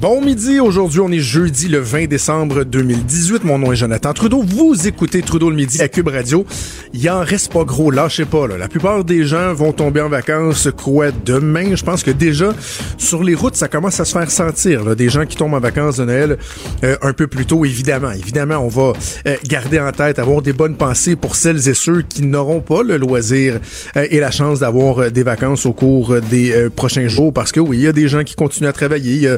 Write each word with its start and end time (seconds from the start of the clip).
Bon 0.00 0.20
midi, 0.20 0.60
aujourd'hui 0.60 1.00
on 1.00 1.10
est 1.10 1.18
jeudi 1.18 1.66
le 1.66 1.80
20 1.80 2.06
décembre 2.06 2.62
2018. 2.62 3.42
Mon 3.42 3.58
nom 3.58 3.72
est 3.72 3.76
Jonathan 3.76 4.12
Trudeau. 4.12 4.44
Vous 4.44 4.86
écoutez 4.86 5.22
Trudeau 5.22 5.50
le 5.50 5.56
midi 5.56 5.82
à 5.82 5.88
Cube 5.88 6.06
Radio. 6.06 6.46
Il 6.92 7.10
en 7.10 7.24
reste 7.24 7.52
pas 7.52 7.64
gros, 7.64 7.90
lâchez 7.90 8.24
pas. 8.24 8.46
La 8.46 8.68
plupart 8.68 9.02
des 9.02 9.24
gens 9.24 9.52
vont 9.54 9.72
tomber 9.72 10.00
en 10.00 10.08
vacances 10.08 10.68
quoi 10.76 11.06
demain? 11.10 11.74
Je 11.74 11.82
pense 11.82 12.04
que 12.04 12.12
déjà 12.12 12.52
sur 12.96 13.24
les 13.24 13.34
routes 13.34 13.56
ça 13.56 13.66
commence 13.66 13.98
à 13.98 14.04
se 14.04 14.12
faire 14.12 14.30
sentir. 14.30 14.84
Là. 14.84 14.94
Des 14.94 15.08
gens 15.08 15.26
qui 15.26 15.36
tombent 15.36 15.54
en 15.54 15.60
vacances 15.60 15.96
de 15.96 16.04
Noël 16.04 16.38
euh, 16.84 16.96
un 17.02 17.12
peu 17.12 17.26
plus 17.26 17.46
tôt, 17.46 17.64
évidemment. 17.64 18.12
Évidemment, 18.12 18.58
on 18.58 18.68
va 18.68 18.92
euh, 19.26 19.34
garder 19.48 19.80
en 19.80 19.90
tête, 19.90 20.20
avoir 20.20 20.42
des 20.42 20.52
bonnes 20.52 20.76
pensées 20.76 21.16
pour 21.16 21.34
celles 21.34 21.68
et 21.68 21.74
ceux 21.74 22.02
qui 22.02 22.22
n'auront 22.22 22.60
pas 22.60 22.84
le 22.84 22.98
loisir 22.98 23.58
euh, 23.96 24.06
et 24.08 24.20
la 24.20 24.30
chance 24.30 24.60
d'avoir 24.60 25.10
des 25.10 25.24
vacances 25.24 25.66
au 25.66 25.72
cours 25.72 26.20
des 26.20 26.68
prochains 26.76 27.08
jours. 27.08 27.32
Parce 27.32 27.50
que 27.50 27.58
oui, 27.58 27.78
il 27.78 27.82
y 27.82 27.88
a 27.88 27.92
des 27.92 28.06
gens 28.06 28.22
qui 28.22 28.36
continuent 28.36 28.68
à 28.68 28.72
travailler. 28.72 29.28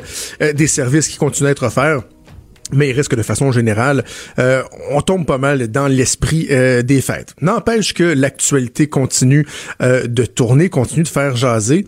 Des 0.52 0.66
services 0.66 1.08
qui 1.08 1.16
continuent 1.16 1.48
à 1.48 1.52
être 1.52 1.64
offerts. 1.64 2.02
Mais 2.72 2.90
il 2.90 2.92
risque 2.92 3.16
de 3.16 3.22
façon 3.22 3.50
générale, 3.52 4.04
euh, 4.38 4.62
on 4.90 5.00
tombe 5.00 5.26
pas 5.26 5.38
mal 5.38 5.68
dans 5.68 5.88
l'esprit 5.88 6.46
euh, 6.50 6.82
des 6.82 7.00
fêtes. 7.00 7.34
N'empêche 7.40 7.94
que 7.94 8.04
l'actualité 8.04 8.88
continue 8.88 9.46
euh, 9.82 10.06
de 10.06 10.24
tourner, 10.24 10.68
continue 10.68 11.02
de 11.02 11.08
faire 11.08 11.36
jaser. 11.36 11.86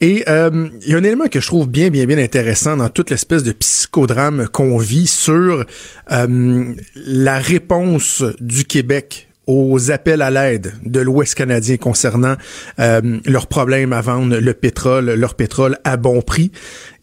Et 0.00 0.24
il 0.26 0.90
y 0.90 0.94
a 0.94 0.96
un 0.96 1.04
élément 1.04 1.28
que 1.28 1.40
je 1.40 1.46
trouve 1.46 1.68
bien, 1.68 1.88
bien, 1.88 2.04
bien 2.04 2.18
intéressant 2.18 2.76
dans 2.76 2.88
toute 2.88 3.10
l'espèce 3.10 3.42
de 3.42 3.52
psychodrame 3.52 4.48
qu'on 4.48 4.78
vit 4.78 5.06
sur 5.06 5.64
la 6.08 7.38
réponse 7.38 8.22
du 8.40 8.64
Québec 8.64 9.27
aux 9.48 9.90
appels 9.90 10.20
à 10.20 10.30
l'aide 10.30 10.74
de 10.84 11.00
l'Ouest 11.00 11.34
canadien 11.34 11.78
concernant 11.78 12.36
euh, 12.78 13.18
leurs 13.24 13.46
problèmes 13.46 13.94
à 13.94 14.02
vendre 14.02 14.36
le 14.36 14.54
pétrole, 14.54 15.14
leur 15.14 15.34
pétrole 15.34 15.78
à 15.84 15.96
bon 15.96 16.20
prix. 16.20 16.52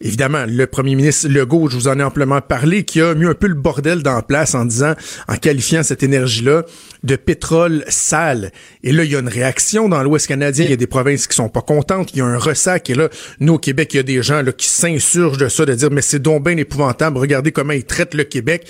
Évidemment, 0.00 0.44
le 0.46 0.66
premier 0.68 0.94
ministre 0.94 1.28
Legault, 1.28 1.68
je 1.68 1.74
vous 1.74 1.88
en 1.88 1.98
ai 1.98 2.04
amplement 2.04 2.40
parlé, 2.40 2.84
qui 2.84 3.00
a 3.00 3.14
mis 3.14 3.26
un 3.26 3.34
peu 3.34 3.48
le 3.48 3.54
bordel 3.54 4.04
dans 4.04 4.14
la 4.14 4.22
place 4.22 4.54
en 4.54 4.64
disant, 4.64 4.94
en 5.26 5.36
qualifiant 5.36 5.82
cette 5.82 6.04
énergie-là 6.04 6.64
de 7.02 7.16
pétrole 7.16 7.84
sale. 7.88 8.52
Et 8.84 8.92
là, 8.92 9.02
il 9.02 9.10
y 9.10 9.16
a 9.16 9.18
une 9.18 9.28
réaction 9.28 9.88
dans 9.88 10.04
l'Ouest 10.04 10.28
canadien. 10.28 10.66
Il 10.66 10.70
y 10.70 10.74
a 10.74 10.76
des 10.76 10.86
provinces 10.86 11.26
qui 11.26 11.34
sont 11.34 11.48
pas 11.48 11.62
contentes. 11.62 12.10
Il 12.14 12.18
y 12.18 12.20
a 12.20 12.26
un 12.26 12.38
ressac. 12.38 12.88
Et 12.90 12.94
là, 12.94 13.08
nous, 13.40 13.54
au 13.54 13.58
Québec, 13.58 13.92
il 13.94 13.96
y 13.96 14.00
a 14.00 14.04
des 14.04 14.22
gens 14.22 14.42
là, 14.42 14.52
qui 14.52 14.68
s'insurgent 14.68 15.38
de 15.38 15.48
ça, 15.48 15.64
de 15.64 15.74
dire, 15.74 15.90
mais 15.90 16.02
c'est 16.02 16.20
donc 16.20 16.44
bien 16.44 16.56
épouvantable. 16.56 17.18
Regardez 17.18 17.50
comment 17.50 17.72
ils 17.72 17.84
traitent 17.84 18.14
le 18.14 18.24
Québec. 18.24 18.66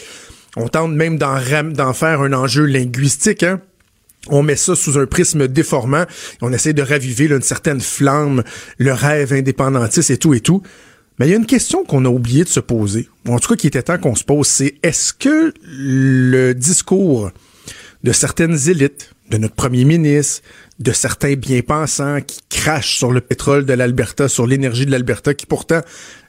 On 0.56 0.68
tente 0.68 0.92
même 0.92 1.18
d'en 1.18 1.92
faire 1.92 2.22
un 2.22 2.32
enjeu 2.32 2.64
linguistique, 2.64 3.42
hein? 3.42 3.60
On 4.28 4.42
met 4.42 4.56
ça 4.56 4.74
sous 4.74 4.98
un 4.98 5.06
prisme 5.06 5.46
déformant. 5.46 6.04
On 6.42 6.52
essaie 6.52 6.72
de 6.72 6.82
raviver 6.82 7.26
une 7.26 7.42
certaine 7.42 7.80
flamme, 7.80 8.42
le 8.78 8.92
rêve 8.92 9.32
indépendantiste 9.32 10.10
et 10.10 10.16
tout 10.16 10.34
et 10.34 10.40
tout. 10.40 10.62
Mais 11.18 11.26
il 11.26 11.30
y 11.30 11.32
a 11.32 11.36
une 11.36 11.46
question 11.46 11.84
qu'on 11.84 12.04
a 12.04 12.08
oublié 12.08 12.44
de 12.44 12.48
se 12.48 12.60
poser, 12.60 13.08
en 13.26 13.38
tout 13.38 13.48
cas 13.48 13.56
qui 13.56 13.66
était 13.66 13.82
temps 13.82 13.98
qu'on 13.98 14.14
se 14.14 14.24
pose, 14.24 14.46
c'est 14.46 14.74
est-ce 14.82 15.14
que 15.14 15.54
le 15.64 16.52
discours 16.52 17.30
de 18.04 18.12
certaines 18.12 18.68
élites, 18.68 19.12
de 19.30 19.38
notre 19.38 19.54
premier 19.54 19.84
ministre, 19.84 20.42
de 20.78 20.92
certains 20.92 21.34
bien-pensants 21.34 22.20
qui 22.20 22.40
crachent 22.50 22.98
sur 22.98 23.12
le 23.12 23.22
pétrole 23.22 23.64
de 23.64 23.72
l'Alberta, 23.72 24.28
sur 24.28 24.46
l'énergie 24.46 24.84
de 24.84 24.90
l'Alberta, 24.90 25.32
qui 25.32 25.46
pourtant 25.46 25.80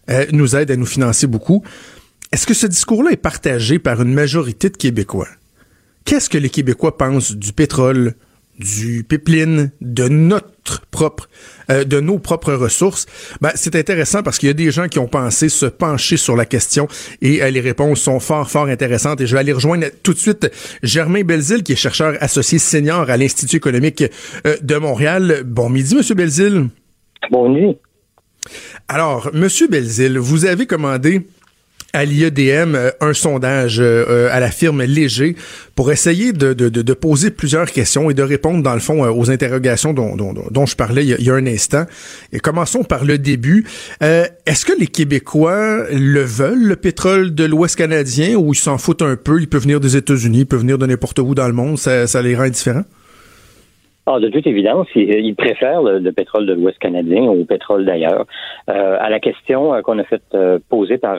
euh, 0.09 0.25
nous 0.31 0.55
aide 0.55 0.71
à 0.71 0.77
nous 0.77 0.85
financer 0.85 1.27
beaucoup, 1.27 1.63
est-ce 2.31 2.45
que 2.45 2.53
ce 2.53 2.67
discours-là 2.67 3.11
est 3.11 3.17
partagé 3.17 3.79
par 3.79 4.01
une 4.01 4.13
majorité 4.13 4.69
de 4.69 4.77
Québécois? 4.77 5.29
Qu'est-ce 6.05 6.29
que 6.29 6.37
les 6.37 6.49
Québécois 6.49 6.97
pensent 6.97 7.35
du 7.35 7.53
pétrole, 7.53 8.15
du 8.59 9.03
pipeline, 9.03 9.71
de 9.81 10.07
notre 10.07 10.85
propre, 10.87 11.29
euh, 11.69 11.83
de 11.83 11.99
nos 11.99 12.17
propres 12.17 12.53
ressources, 12.53 13.05
ben, 13.39 13.51
c'est 13.55 13.75
intéressant 13.75 14.23
parce 14.23 14.39
qu'il 14.39 14.47
y 14.47 14.49
a 14.49 14.53
des 14.53 14.71
gens 14.71 14.87
qui 14.87 14.99
ont 14.99 15.07
pensé 15.07 15.47
se 15.47 15.65
pencher 15.65 16.17
sur 16.17 16.35
la 16.35 16.45
question 16.45 16.87
et 17.21 17.43
euh, 17.43 17.49
les 17.49 17.61
réponses 17.61 18.01
sont 18.01 18.19
fort, 18.19 18.49
fort 18.49 18.65
intéressantes. 18.65 19.21
Et 19.21 19.27
je 19.27 19.33
vais 19.33 19.39
aller 19.39 19.53
rejoindre 19.53 19.85
tout 20.03 20.13
de 20.13 20.19
suite 20.19 20.51
Germain 20.83 21.23
Belzile, 21.23 21.63
qui 21.63 21.73
est 21.73 21.77
chercheur 21.77 22.15
associé 22.19 22.57
senior 22.57 23.09
à 23.09 23.17
l'Institut 23.17 23.57
économique 23.57 24.03
euh, 24.45 24.57
de 24.61 24.75
Montréal. 24.75 25.43
Bon 25.45 25.69
midi, 25.69 25.95
Monsieur 25.95 26.15
Belzile. 26.15 26.69
Bon 27.31 27.49
nuit. 27.49 27.77
Alors, 28.87 29.29
Monsieur 29.33 29.67
Belzile, 29.67 30.17
vous 30.17 30.45
avez 30.45 30.65
commandé 30.65 31.27
à 31.93 32.05
l'IEDM 32.05 32.75
euh, 32.75 32.91
un 33.01 33.13
sondage 33.13 33.79
euh, 33.79 34.05
euh, 34.07 34.29
à 34.31 34.39
la 34.39 34.51
firme 34.51 34.83
Léger 34.83 35.35
pour 35.75 35.91
essayer 35.91 36.33
de, 36.33 36.53
de, 36.53 36.69
de, 36.69 36.93
poser 36.93 37.31
plusieurs 37.31 37.71
questions 37.71 38.09
et 38.09 38.13
de 38.13 38.23
répondre, 38.23 38.63
dans 38.63 38.73
le 38.73 38.79
fond, 38.79 39.03
aux 39.07 39.29
interrogations 39.29 39.93
dont, 39.93 40.15
dont, 40.15 40.33
dont 40.33 40.65
je 40.65 40.75
parlais 40.75 41.05
il 41.05 41.23
y, 41.23 41.29
a, 41.29 41.33
un 41.33 41.45
instant. 41.45 41.85
Et 42.33 42.39
commençons 42.39 42.83
par 42.83 43.05
le 43.05 43.19
début. 43.19 43.65
Est-ce 44.01 44.65
que 44.65 44.73
les 44.79 44.87
Québécois 44.87 45.85
le 45.91 46.21
veulent, 46.21 46.63
le 46.63 46.75
pétrole 46.75 47.35
de 47.35 47.43
l'Ouest 47.43 47.75
canadien, 47.75 48.35
ou 48.35 48.53
ils 48.53 48.57
s'en 48.57 48.79
foutent 48.79 49.03
un 49.03 49.15
peu? 49.15 49.39
Il 49.39 49.47
peut 49.47 49.59
venir 49.59 49.79
des 49.79 49.95
États-Unis, 49.95 50.39
il 50.39 50.45
peut 50.47 50.57
venir 50.57 50.79
de 50.79 50.87
n'importe 50.87 51.19
où 51.19 51.35
dans 51.35 51.47
le 51.47 51.53
monde. 51.53 51.77
Ça, 51.77 52.07
ça 52.07 52.23
les 52.23 52.35
rend 52.35 52.43
indifférents? 52.43 52.85
Ah, 54.09 54.21
de 54.21 54.29
toute 54.29 54.47
évidence, 54.47 54.87
ils, 54.95 55.35
préfèrent 55.35 55.81
le, 55.81 56.11
pétrole 56.13 56.45
de 56.45 56.53
l'Ouest 56.53 56.79
canadien 56.79 57.23
au 57.23 57.43
pétrole 57.43 57.83
d'ailleurs. 57.83 58.25
Euh, 58.69 58.95
à 59.01 59.09
la 59.09 59.19
question 59.19 59.73
euh, 59.73 59.81
qu'on 59.81 59.99
a 59.99 60.05
fait 60.05 60.21
euh, 60.33 60.59
poser 60.69 60.97
par 60.97 61.17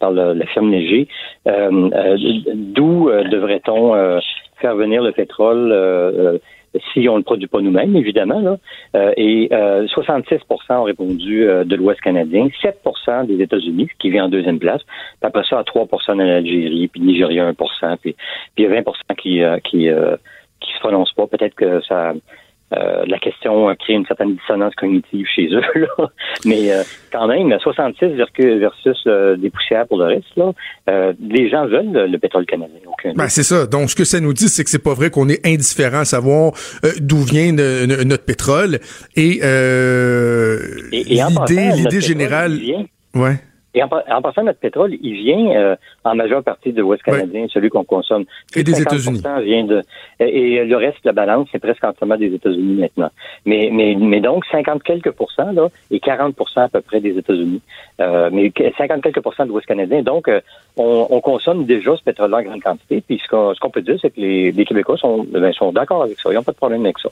par 0.00 0.10
la 0.10 0.46
firme 0.46 0.70
Léger, 0.70 1.06
d'où 1.44 3.10
devrait-on 3.30 4.20
faire 4.56 4.74
venir 4.74 5.02
le 5.02 5.12
pétrole 5.12 6.40
si 6.92 7.06
on 7.08 7.12
ne 7.12 7.18
le 7.18 7.24
produit 7.24 7.46
pas 7.46 7.60
nous-mêmes, 7.60 7.94
évidemment. 7.94 8.40
Là. 8.40 9.12
et 9.18 9.50
66% 9.50 10.40
ont 10.70 10.84
répondu 10.84 11.44
de 11.44 11.76
l'Ouest 11.76 12.00
canadien, 12.00 12.48
7% 12.62 13.26
des 13.26 13.42
États-Unis, 13.42 13.90
qui 13.98 14.08
vient 14.08 14.24
en 14.24 14.28
deuxième 14.30 14.58
place, 14.58 14.80
puis 14.82 15.28
après 15.28 15.44
ça, 15.44 15.58
à 15.58 15.62
3% 15.62 15.88
en 16.08 16.18
Algérie, 16.20 16.88
puis 16.88 17.02
Nigeria 17.02 17.46
1 17.46 17.52
puis, 18.00 18.16
puis 18.54 18.64
il 18.64 18.64
y 18.64 18.66
a 18.66 18.80
20% 18.80 18.94
qui, 19.16 19.42
qui 19.68 19.90
qui 20.64 20.72
se 20.74 20.80
prononcent 20.80 21.14
pas. 21.14 21.26
Peut-être 21.26 21.54
que 21.54 21.80
ça 21.82 22.12
euh, 22.72 23.04
la 23.06 23.18
question 23.18 23.72
crée 23.76 23.92
une 23.92 24.06
certaine 24.06 24.34
dissonance 24.36 24.74
cognitive 24.74 25.26
chez 25.34 25.48
eux. 25.52 25.60
Là. 25.98 26.08
Mais 26.44 26.72
euh, 26.72 26.82
quand 27.12 27.28
même, 27.28 27.56
66 27.60 28.06
versus 28.16 28.98
euh, 29.06 29.36
des 29.36 29.50
poussières 29.50 29.86
pour 29.86 29.98
le 29.98 30.06
reste, 30.06 30.34
là, 30.36 30.52
les 31.20 31.50
gens 31.50 31.66
veulent 31.66 32.10
le, 32.10 32.18
pétrole 32.18 32.46
canadien. 32.46 32.78
Ben, 33.14 33.28
c'est 33.28 33.42
ça. 33.42 33.66
Donc, 33.66 33.90
ce 33.90 33.96
que 33.96 34.04
ça 34.04 34.18
nous 34.18 34.32
dit, 34.32 34.48
c'est 34.48 34.64
que 34.64 34.70
c'est 34.70 34.82
pas 34.82 34.94
vrai 34.94 35.10
qu'on 35.10 35.28
est 35.28 35.46
indifférent 35.46 36.00
à 36.00 36.04
savoir 36.04 36.52
d'où 37.00 37.18
vient 37.18 37.52
notre 37.52 38.24
pétrole. 38.24 38.78
Et, 39.14 39.40
l'idée, 40.92 41.70
l'idée 41.76 42.00
générale... 42.00 42.58
Ouais. 43.14 43.36
Et 43.74 43.82
en, 43.82 43.88
passant, 43.88 44.44
notre 44.44 44.60
pétrole, 44.60 44.94
il 45.02 45.14
vient 45.14 45.56
euh, 45.56 45.76
en 46.04 46.14
majeure 46.14 46.44
partie 46.44 46.72
de 46.72 46.80
l'Ouest 46.80 47.02
canadien, 47.02 47.46
celui 47.52 47.70
qu'on 47.70 47.82
consomme. 47.82 48.24
et 48.54 48.62
des 48.62 48.80
États-Unis. 48.80 49.20
vient 49.42 49.64
de 49.64 49.82
et, 50.20 50.64
le 50.64 50.76
reste 50.76 50.98
la 51.04 51.12
balance, 51.12 51.48
c'est 51.50 51.58
presque 51.58 51.82
entièrement 51.82 52.16
des 52.16 52.32
États-Unis 52.32 52.80
maintenant. 52.80 53.10
Mais, 53.44 53.70
mais, 53.72 53.96
mais 53.98 54.20
donc 54.20 54.44
50 54.46 54.82
quelques 54.82 55.10
pourcents 55.10 55.50
là 55.52 55.68
et 55.90 55.98
40% 55.98 56.32
à 56.60 56.68
peu 56.68 56.80
près 56.82 57.00
des 57.00 57.18
États-Unis. 57.18 57.60
Euh, 58.00 58.30
mais 58.32 58.52
50 58.78 59.02
quelques 59.02 59.20
pourcents 59.20 59.44
de 59.44 59.50
l'Ouest 59.50 59.66
canadien. 59.66 60.02
Donc 60.02 60.28
euh, 60.28 60.40
on, 60.76 61.08
on, 61.10 61.20
consomme 61.20 61.64
déjà 61.64 61.96
ce 61.96 62.02
pétrole 62.02 62.32
en 62.32 62.42
grande 62.42 62.62
quantité. 62.62 63.02
Puis 63.06 63.20
ce 63.24 63.58
qu'on 63.58 63.70
peut 63.70 63.82
dire, 63.82 63.98
c'est 64.00 64.10
que 64.10 64.20
les, 64.20 64.52
les 64.52 64.64
Québécois 64.64 64.96
sont, 64.96 65.24
ben, 65.24 65.52
sont 65.52 65.72
d'accord 65.72 66.04
avec 66.04 66.20
ça. 66.20 66.30
Ils 66.30 66.36
n'ont 66.36 66.42
pas 66.44 66.52
de 66.52 66.56
problème 66.56 66.84
avec 66.84 66.98
ça. 67.00 67.08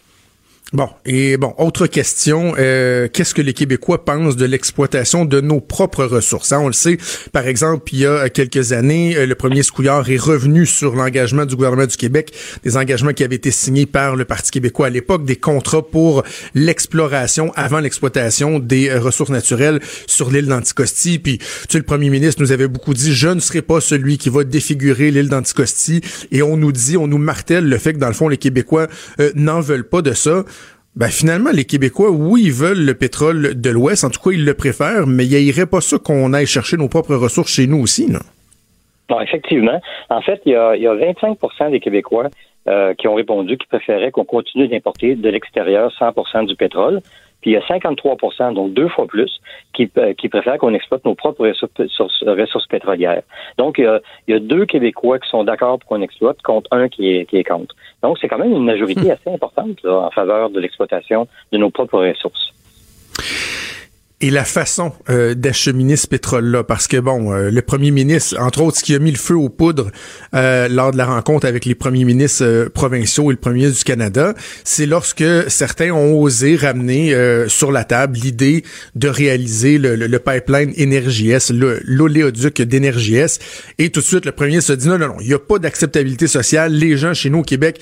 Bon, 0.73 0.89
et 1.05 1.37
bon, 1.37 1.53
autre 1.59 1.87
question, 1.87 2.55
euh, 2.59 3.07
qu'est-ce 3.07 3.35
que 3.35 3.43
les 3.43 3.53
Québécois 3.53 4.07
pensent 4.07 4.37
de 4.37 4.47
l'exploitation 4.47 5.27
de 5.27 5.43
nos 5.43 5.61
propres 5.61 6.07
ressources? 6.07 6.51
Hein? 6.51 6.61
On 6.63 6.67
le 6.67 6.73
sait, 6.73 6.97
par 7.31 7.47
exemple, 7.47 7.93
il 7.93 7.99
y 7.99 8.07
a 8.07 8.31
quelques 8.31 8.73
années, 8.73 9.15
euh, 9.15 9.27
le 9.27 9.35
premier 9.35 9.63
Scouillard 9.63 10.09
est 10.09 10.17
revenu 10.17 10.65
sur 10.65 10.95
l'engagement 10.95 11.45
du 11.45 11.57
gouvernement 11.57 11.85
du 11.85 11.99
Québec, 11.99 12.33
des 12.65 12.79
engagements 12.79 13.13
qui 13.13 13.23
avaient 13.23 13.37
été 13.37 13.51
signés 13.51 13.85
par 13.85 14.17
le 14.17 14.25
Parti 14.25 14.51
québécois 14.51 14.87
à 14.87 14.89
l'époque, 14.89 15.27
des 15.27 15.37
contrats 15.37 15.83
pour 15.83 16.23
l'exploration 16.55 17.53
avant 17.55 17.81
l'exploitation 17.81 18.59
des 18.59 18.89
euh, 18.89 18.99
ressources 18.99 19.29
naturelles 19.29 19.79
sur 20.07 20.31
l'île 20.31 20.47
d'Anticosti. 20.47 21.19
Puis, 21.19 21.37
tu 21.37 21.47
sais, 21.69 21.79
le 21.79 21.85
premier 21.85 22.09
ministre 22.09 22.41
nous 22.41 22.51
avait 22.51 22.69
beaucoup 22.69 22.95
dit, 22.95 23.13
je 23.13 23.29
ne 23.29 23.41
serai 23.41 23.61
pas 23.61 23.83
celui 23.83 24.17
qui 24.17 24.31
va 24.31 24.43
défigurer 24.43 25.11
l'île 25.11 25.29
d'Anticosti. 25.29 26.01
Et 26.31 26.41
on 26.41 26.57
nous 26.57 26.73
dit, 26.73 26.97
on 26.97 27.09
nous 27.09 27.19
martèle 27.19 27.69
le 27.69 27.77
fait 27.77 27.93
que, 27.93 27.99
dans 27.99 28.09
le 28.09 28.15
fond, 28.15 28.29
les 28.29 28.39
Québécois 28.39 28.87
n'en 29.35 29.61
veulent 29.61 29.87
pas 29.87 30.01
de 30.01 30.15
ça. 30.15 30.47
Ben 30.95 31.09
finalement, 31.09 31.51
les 31.53 31.65
Québécois, 31.65 32.11
oui, 32.11 32.43
ils 32.45 32.53
veulent 32.53 32.85
le 32.85 32.95
pétrole 32.95 33.61
de 33.61 33.71
l'Ouest, 33.71 34.05
en 34.05 34.11
tout 34.11 34.21
cas, 34.21 34.35
ils 34.35 34.45
le 34.45 34.55
préfèrent, 34.55 35.07
mais 35.07 35.25
il 35.25 35.33
irait 35.33 35.67
pas 35.67 35.81
ça 35.81 35.97
qu'on 35.99 36.33
aille 36.35 36.47
chercher 36.47 36.77
nos 36.77 36.89
propres 36.89 37.15
ressources 37.15 37.53
chez 37.53 37.67
nous 37.67 37.81
aussi, 37.81 38.11
non? 38.11 38.21
Non, 39.09 39.21
effectivement. 39.21 39.81
En 40.11 40.21
fait, 40.21 40.43
il 40.45 40.53
y 40.53 40.55
a, 40.55 40.77
il 40.77 40.83
y 40.83 40.87
a 40.87 40.95
25 40.95 41.71
des 41.71 41.81
Québécois 41.81 42.29
qui 42.99 43.09
ont 43.09 43.15
répondu 43.15 43.57
qu'ils 43.57 43.69
préféraient 43.69 44.11
qu'on 44.11 44.25
continue 44.25 44.69
d'importer 44.69 45.17
de 45.17 45.29
l'extérieur 45.29 45.91
100% 45.99 46.47
du 46.47 46.57
pétrole. 46.57 47.01
Puis 47.43 47.51
il 47.51 47.55
y 47.55 47.57
a 47.57 47.61
53% 47.61 48.55
donc 48.55 48.73
deux 48.73 48.89
fois 48.89 49.07
plus, 49.07 49.41
qui, 49.75 49.91
qui 50.17 50.29
préfèrent 50.29 50.59
qu'on 50.59 50.75
exploite 50.75 51.05
nos 51.05 51.15
propres 51.15 51.47
ressources, 51.47 52.67
pétrolières. 52.69 53.23
Donc, 53.59 53.79
il 53.79 54.01
y, 54.29 54.33
a, 54.33 54.39
deux 54.39 54.65
Québécois 54.65 55.19
qui 55.19 55.29
sont 55.29 55.45
d'accord 55.45 55.79
pour 55.79 55.89
qu'on 55.89 56.03
exploite 56.03 56.41
contre 56.43 56.69
un 56.73 56.89
qui 56.89 57.15
est, 57.15 57.27
qui 57.27 57.37
est 57.37 57.45
contre. 57.45 57.75
Donc, 58.03 58.19
c'est 58.21 58.29
quand 58.29 58.39
même 58.39 58.53
une 58.53 58.65
majorité 58.65 59.09
hmm. 59.09 59.11
assez 59.11 59.31
importante 59.35 59.85
en 59.85 60.11
faveur 60.11 60.51
de 60.51 60.61
l'exploitation 60.61 61.27
de 61.53 61.59
nos 61.59 61.71
propres 61.71 61.99
ressources 61.99 62.53
et 64.23 64.31
la 64.31 64.45
façon 64.45 64.93
euh, 65.11 65.35
d'acheminer 65.35 65.97
ce 65.97 66.07
pétrole-là. 66.07 66.63
Parce 66.63 66.87
que, 66.87 66.97
bon, 66.97 67.33
euh, 67.33 67.51
le 67.51 67.63
premier 67.63 67.91
ministre, 67.91 68.37
entre 68.41 68.63
autres, 68.63 68.79
ce 68.79 68.85
qui 68.85 68.95
a 68.95 68.99
mis 69.01 69.11
le 69.11 69.19
feu 69.19 69.35
aux 69.35 69.49
poudres 69.49 69.91
euh, 70.35 70.69
lors 70.69 70.93
de 70.93 70.97
la 70.97 71.07
rencontre 71.07 71.47
avec 71.47 71.65
les 71.65 71.75
premiers 71.75 72.05
ministres 72.05 72.69
provinciaux 72.73 73.31
et 73.31 73.35
le 73.35 73.41
premier 73.41 73.57
ministre 73.57 73.79
du 73.79 73.85
Canada, 73.85 74.35
c'est 74.65 74.87
lorsque 74.87 75.25
certains 75.49 75.91
ont 75.91 76.15
osé 76.21 76.57
ramener 76.57 77.15
sur 77.49 77.73
la 77.73 77.85
table 77.85 78.17
l'idée 78.17 78.63
de 78.95 79.09
réaliser 79.09 79.79
le, 79.79 79.97
le, 79.97 80.07
le 80.07 80.19
pipeline 80.19 80.73
Énergie-S, 80.77 81.51
l'oléoduc 81.53 82.63
d'Énergie-S. 82.63 83.41
Et 83.79 83.91
tout 83.91 84.01
de 84.01 84.05
suite, 84.05 84.25
le 84.25 84.33
premier 84.33 84.51
ministre 84.51 84.73
a 84.73 84.77
dit 84.77 84.89
non, 84.89 84.99
non, 84.99 85.09
non, 85.09 85.17
il 85.21 85.27
n'y 85.27 85.35
a 85.35 85.39
pas 85.39 85.59
d'acceptabilité 85.59 86.29
sociale. 86.29 86.73
Les 86.73 86.97
gens 86.97 87.13
chez 87.13 87.29
nous 87.29 87.41
au 87.41 87.43
Québec 87.43 87.81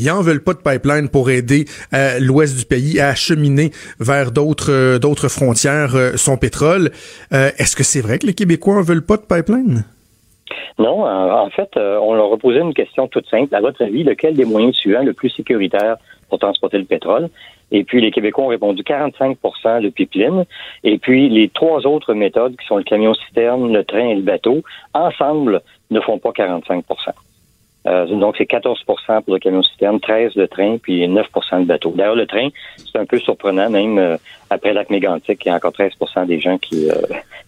ils 0.00 0.10
en 0.10 0.22
veulent 0.22 0.42
pas 0.42 0.54
de 0.54 0.58
pipeline 0.58 1.08
pour 1.08 1.30
aider 1.30 1.66
euh, 1.92 2.18
l'ouest 2.20 2.58
du 2.58 2.64
pays 2.64 3.00
à 3.00 3.08
acheminer 3.08 3.70
vers 3.98 4.32
d'autres 4.32 4.72
euh, 4.72 4.98
d'autres 4.98 5.28
frontières 5.28 5.94
euh, 5.94 6.12
son 6.16 6.36
pétrole. 6.36 6.90
Est-ce 7.30 7.76
que 7.76 7.84
c'est 7.84 8.00
vrai 8.00 8.18
que 8.18 8.26
les 8.26 8.34
Québécois 8.34 8.76
en 8.78 8.82
veulent 8.82 9.04
pas 9.04 9.16
de 9.16 9.22
pipeline? 9.22 9.84
Non, 10.78 11.04
en 11.04 11.50
fait, 11.50 11.70
on 11.76 12.14
leur 12.14 12.32
a 12.32 12.36
posé 12.38 12.58
une 12.58 12.74
question 12.74 13.06
toute 13.06 13.28
simple. 13.28 13.54
À 13.54 13.60
votre 13.60 13.82
avis, 13.82 14.02
lequel 14.02 14.34
des 14.34 14.44
moyens 14.44 14.74
suivants 14.74 15.02
le 15.02 15.12
plus 15.12 15.30
sécuritaire 15.30 15.96
pour 16.28 16.38
transporter 16.38 16.78
le 16.78 16.84
pétrole? 16.84 17.28
Et 17.70 17.84
puis, 17.84 18.00
les 18.00 18.10
Québécois 18.10 18.44
ont 18.44 18.48
répondu 18.48 18.82
45% 18.82 19.80
le 19.80 19.90
pipeline. 19.90 20.44
Et 20.82 20.98
puis, 20.98 21.28
les 21.28 21.48
trois 21.48 21.86
autres 21.86 22.14
méthodes, 22.14 22.56
qui 22.56 22.66
sont 22.66 22.78
le 22.78 22.84
camion-citerne, 22.84 23.72
le 23.72 23.84
train 23.84 24.08
et 24.08 24.14
le 24.16 24.22
bateau, 24.22 24.62
ensemble, 24.94 25.60
ne 25.90 26.00
font 26.00 26.18
pas 26.18 26.32
45 26.32 26.84
euh, 27.86 28.06
donc, 28.06 28.34
c'est 28.36 28.48
14% 28.48 29.22
pour 29.22 29.34
le 29.34 29.38
camion-citerne, 29.38 30.00
13 30.00 30.32
le 30.36 30.48
train, 30.48 30.76
puis 30.78 31.06
9% 31.06 31.24
le 31.60 31.64
bateau. 31.64 31.92
D'ailleurs, 31.96 32.14
le 32.14 32.26
train, 32.26 32.48
c'est 32.76 32.98
un 32.98 33.06
peu 33.06 33.18
surprenant, 33.18 33.70
même 33.70 33.98
euh, 33.98 34.16
après 34.50 34.72
lac 34.72 34.90
mégantic, 34.90 35.44
il 35.44 35.48
y 35.48 35.50
a 35.50 35.54
encore 35.54 35.72
13% 35.72 36.26
des 36.26 36.40
gens 36.40 36.58
qui, 36.58 36.90
euh, 36.90 36.94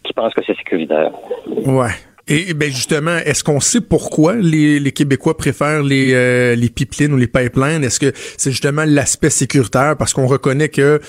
qui 0.02 0.12
pensent 0.12 0.32
que 0.34 0.42
c'est 0.46 0.56
sécuritaire. 0.56 1.10
Ouais. 1.46 1.90
Et 2.28 2.54
ben 2.54 2.70
justement, 2.70 3.16
est-ce 3.16 3.42
qu'on 3.42 3.58
sait 3.58 3.80
pourquoi 3.80 4.36
les, 4.36 4.78
les 4.78 4.92
Québécois 4.92 5.36
préfèrent 5.36 5.82
les, 5.82 6.54
les 6.54 6.70
pipelines 6.70 7.12
ou 7.12 7.16
les 7.16 7.26
pipelines? 7.26 7.82
Est-ce 7.82 7.98
que 7.98 8.12
c'est 8.14 8.52
justement 8.52 8.84
l'aspect 8.86 9.28
sécuritaire? 9.28 9.96
Parce 9.98 10.14
qu'on 10.14 10.28
reconnaît 10.28 10.68
que 10.68 11.00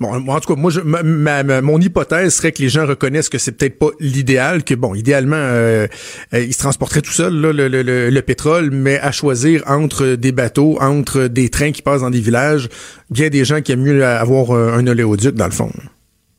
Bon, 0.00 0.12
en 0.12 0.38
tout 0.38 0.54
cas, 0.54 0.60
moi, 0.60 0.70
je, 0.70 0.80
ma, 0.80 1.60
mon 1.60 1.80
hypothèse 1.80 2.36
serait 2.36 2.52
que 2.52 2.62
les 2.62 2.68
gens 2.68 2.86
reconnaissent 2.86 3.28
que 3.28 3.38
c'est 3.38 3.58
peut-être 3.58 3.80
pas 3.80 3.90
l'idéal, 3.98 4.62
que 4.62 4.74
bon, 4.74 4.94
idéalement, 4.94 5.36
euh, 5.36 5.88
euh, 6.32 6.38
ils 6.38 6.52
se 6.52 6.60
transporteraient 6.60 7.00
tout 7.00 7.10
seuls 7.10 7.34
le, 7.34 7.50
le, 7.50 7.82
le, 7.82 8.22
pétrole, 8.22 8.70
mais 8.70 9.00
à 9.00 9.10
choisir 9.10 9.62
entre 9.66 10.14
des 10.14 10.30
bateaux, 10.30 10.78
entre 10.80 11.26
des 11.26 11.48
trains 11.48 11.72
qui 11.72 11.82
passent 11.82 12.02
dans 12.02 12.10
des 12.10 12.20
villages, 12.20 12.68
bien 13.10 13.28
des 13.28 13.44
gens 13.44 13.60
qui 13.60 13.72
aiment 13.72 13.82
mieux 13.82 14.04
avoir 14.04 14.52
euh, 14.52 14.72
un 14.72 14.86
oléoduc 14.86 15.34
dans 15.34 15.46
le 15.46 15.50
fond. 15.50 15.70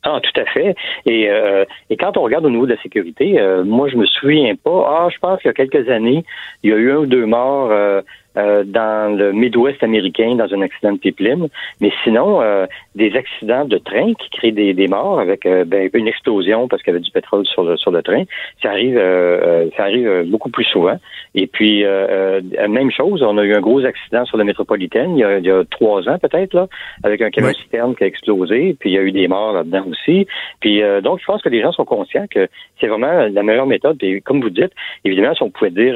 Ah, 0.03 0.21
tout 0.23 0.39
à 0.39 0.45
fait. 0.45 0.73
Et, 1.05 1.27
et 1.89 1.97
quand 1.97 2.15
on 2.15 2.21
regarde 2.21 2.45
au 2.45 2.49
niveau 2.49 2.65
de 2.65 2.73
la 2.73 2.81
sécurité, 2.81 3.37
moi, 3.65 3.89
je 3.89 3.97
me 3.97 4.05
souviens 4.05 4.55
pas. 4.55 4.87
Ah, 4.87 5.09
je 5.13 5.19
pense 5.19 5.41
qu'il 5.41 5.49
y 5.49 5.51
a 5.51 5.53
quelques 5.53 5.89
années, 5.89 6.23
il 6.63 6.69
y 6.69 6.73
a 6.73 6.77
eu 6.77 6.89
un 6.93 6.99
ou 6.99 7.05
deux 7.05 7.25
morts 7.25 7.69
euh, 8.37 8.63
dans 8.63 9.17
le 9.17 9.33
Midwest 9.33 9.81
américain 9.81 10.35
dans 10.35 10.53
un 10.53 10.61
accident 10.61 10.93
de 10.93 10.99
pipeline. 10.99 11.47
Mais 11.81 11.91
sinon, 12.03 12.43
euh, 12.43 12.67
des 12.93 13.15
accidents 13.15 13.65
de 13.65 13.79
train 13.79 14.13
qui 14.13 14.29
créent 14.29 14.51
des, 14.51 14.75
des 14.75 14.87
morts 14.87 15.19
avec 15.19 15.47
euh, 15.47 15.65
ben, 15.65 15.89
une 15.95 16.07
explosion 16.07 16.67
parce 16.67 16.83
qu'il 16.83 16.93
y 16.93 16.95
avait 16.95 17.03
du 17.03 17.09
pétrole 17.09 17.47
sur 17.47 17.63
le, 17.63 17.75
sur 17.75 17.89
le 17.89 18.03
train, 18.03 18.23
ça 18.61 18.69
arrive, 18.69 19.01
ça 19.75 19.83
arrive 19.83 20.25
beaucoup 20.27 20.49
plus 20.49 20.63
souvent. 20.65 20.97
Et 21.33 21.47
puis, 21.47 21.83
même 21.83 22.91
chose, 22.91 23.23
on 23.23 23.37
a 23.37 23.43
eu 23.43 23.53
un 23.53 23.61
gros 23.61 23.83
accident 23.83 24.25
sur 24.25 24.37
la 24.37 24.43
métropolitaine 24.43 25.17
il 25.17 25.21
y 25.21 25.23
a, 25.23 25.39
il 25.39 25.45
y 25.45 25.51
a 25.51 25.63
trois 25.65 26.07
ans 26.07 26.19
peut-être, 26.19 26.53
là, 26.53 26.67
avec 27.03 27.21
un 27.21 27.31
camion 27.31 27.53
citerne 27.53 27.95
qui 27.95 28.03
a 28.03 28.07
explosé, 28.07 28.75
puis 28.79 28.91
il 28.91 28.93
y 28.93 28.97
a 28.97 29.01
eu 29.01 29.11
des 29.11 29.27
morts 29.27 29.53
là-dedans 29.53 29.85
aussi. 29.89 30.27
Puis 30.59 30.81
donc, 31.03 31.19
je 31.19 31.25
pense 31.25 31.41
que 31.41 31.49
les 31.49 31.61
gens 31.61 31.71
sont 31.71 31.85
conscients 31.85 32.25
que 32.29 32.47
c'est 32.79 32.87
vraiment 32.87 33.27
la 33.31 33.43
meilleure 33.43 33.67
méthode. 33.67 33.97
Et 34.01 34.21
comme 34.21 34.41
vous 34.41 34.49
dites, 34.49 34.71
évidemment, 35.03 35.33
si 35.33 35.43
on 35.43 35.49
pouvait 35.49 35.71
dire 35.71 35.95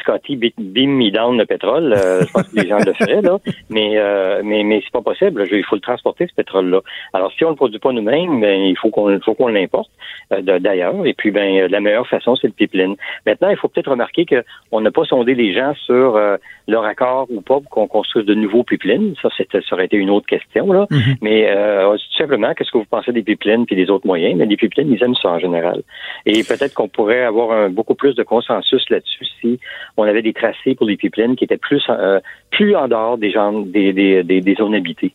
Scotty, 0.00 0.36
beam 0.36 0.96
me 0.96 1.10
down 1.10 1.36
le 1.36 1.44
pétrole. 1.44 1.55
Euh, 1.64 2.22
je 2.26 2.32
pense 2.32 2.48
que 2.48 2.60
les 2.60 2.68
gens 2.68 2.78
le 2.78 2.92
feraient, 2.92 3.22
là. 3.22 3.38
Mais, 3.70 3.92
euh, 3.96 4.42
mais, 4.44 4.62
mais 4.64 4.80
c'est 4.84 4.92
pas 4.92 5.02
possible. 5.02 5.46
Il 5.50 5.64
faut 5.64 5.76
le 5.76 5.80
transporter, 5.80 6.26
ce 6.26 6.34
pétrole-là. 6.34 6.80
Alors, 7.12 7.32
si 7.32 7.44
on 7.44 7.50
le 7.50 7.56
produit 7.56 7.78
pas 7.78 7.92
nous-mêmes, 7.92 8.40
ben, 8.40 8.60
il 8.60 8.76
faut 8.76 8.90
qu'on, 8.90 9.18
faut 9.20 9.34
qu'on 9.34 9.48
l'importe 9.48 9.90
euh, 10.32 10.58
d'ailleurs. 10.58 10.94
Et 11.04 11.14
puis, 11.14 11.30
ben, 11.30 11.66
la 11.70 11.80
meilleure 11.80 12.06
façon, 12.06 12.36
c'est 12.36 12.46
le 12.46 12.52
pipeline. 12.52 12.96
Maintenant, 13.26 13.48
il 13.50 13.56
faut 13.56 13.68
peut-être 13.68 13.90
remarquer 13.90 14.26
qu'on 14.26 14.80
n'a 14.80 14.90
pas 14.90 15.04
sondé 15.04 15.34
les 15.34 15.54
gens 15.54 15.74
sur 15.74 16.18
leur 16.68 16.84
accord 16.84 17.26
ou 17.30 17.40
pas 17.40 17.60
pour 17.60 17.70
qu'on 17.70 17.86
construise 17.86 18.26
de 18.26 18.34
nouveaux 18.34 18.64
pipelines. 18.64 19.14
Ça, 19.22 19.28
c'était, 19.36 19.60
ça 19.60 19.74
aurait 19.74 19.86
été 19.86 19.96
une 19.96 20.10
autre 20.10 20.26
question, 20.26 20.72
là. 20.72 20.86
Mm-hmm. 20.90 21.16
Mais, 21.22 21.54
tout 21.96 22.16
simplement, 22.16 22.54
qu'est-ce 22.54 22.70
que 22.70 22.78
vous 22.78 22.84
pensez 22.84 23.12
des 23.12 23.22
pipelines 23.22 23.66
puis 23.66 23.76
des 23.76 23.90
autres 23.90 24.06
moyens? 24.06 24.36
Mais 24.36 24.46
les 24.46 24.56
pipelines, 24.56 24.92
ils 24.92 25.02
aiment 25.02 25.14
ça 25.14 25.30
en 25.30 25.38
général. 25.38 25.82
Et 26.24 26.42
peut-être 26.42 26.74
qu'on 26.74 26.88
pourrait 26.88 27.24
avoir 27.24 27.52
un, 27.52 27.70
beaucoup 27.70 27.94
plus 27.94 28.14
de 28.14 28.22
consensus 28.22 28.88
là-dessus 28.90 29.26
si 29.40 29.58
on 29.96 30.04
avait 30.04 30.22
des 30.22 30.32
tracés 30.32 30.74
pour 30.74 30.86
les 30.86 30.96
pipelines 30.96 31.36
qui 31.36 31.44
étaient 31.46 31.56
plus, 31.56 31.82
euh, 31.88 32.20
plus 32.50 32.76
en 32.76 32.88
dehors 32.88 33.18
des, 33.18 33.30
gens, 33.30 33.60
des, 33.60 33.92
des, 33.92 34.22
des, 34.22 34.54
zones 34.54 34.74
habitées. 34.74 35.12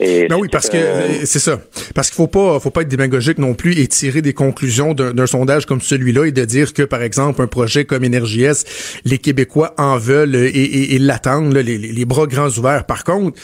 ben 0.00 0.36
oui, 0.38 0.48
parce 0.50 0.68
que 0.68 0.76
euh, 0.76 1.24
c'est 1.24 1.38
ça. 1.38 1.60
Parce 1.94 2.08
qu'il 2.08 2.16
faut 2.16 2.26
pas, 2.26 2.58
faut 2.58 2.70
pas 2.70 2.82
être 2.82 2.88
démagogique 2.88 3.38
non 3.38 3.54
plus 3.54 3.78
et 3.78 3.86
tirer 3.86 4.22
des 4.22 4.32
conclusions 4.32 4.94
d'un 4.94 5.26
sondage 5.26 5.66
comme 5.66 5.80
celui-là 5.80 6.26
et 6.26 6.32
de 6.32 6.44
dire 6.44 6.72
que, 6.72 6.82
par 6.82 7.02
exemple, 7.02 7.42
un 7.42 7.46
projet 7.46 7.84
comme 7.84 8.04
S, 8.04 9.00
les 9.04 9.18
Québécois 9.18 9.74
en 9.78 9.98
veulent 9.98 10.34
et, 10.34 10.94
et, 10.94 10.98
l'attendent, 10.98 11.54
les, 11.54 11.78
les, 11.78 12.04
bras 12.04 12.26
grands 12.26 12.50
ouverts. 12.50 12.84
Par 12.84 13.04
contre, 13.04 13.38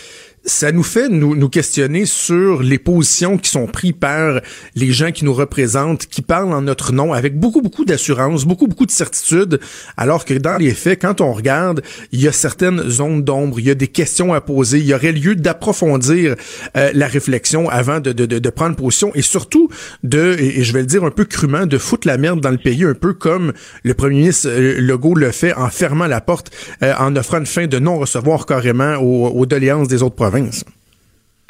ça 0.49 0.73
nous 0.73 0.83
fait 0.83 1.09
nous, 1.09 1.37
nous 1.37 1.49
questionner 1.49 2.07
sur 2.07 2.63
les 2.63 2.79
positions 2.79 3.37
qui 3.37 3.51
sont 3.51 3.67
prises 3.67 3.93
par 3.99 4.41
les 4.75 4.93
gens 4.93 5.13
qui 5.13 5.25
nous 5.25 5.35
représentent, 5.35 6.07
qui 6.07 6.23
parlent 6.23 6.53
en 6.53 6.63
notre 6.63 6.93
nom 6.93 7.13
avec 7.13 7.39
beaucoup, 7.39 7.61
beaucoup 7.61 7.85
d'assurance, 7.85 8.45
beaucoup, 8.45 8.67
beaucoup 8.67 8.87
de 8.87 8.91
certitude, 8.91 9.61
alors 9.97 10.25
que 10.25 10.35
dans 10.35 10.57
les 10.57 10.73
faits, 10.73 11.03
quand 11.03 11.21
on 11.21 11.33
regarde, 11.33 11.83
il 12.13 12.23
y 12.23 12.29
a 12.29 12.33
certaines 12.33 12.89
zones 12.89 13.23
d'ombre, 13.23 13.61
il 13.61 13.67
y 13.67 13.71
a 13.71 13.75
des 13.75 13.89
questions 13.89 14.33
à 14.33 14.41
poser, 14.41 14.79
il 14.79 14.87
y 14.87 14.95
aurait 14.95 15.13
lieu 15.13 15.37
d'approfondir 15.37 16.35
euh, 16.77 16.91
la 16.95 17.07
réflexion 17.07 17.69
avant 17.69 18.01
de, 18.01 18.13
de, 18.13 18.25
de, 18.27 18.51
prendre 18.51 18.75
position 18.75 19.13
et 19.15 19.23
surtout 19.23 19.69
de, 20.03 20.35
et, 20.39 20.65
je 20.65 20.73
vais 20.73 20.81
le 20.81 20.87
dire 20.87 21.05
un 21.05 21.11
peu 21.11 21.27
crûment, 21.27 21.67
de 21.67 21.77
foutre 21.77 22.09
la 22.09 22.17
merde 22.17 22.41
dans 22.41 22.51
le 22.51 22.59
pays, 22.59 22.85
un 22.85 22.95
peu 22.95 23.13
comme 23.13 23.53
le 23.83 23.95
premier 23.95 24.17
ministre 24.17 24.49
euh, 24.51 24.81
Legault 24.81 25.15
le 25.15 25.31
fait 25.31 25.53
en 25.55 25.69
fermant 25.69 26.07
la 26.07 26.23
porte, 26.23 26.51
euh, 26.83 26.95
en 26.99 27.15
offrant 27.17 27.39
une 27.39 27.47
fin 27.47 27.67
de 27.67 27.79
non-recevoir 27.79 28.47
carrément 28.47 28.97
aux, 28.97 29.29
aux 29.29 29.47
doléances 29.47 29.89
des 29.89 30.03
autres 30.03 30.17
provinces. 30.17 30.38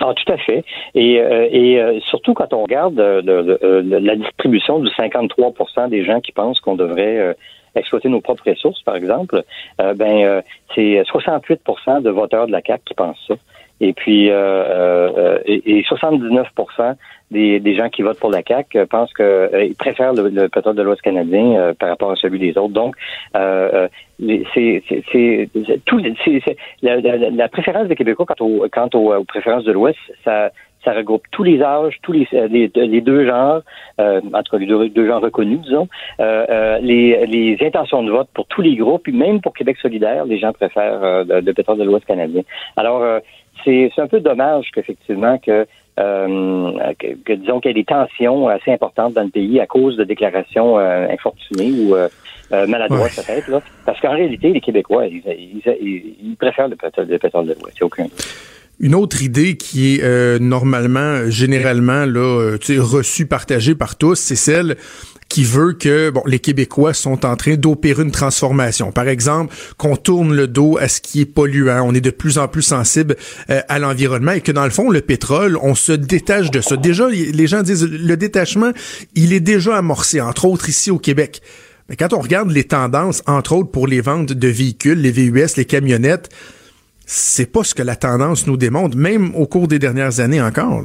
Ah, 0.01 0.13
tout 0.15 0.33
à 0.33 0.37
fait. 0.37 0.65
Et, 0.95 1.21
euh, 1.21 1.49
euh, 1.53 2.01
surtout 2.09 2.33
quand 2.33 2.53
on 2.53 2.63
regarde 2.63 3.01
euh, 3.01 3.83
la 3.85 4.17
distribution 4.17 4.79
du 4.79 4.89
53% 4.91 5.89
des 5.89 6.05
gens 6.05 6.21
qui 6.21 6.31
pensent 6.31 6.61
qu'on 6.61 6.77
devrait 6.77 7.37
exploiter 7.75 8.09
nos 8.09 8.21
propres 8.21 8.49
ressources, 8.49 8.81
par 8.83 8.97
exemple, 8.97 9.43
ben 9.79 10.43
c'est 10.75 11.03
68% 11.03 12.03
de 12.03 12.11
voteurs 12.11 12.47
de 12.47 12.53
la 12.53 12.63
CAC 12.63 12.85
qui 12.85 12.95
pensent 12.95 13.23
ça. 13.27 13.35
Et 13.81 13.93
puis 13.93 14.29
et, 14.29 15.79
et 15.79 15.85
79 15.85 16.49
des, 17.31 17.61
des 17.61 17.75
gens 17.75 17.89
qui 17.89 18.03
votent 18.03 18.19
pour 18.19 18.31
la 18.31 18.43
CAC 18.43 18.75
euh, 18.77 18.87
pensent 18.87 19.13
qu'ils 19.13 19.25
euh, 19.25 19.69
préfèrent 19.79 20.15
le, 20.15 20.49
pétrole 20.49 20.77
de 20.77 20.83
l'Ouest 20.83 21.03
canadien 21.03 21.57
euh, 21.57 21.75
par 21.75 21.91
rapport 21.91 22.11
à 22.11 22.17
celui 22.17 22.39
des 22.39 22.57
autres. 22.57 22.73
Donc, 22.73 22.97
c'est 24.55 24.83
tout. 25.85 26.01
La, 26.83 27.01
la, 27.01 27.31
la, 27.31 27.49
préférence 27.49 27.89
des 27.89 27.97
Québécois 27.97 28.27
quant, 28.27 28.45
au, 28.45 28.67
quant 28.73 28.89
aux, 28.95 29.25
préférences 29.25 29.65
de 29.65 29.73
l'Ouest, 29.73 29.99
ça 30.25 30.51
ça 30.85 30.93
regroupe 30.93 31.25
tous 31.33 31.43
les 31.43 31.61
âges, 31.61 31.99
tous 32.03 32.13
les, 32.13 32.29
les, 32.33 33.01
deux 33.01 33.27
genres, 33.27 33.63
euh, 34.01 34.21
entre 34.33 34.59
les 34.59 34.67
deux, 34.67 34.89
deux 34.89 35.09
genres 35.09 35.21
reconnus, 35.21 35.61
disons, 35.61 35.89
les, 36.21 37.27
les 37.27 37.59
intentions 37.61 38.05
de 38.05 38.13
vote 38.13 38.29
pour 38.33 38.47
tous 38.47 38.63
les 38.63 38.77
groupes, 38.77 39.03
puis 39.03 39.13
même 39.13 39.41
pour 39.41 39.55
Québec 39.55 39.77
solidaire, 39.83 40.25
les 40.25 40.39
gens 40.39 40.53
préfèrent 40.53 41.25
le, 41.25 41.53
pétrole 41.53 41.79
de 41.79 41.85
l'Ouest 41.85 42.07
canadien. 42.07 42.43
Alors, 42.77 43.21
c'est 43.65 43.91
un 43.99 44.07
peu 44.07 44.21
dommage 44.21 44.71
qu'effectivement 44.73 45.39
que 45.39 45.67
euh, 45.99 46.73
que, 46.99 47.33
disons 47.33 47.61
qu'il 47.61 47.71
y 47.71 47.75
a 47.75 47.75
des 47.75 47.85
tensions 47.85 48.49
assez 48.49 48.71
importantes 48.71 49.15
dans 49.15 49.25
le 49.25 49.31
pays 49.31 49.59
à 49.59 49.67
cause 49.67 49.97
de 49.97 50.05
déclarations 50.05 50.79
euh, 50.79 51.09
infortunées 51.11 51.73
ou 51.73 51.97
euh, 51.97 52.09
maladroites 52.69 53.17
peut-être. 53.17 53.49
Là. 53.49 53.61
Parce 53.85 54.01
qu'en 54.01 54.13
réalité, 54.13 54.53
les 54.53 54.61
Québécois, 54.61 55.07
ils, 55.07 55.23
ils, 55.67 56.37
préfèrent 56.37 56.69
le 56.69 56.77
pétrole, 56.77 57.07
le 57.09 57.19
pétrole 57.19 57.47
de 57.47 57.57
l'Ouest. 57.61 57.83
aucun 57.83 58.07
Une 58.79 58.95
autre 58.95 59.23
idée 59.23 59.57
qui 59.57 59.97
est 59.97 60.41
normalement, 60.41 61.29
généralement, 61.29 62.05
là, 62.07 62.57
reçue, 62.79 63.27
partagée 63.27 63.75
par 63.75 63.99
tous, 63.99 64.15
c'est 64.15 64.37
celle 64.37 64.77
qui 65.29 65.45
veut 65.45 65.75
que 65.75 66.11
bon, 66.11 66.23
les 66.27 66.39
Québécois 66.39 66.95
sont 66.95 67.27
en 67.27 67.37
train 67.37 67.57
d'opérer 67.57 68.03
une 68.03 68.11
transformation. 68.11 68.93
Par 68.93 69.09
exemple, 69.09 69.55
qu'on 69.77 69.97
tourne 69.97 70.35
le 70.35 70.47
dos 70.47 70.79
à 70.79 70.89
ce 70.89 71.01
qui 71.01 71.21
est 71.21 71.27
polluant. 71.27 71.83
On 71.87 71.95
est 71.95 72.01
de 72.01 72.11
plus 72.11 72.39
en 72.39 72.49
plus 72.49 72.63
sensible 72.63 73.17
euh, 73.51 73.61
à 73.69 73.79
l'environnement 73.79 74.33
et 74.33 74.41
que 74.41 74.53
dans 74.53 74.65
le 74.65 74.71
fond, 74.71 74.91
le 74.91 75.01
pétrole, 75.01 75.59
on 75.63 75.75
se 75.75 75.93
détache 75.93 76.51
de 76.51 76.61
ça. 76.61 76.77
Déjà, 76.77 77.09
les 77.09 77.47
gens 77.47 77.63
disent 77.63 77.85
le 77.85 78.17
détachement, 78.17 78.73
il 79.15 79.33
est 79.33 79.41
déjà 79.41 79.77
amorcé, 79.77 80.21
entre 80.21 80.47
autres 80.47 80.69
ici 80.69 80.91
au 80.91 80.99
Québec. 80.99 81.43
Mais 81.89 81.97
quand 81.97 82.13
on 82.13 82.21
regarde 82.21 82.51
les 82.51 82.65
tendances, 82.65 83.23
entre 83.27 83.53
autres 83.53 83.71
pour 83.71 83.87
les 83.87 84.01
ventes 84.01 84.33
de 84.33 84.49
véhicules, 84.49 85.01
les 85.01 85.11
VUS, 85.11 85.57
les 85.57 85.65
camionnettes, 85.65 86.29
c'est 87.07 87.51
pas 87.51 87.65
ce 87.65 87.75
que 87.75 87.83
la 87.83 87.97
tendance 87.97 88.47
nous 88.47 88.59
démontre, 88.59 88.97
même 88.97 89.35
au 89.35 89.47
cours 89.47 89.69
des 89.69 89.79
dernières 89.79 90.21
années 90.21 90.43
encore. 90.43 90.85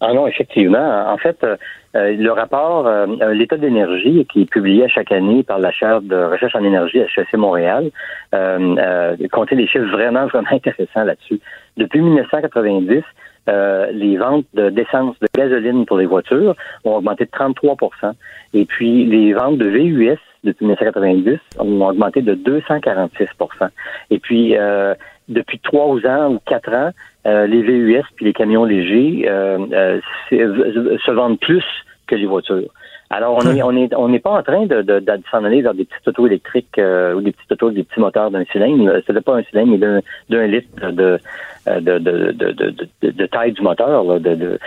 Ah 0.00 0.14
non, 0.14 0.26
effectivement. 0.26 1.12
En 1.12 1.18
fait, 1.18 1.36
euh, 1.44 1.56
euh, 1.96 2.16
le 2.16 2.30
rapport 2.30 2.86
euh, 2.86 3.06
L'état 3.34 3.56
d'énergie, 3.56 4.26
qui 4.32 4.42
est 4.42 4.50
publié 4.50 4.88
chaque 4.88 5.12
année 5.12 5.42
par 5.42 5.58
la 5.58 5.72
chaire 5.72 6.00
de 6.00 6.16
recherche 6.16 6.54
en 6.54 6.64
énergie 6.64 7.00
à 7.00 7.04
HEC 7.04 7.34
Montréal, 7.34 7.90
euh, 8.34 9.16
comptait 9.32 9.56
des 9.56 9.66
chiffres 9.66 9.90
vraiment, 9.90 10.26
vraiment 10.26 10.48
intéressants 10.52 11.04
là-dessus. 11.04 11.40
Depuis 11.76 12.00
1990, 12.00 13.02
les 13.92 14.16
ventes 14.16 14.46
d'essence 14.54 15.16
de, 15.20 15.26
gasoline 15.36 15.84
pour 15.84 15.98
les 15.98 16.06
voitures 16.06 16.54
ont 16.84 16.96
augmenté 16.96 17.24
de 17.24 17.30
33% 17.30 18.12
Et 18.54 18.64
puis, 18.64 19.06
les 19.06 19.32
ventes 19.32 19.58
de 19.58 19.66
VUS 19.66 20.18
depuis 20.44 20.66
1990 20.66 21.38
ont 21.58 21.88
augmenté 21.88 22.22
de 22.22 22.34
246% 22.34 23.68
Et 24.10 24.20
puis, 24.20 24.54
depuis 25.30 25.58
trois 25.60 25.96
ans 26.06 26.32
ou 26.34 26.38
quatre 26.44 26.72
ans, 26.72 26.90
euh, 27.26 27.46
les 27.46 27.62
VUS 27.62 28.02
puis 28.16 28.26
les 28.26 28.32
camions 28.32 28.64
légers 28.64 29.26
euh, 29.28 29.58
euh, 29.72 30.00
se 30.30 31.10
vendent 31.10 31.40
plus 31.40 31.64
que 32.06 32.14
les 32.16 32.26
voitures. 32.26 32.68
Alors, 33.10 33.38
on 33.44 33.54
est, 33.54 33.62
on 33.62 33.76
est, 33.76 33.94
on 33.94 34.08
n'est 34.08 34.20
pas 34.20 34.30
en 34.30 34.42
train 34.42 34.66
de, 34.66 34.82
de, 34.82 35.00
de 35.00 35.22
s'en 35.30 35.44
aller 35.44 35.62
vers 35.62 35.74
des 35.74 35.84
petites 35.84 36.08
autos 36.08 36.26
électriques 36.26 36.78
ou 36.78 37.20
des 37.20 37.32
petites 37.32 37.52
autos, 37.52 37.70
des 37.70 37.84
petits 37.84 38.00
moteurs 38.00 38.30
d'un 38.30 38.44
cylindre. 38.46 39.00
Ce 39.06 39.12
n'est 39.12 39.20
pas 39.20 39.36
un 39.36 39.42
cylindre, 39.44 39.76
mais 39.78 40.02
d'un 40.28 40.46
litre 40.46 40.90
de, 40.90 41.18
de, 41.66 41.98
de, 41.98 42.32
de, 42.32 43.10
de, 43.10 43.26
taille 43.26 43.52
du 43.52 43.62
moteur. 43.62 44.04
Là, 44.04 44.18
de, 44.18 44.58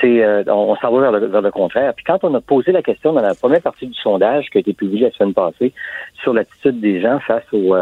c'est, 0.00 0.50
on, 0.50 0.76
s'en 0.76 0.90
va 0.90 1.00
vers 1.00 1.12
le, 1.12 1.26
vers 1.26 1.42
le 1.42 1.50
contraire. 1.50 1.94
Puis 1.94 2.04
quand 2.04 2.18
on 2.22 2.34
a 2.34 2.40
posé 2.40 2.72
la 2.72 2.82
question 2.82 3.12
dans 3.12 3.22
la 3.22 3.34
première 3.34 3.62
partie 3.62 3.86
du 3.86 3.94
sondage 3.94 4.48
qui 4.50 4.58
a 4.58 4.60
été 4.60 4.72
publié 4.72 5.06
la 5.06 5.12
semaine 5.12 5.34
passée 5.34 5.72
sur 6.22 6.32
l'attitude 6.32 6.80
des 6.80 7.00
gens 7.00 7.20
face 7.20 7.44
au, 7.52 7.74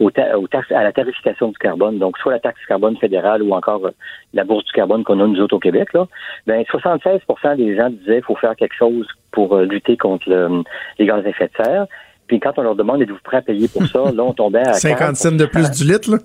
aux, 0.00 0.10
taxes, 0.10 0.72
à 0.72 0.82
la 0.82 0.92
tarification 0.92 1.48
du 1.48 1.58
carbone, 1.58 1.98
donc 1.98 2.18
soit 2.18 2.32
la 2.32 2.40
taxe 2.40 2.60
carbone 2.66 2.96
fédérale 2.96 3.42
ou 3.42 3.52
encore 3.52 3.86
euh, 3.86 3.90
la 4.32 4.44
bourse 4.44 4.64
du 4.64 4.72
carbone 4.72 5.04
qu'on 5.04 5.20
a 5.20 5.26
nous 5.26 5.40
autres 5.40 5.56
au 5.56 5.60
Québec, 5.60 5.92
là, 5.92 6.06
ben 6.46 6.62
76% 6.62 7.56
des 7.56 7.76
gens 7.76 7.90
disaient 7.90 8.16
qu'il 8.16 8.24
faut 8.24 8.36
faire 8.36 8.56
quelque 8.56 8.74
chose 8.74 8.83
pour 9.30 9.56
euh, 9.56 9.64
lutter 9.64 9.96
contre 9.96 10.28
les 10.98 11.06
gaz 11.06 11.24
à 11.24 11.28
effet 11.28 11.48
de 11.48 11.64
serre. 11.64 11.86
Puis 12.26 12.40
quand 12.40 12.52
on 12.58 12.62
leur 12.62 12.74
demande 12.74 13.02
êtes-vous 13.02 13.18
prêt 13.22 13.38
à 13.38 13.42
payer 13.42 13.68
pour 13.68 13.86
ça, 13.86 14.10
là 14.14 14.22
on 14.22 14.32
tombait 14.32 14.66
à 14.66 14.74
50 14.74 15.16
cents 15.16 15.32
de 15.32 15.46
plus 15.46 15.70
du 15.70 15.84
litre, 15.84 16.10
là. 16.10 16.18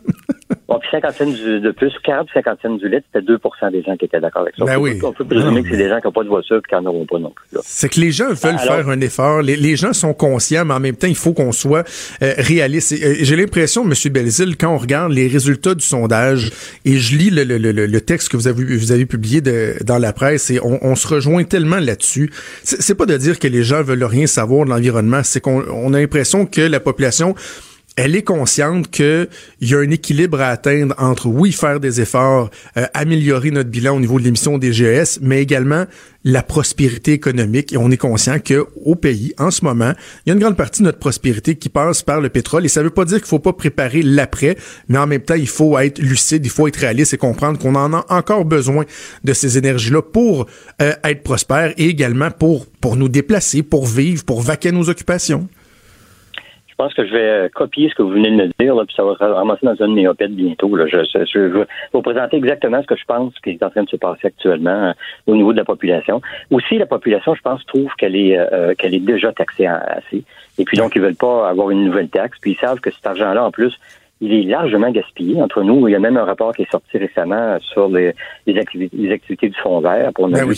Bon, 0.67 0.79
puis 0.79 0.89
50 0.91 1.13
cents 1.13 1.25
de 1.25 1.71
plus, 1.71 1.93
40 2.03 2.27
50 2.33 2.59
cents 2.61 2.75
du 2.75 2.89
litre, 2.89 3.05
c'était 3.13 3.25
2 3.25 3.37
des 3.71 3.83
gens 3.83 3.95
qui 3.97 4.05
étaient 4.05 4.19
d'accord 4.19 4.41
avec 4.41 4.55
ça. 4.55 4.65
Ben 4.65 4.77
on, 4.77 4.81
oui. 4.81 4.97
peut, 4.97 5.05
on 5.05 5.13
peut 5.13 5.25
présumer 5.25 5.61
que 5.61 5.69
c'est 5.69 5.77
des 5.77 5.89
gens 5.89 5.99
qui 5.99 6.07
n'ont 6.07 6.11
pas 6.11 6.23
de 6.23 6.29
voiture 6.29 6.57
et 6.57 6.67
qui 6.67 6.75
n'en 6.75 6.85
auront 6.89 7.05
pas 7.05 7.19
non 7.19 7.31
plus. 7.31 7.59
C'est 7.63 7.89
que 7.89 7.99
les 7.99 8.11
gens 8.11 8.29
veulent 8.29 8.57
faire 8.57 8.89
un 8.89 8.99
effort. 9.01 9.41
Les, 9.43 9.55
les, 9.55 9.75
gens 9.75 9.93
sont 9.93 10.13
conscients, 10.13 10.65
mais 10.65 10.73
en 10.73 10.79
même 10.79 10.95
temps, 10.95 11.07
il 11.07 11.15
faut 11.15 11.33
qu'on 11.33 11.51
soit 11.51 11.87
euh, 12.23 12.33
réaliste. 12.37 12.93
Euh, 12.93 13.15
j'ai 13.19 13.35
l'impression, 13.35 13.83
M. 13.83 13.93
Belzil, 14.11 14.57
quand 14.57 14.73
on 14.73 14.77
regarde 14.77 15.11
les 15.11 15.27
résultats 15.27 15.75
du 15.75 15.85
sondage, 15.85 16.51
et 16.83 16.97
je 16.97 17.15
lis 17.15 17.29
le, 17.29 17.43
le, 17.43 17.57
le, 17.57 17.71
le 17.85 18.01
texte 18.01 18.29
que 18.29 18.37
vous 18.37 18.47
avez, 18.47 18.63
vous 18.77 18.91
avez 18.91 19.05
publié 19.05 19.41
de, 19.41 19.75
dans 19.83 19.99
la 19.99 20.13
presse, 20.13 20.49
et 20.49 20.59
on, 20.63 20.79
on 20.81 20.95
se 20.95 21.07
rejoint 21.07 21.43
tellement 21.43 21.79
là-dessus. 21.79 22.31
C'est 22.63 22.95
pas 22.95 23.05
de 23.05 23.17
dire 23.17 23.37
que 23.37 23.47
les 23.47 23.63
gens 23.63 23.83
veulent 23.83 24.03
rien 24.03 24.25
savoir 24.25 24.65
de 24.65 24.71
l'environnement, 24.71 25.21
c'est 25.23 25.41
qu'on 25.41 25.63
on 25.69 25.93
a 25.93 25.99
l'impression 25.99 26.45
que 26.45 26.61
la 26.61 26.79
population 26.79 27.35
elle 27.99 28.15
est 28.15 28.23
consciente 28.23 28.89
qu'il 28.89 29.27
y 29.59 29.75
a 29.75 29.79
un 29.79 29.89
équilibre 29.89 30.39
à 30.39 30.47
atteindre 30.47 30.95
entre, 30.99 31.27
oui, 31.27 31.51
faire 31.51 31.81
des 31.81 31.99
efforts, 31.99 32.49
euh, 32.77 32.85
améliorer 32.93 33.51
notre 33.51 33.69
bilan 33.69 33.97
au 33.97 33.99
niveau 33.99 34.19
de 34.19 34.23
l'émission 34.23 34.57
des 34.57 34.71
GES, 34.71 35.19
mais 35.21 35.41
également 35.41 35.83
la 36.23 36.41
prospérité 36.41 37.11
économique. 37.11 37.73
Et 37.73 37.77
on 37.77 37.91
est 37.91 37.97
conscient 37.97 38.39
que 38.39 38.65
au 38.85 38.95
pays, 38.95 39.33
en 39.37 39.51
ce 39.51 39.65
moment, 39.65 39.91
il 40.25 40.29
y 40.29 40.31
a 40.31 40.33
une 40.33 40.39
grande 40.39 40.55
partie 40.55 40.79
de 40.79 40.85
notre 40.85 40.99
prospérité 40.99 41.55
qui 41.55 41.67
passe 41.67 42.01
par 42.01 42.21
le 42.21 42.29
pétrole. 42.29 42.63
Et 42.63 42.69
ça 42.69 42.79
ne 42.79 42.85
veut 42.85 42.93
pas 42.93 43.03
dire 43.03 43.17
qu'il 43.17 43.27
faut 43.27 43.39
pas 43.39 43.51
préparer 43.51 44.01
l'après, 44.01 44.55
mais 44.87 44.97
en 44.97 45.05
même 45.05 45.21
temps, 45.21 45.35
il 45.35 45.49
faut 45.49 45.77
être 45.77 45.99
lucide, 45.99 46.45
il 46.45 46.51
faut 46.51 46.69
être 46.69 46.77
réaliste 46.77 47.13
et 47.13 47.17
comprendre 47.17 47.59
qu'on 47.59 47.75
en 47.75 47.93
a 47.93 48.05
encore 48.07 48.45
besoin 48.45 48.85
de 49.25 49.33
ces 49.33 49.57
énergies-là 49.57 50.03
pour 50.03 50.45
euh, 50.81 50.93
être 51.03 51.23
prospère 51.23 51.73
et 51.75 51.87
également 51.87 52.31
pour, 52.31 52.65
pour 52.65 52.95
nous 52.95 53.09
déplacer, 53.09 53.61
pour 53.61 53.87
vivre, 53.87 54.23
pour 54.23 54.41
vaquer 54.41 54.71
nos 54.71 54.87
occupations. 54.87 55.49
Je 56.79 56.85
pense 56.85 56.93
que 56.93 57.05
je 57.05 57.11
vais 57.11 57.29
euh, 57.29 57.49
copier 57.53 57.89
ce 57.89 57.95
que 57.95 58.03
vous 58.03 58.11
venez 58.11 58.31
de 58.31 58.37
me 58.37 58.49
dire, 58.57 58.73
là, 58.73 58.85
puis 58.85 58.95
ça 58.95 59.03
va 59.03 59.13
ramasser 59.19 59.65
dans 59.65 59.75
une 59.85 59.95
néopède 59.95 60.31
bientôt. 60.31 60.73
Là. 60.77 60.85
Je, 60.87 60.99
je, 61.03 61.39
vais 61.39 61.65
vous 61.91 62.01
présenter 62.01 62.37
exactement 62.37 62.81
ce 62.81 62.87
que 62.87 62.95
je 62.95 63.03
pense 63.03 63.33
qui 63.43 63.49
est 63.49 63.63
en 63.63 63.69
train 63.69 63.83
de 63.83 63.89
se 63.89 63.97
passer 63.97 64.27
actuellement 64.27 64.85
euh, 64.85 64.93
au 65.27 65.35
niveau 65.35 65.51
de 65.51 65.57
la 65.57 65.65
population. 65.65 66.21
Aussi, 66.51 66.77
la 66.77 66.85
population, 66.85 67.35
je 67.35 67.41
pense, 67.41 67.65
trouve 67.65 67.93
qu'elle 67.97 68.15
est 68.15 68.39
euh, 68.39 68.75
qu'elle 68.75 68.95
est 68.95 69.05
déjà 69.05 69.33
taxée 69.33 69.65
assez. 69.65 70.23
Et 70.57 70.63
puis 70.63 70.77
donc, 70.77 70.95
ils 70.95 71.01
veulent 71.01 71.15
pas 71.15 71.49
avoir 71.49 71.69
une 71.69 71.83
nouvelle 71.83 72.07
taxe. 72.07 72.37
Puis 72.39 72.51
ils 72.51 72.57
savent 72.65 72.79
que 72.79 72.91
cet 72.91 73.05
argent-là, 73.05 73.43
en 73.43 73.51
plus, 73.51 73.77
il 74.21 74.33
est 74.33 74.43
largement 74.43 74.91
gaspillé 74.91 75.41
entre 75.41 75.63
nous. 75.63 75.87
Il 75.87 75.91
y 75.91 75.95
a 75.95 75.99
même 75.99 76.17
un 76.17 76.25
rapport 76.25 76.53
qui 76.53 76.63
est 76.63 76.71
sorti 76.71 76.97
récemment 76.97 77.57
sur 77.59 77.87
les, 77.87 78.13
les, 78.45 78.59
activités, 78.59 79.49
du 79.49 79.57
fonds 79.61 79.79
vert 79.79 80.11
pour 80.13 80.27
nous 80.27 80.35
ben 80.35 80.53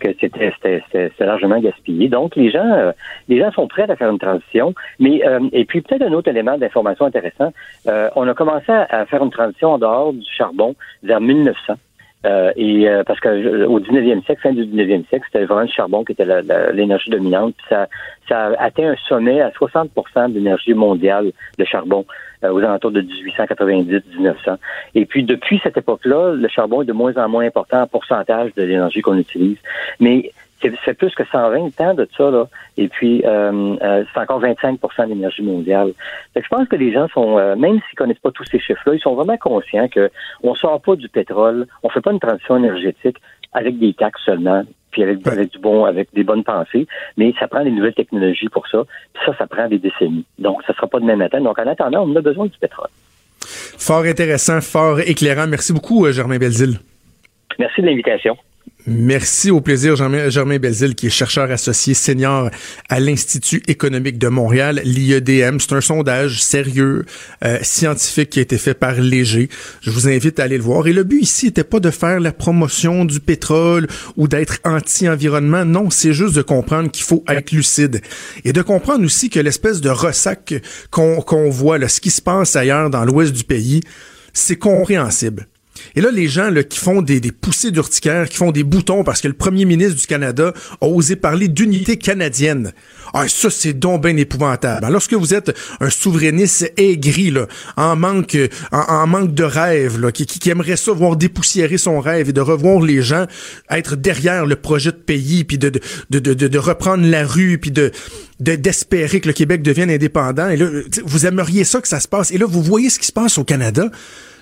que, 0.00 0.08
c'était 0.20 1.10
largement 1.20 1.60
gaspillé. 1.60 2.08
Donc 2.08 2.36
les 2.36 2.50
gens 2.50 2.64
euh, 2.64 2.92
les 3.28 3.38
gens 3.38 3.52
sont 3.52 3.68
prêts 3.68 3.90
à 3.90 3.96
faire 3.96 4.10
une 4.10 4.18
transition, 4.18 4.74
mais 4.98 5.26
euh, 5.26 5.40
et 5.52 5.64
puis 5.64 5.82
peut-être 5.82 6.02
un 6.02 6.12
autre 6.12 6.28
élément 6.28 6.56
d'information 6.56 7.04
intéressant. 7.04 7.52
Euh, 7.86 8.08
on 8.16 8.26
a 8.28 8.34
commencé 8.34 8.72
à 8.72 9.04
faire 9.06 9.22
une 9.22 9.30
transition 9.30 9.72
en 9.72 9.78
dehors 9.78 10.12
du 10.12 10.24
charbon 10.36 10.74
vers 11.02 11.20
1900. 11.20 11.74
Euh, 12.24 12.50
et 12.56 12.88
parce 13.06 13.20
que 13.20 13.66
au 13.66 13.78
19e 13.78 14.24
siècle, 14.24 14.40
fin 14.42 14.52
du 14.52 14.64
19e 14.64 15.06
siècle, 15.08 15.26
c'était 15.30 15.44
vraiment 15.44 15.60
le 15.60 15.68
charbon 15.68 16.02
qui 16.02 16.12
était 16.12 16.26
l'énergie 16.72 17.10
dominante. 17.10 17.54
Puis 17.56 17.66
ça, 17.68 17.86
ça 18.28 18.46
a 18.46 18.64
atteint 18.64 18.90
un 18.90 18.96
sommet 19.08 19.40
à 19.40 19.52
60 19.52 19.90
de 19.94 20.34
l'énergie 20.34 20.74
mondiale, 20.74 21.30
le 21.58 21.64
charbon. 21.64 22.04
Euh, 22.44 22.50
aux 22.50 22.58
alentours 22.58 22.90
de 22.90 23.00
1890-1900. 23.00 24.56
Et 24.94 25.06
puis, 25.06 25.24
depuis 25.24 25.58
cette 25.62 25.78
époque-là, 25.78 26.34
le 26.34 26.48
charbon 26.48 26.82
est 26.82 26.84
de 26.84 26.92
moins 26.92 27.16
en 27.16 27.30
moins 27.30 27.46
important 27.46 27.80
en 27.80 27.86
pourcentage 27.86 28.52
de 28.54 28.62
l'énergie 28.62 29.00
qu'on 29.00 29.16
utilise. 29.16 29.56
Mais 30.00 30.32
c'est 30.84 30.94
plus 30.94 31.14
que 31.14 31.24
120 31.24 31.80
ans 31.80 31.94
de 31.94 32.06
ça, 32.16 32.30
là. 32.30 32.46
Et 32.76 32.88
puis, 32.88 33.22
euh, 33.24 33.76
euh, 33.82 34.04
c'est 34.12 34.20
encore 34.20 34.42
25% 34.42 35.04
de 35.04 35.08
l'énergie 35.08 35.42
mondiale. 35.42 35.92
je 36.34 36.48
pense 36.48 36.68
que 36.68 36.76
les 36.76 36.92
gens 36.92 37.08
sont, 37.08 37.36
même 37.56 37.80
s'ils 37.88 37.96
connaissent 37.96 38.18
pas 38.18 38.32
tous 38.32 38.44
ces 38.44 38.58
chiffres-là, 38.58 38.94
ils 38.94 39.00
sont 39.00 39.14
vraiment 39.14 39.36
conscients 39.38 39.88
que 39.88 40.10
on 40.42 40.54
sort 40.54 40.80
pas 40.82 40.96
du 40.96 41.08
pétrole, 41.08 41.66
on 41.82 41.88
fait 41.88 42.02
pas 42.02 42.12
une 42.12 42.20
transition 42.20 42.58
énergétique 42.58 43.16
avec 43.52 43.78
des 43.78 43.94
taxes 43.94 44.22
seulement 44.24 44.62
puis 44.96 45.02
avec, 45.02 45.50
du 45.50 45.58
bon, 45.58 45.84
avec 45.84 46.08
des 46.14 46.24
bonnes 46.24 46.42
pensées, 46.42 46.86
mais 47.18 47.34
ça 47.38 47.48
prend 47.48 47.62
des 47.62 47.70
nouvelles 47.70 47.94
technologies 47.94 48.48
pour 48.48 48.66
ça. 48.68 48.84
Puis 49.12 49.22
ça, 49.26 49.36
ça 49.36 49.46
prend 49.46 49.68
des 49.68 49.78
décennies. 49.78 50.24
Donc, 50.38 50.62
ça 50.66 50.72
sera 50.72 50.86
pas 50.86 51.00
demain 51.00 51.16
matin. 51.16 51.40
Donc, 51.40 51.58
en 51.58 51.66
attendant, 51.66 52.08
on 52.08 52.16
a 52.16 52.20
besoin 52.22 52.46
du 52.46 52.56
pétrole. 52.58 52.88
Fort 53.40 54.04
intéressant, 54.04 54.60
fort 54.62 55.00
éclairant. 55.00 55.46
Merci 55.46 55.74
beaucoup, 55.74 56.06
euh, 56.06 56.12
Germain 56.12 56.38
Belzile. 56.38 56.78
Merci 57.58 57.82
de 57.82 57.86
l'invitation. 57.86 58.36
Merci 58.88 59.50
au 59.50 59.60
plaisir, 59.60 59.96
Germain, 59.96 60.58
Belzile, 60.58 60.94
qui 60.94 61.08
est 61.08 61.10
chercheur 61.10 61.50
associé 61.50 61.92
senior 61.92 62.50
à 62.88 63.00
l'Institut 63.00 63.60
économique 63.66 64.16
de 64.16 64.28
Montréal, 64.28 64.80
l'IEDM. 64.84 65.58
C'est 65.58 65.72
un 65.72 65.80
sondage 65.80 66.40
sérieux, 66.40 67.04
euh, 67.44 67.58
scientifique 67.62 68.30
qui 68.30 68.38
a 68.38 68.42
été 68.42 68.58
fait 68.58 68.74
par 68.74 69.00
Léger. 69.00 69.48
Je 69.80 69.90
vous 69.90 70.06
invite 70.06 70.38
à 70.38 70.44
aller 70.44 70.56
le 70.56 70.62
voir. 70.62 70.86
Et 70.86 70.92
le 70.92 71.02
but 71.02 71.20
ici 71.20 71.46
n'était 71.46 71.64
pas 71.64 71.80
de 71.80 71.90
faire 71.90 72.20
la 72.20 72.30
promotion 72.30 73.04
du 73.04 73.18
pétrole 73.18 73.88
ou 74.16 74.28
d'être 74.28 74.60
anti-environnement. 74.62 75.64
Non, 75.64 75.90
c'est 75.90 76.12
juste 76.12 76.36
de 76.36 76.42
comprendre 76.42 76.88
qu'il 76.88 77.04
faut 77.04 77.24
être 77.28 77.50
lucide. 77.50 78.02
Et 78.44 78.52
de 78.52 78.62
comprendre 78.62 79.04
aussi 79.04 79.30
que 79.30 79.40
l'espèce 79.40 79.80
de 79.80 79.90
ressac 79.90 80.54
qu'on 80.92 81.50
voit, 81.50 81.78
là, 81.78 81.88
ce 81.88 82.00
qui 82.00 82.10
se 82.10 82.22
passe 82.22 82.54
ailleurs 82.54 82.88
dans 82.88 83.04
l'ouest 83.04 83.32
du 83.32 83.42
pays, 83.42 83.80
c'est 84.32 84.54
compréhensible. 84.54 85.48
Et 85.94 86.00
là, 86.00 86.10
les 86.10 86.28
gens 86.28 86.50
là, 86.50 86.62
qui 86.62 86.78
font 86.78 87.02
des, 87.02 87.20
poussées 87.32 87.70
d'urticaire, 87.70 88.28
qui 88.28 88.36
font 88.36 88.52
des 88.52 88.64
boutons 88.64 89.04
parce 89.04 89.20
que 89.20 89.28
le 89.28 89.34
premier 89.34 89.64
ministre 89.64 89.96
du 90.00 90.06
Canada 90.06 90.52
a 90.80 90.86
osé 90.86 91.16
parler 91.16 91.48
d'unité 91.48 91.96
canadienne. 91.96 92.72
Ah, 93.14 93.28
ça, 93.28 93.50
c'est 93.50 93.72
donc 93.72 94.04
épouvantable. 94.06 94.78
Alors, 94.78 94.90
lorsque 94.90 95.14
vous 95.14 95.34
êtes 95.34 95.56
un 95.80 95.90
souverainiste 95.90 96.72
aigri, 96.76 97.30
là, 97.30 97.46
en 97.76 97.96
manque, 97.96 98.36
en, 98.72 99.06
manque 99.06 99.34
de 99.34 99.44
rêve, 99.44 100.00
là, 100.00 100.12
qui, 100.12 100.26
qui, 100.26 100.50
aimerait 100.50 100.76
ça 100.76 100.92
voir 100.92 101.16
dépoussiérer 101.16 101.78
son 101.78 102.00
rêve 102.00 102.28
et 102.28 102.32
de 102.32 102.40
revoir 102.40 102.80
les 102.80 103.02
gens 103.02 103.26
être 103.70 103.96
derrière 103.96 104.46
le 104.46 104.56
projet 104.56 104.90
de 104.90 104.96
pays, 104.96 105.44
puis 105.44 105.58
de, 105.58 105.70
de 106.10 106.58
reprendre 106.58 107.06
la 107.06 107.26
rue, 107.26 107.58
puis 107.58 107.70
de 107.70 107.90
d'espérer 108.38 109.20
que 109.20 109.28
le 109.28 109.32
Québec 109.32 109.62
devienne 109.62 109.90
indépendant. 109.90 110.48
Et 110.50 110.56
là, 110.56 110.68
vous 111.04 111.26
aimeriez 111.26 111.64
ça 111.64 111.80
que 111.80 111.88
ça 111.88 112.00
se 112.00 112.08
passe. 112.08 112.30
Et 112.32 112.38
là, 112.38 112.46
vous 112.46 112.62
voyez 112.62 112.90
ce 112.90 112.98
qui 112.98 113.06
se 113.06 113.12
passe 113.12 113.38
au 113.38 113.44
Canada 113.44 113.90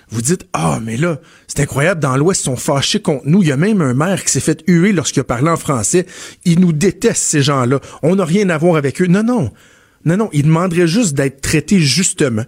vous 0.09 0.21
dites 0.21 0.47
ah 0.53 0.79
mais 0.83 0.97
là 0.97 1.19
c'est 1.47 1.61
incroyable 1.61 1.99
dans 1.99 2.15
l'Ouest 2.15 2.41
ils 2.41 2.45
sont 2.45 2.55
fâchés 2.55 3.01
contre 3.01 3.23
nous. 3.25 3.41
Il 3.41 3.49
y 3.49 3.51
a 3.51 3.57
même 3.57 3.81
un 3.81 3.93
maire 3.93 4.23
qui 4.23 4.31
s'est 4.31 4.39
fait 4.39 4.63
huer 4.67 4.91
lorsqu'il 4.91 5.21
a 5.21 5.23
parlé 5.23 5.49
en 5.49 5.57
français. 5.57 6.05
Ils 6.45 6.59
nous 6.59 6.73
détestent 6.73 7.23
ces 7.23 7.41
gens-là. 7.41 7.79
On 8.03 8.15
n'a 8.15 8.25
rien 8.25 8.49
à 8.49 8.57
voir 8.57 8.75
avec 8.75 9.01
eux 9.01 9.07
non 9.07 9.23
non. 9.23 9.51
Non 10.05 10.17
non. 10.17 10.29
Ils 10.33 10.43
demanderaient 10.43 10.87
juste 10.87 11.15
d'être 11.15 11.41
traités 11.41 11.79
justement 11.79 12.43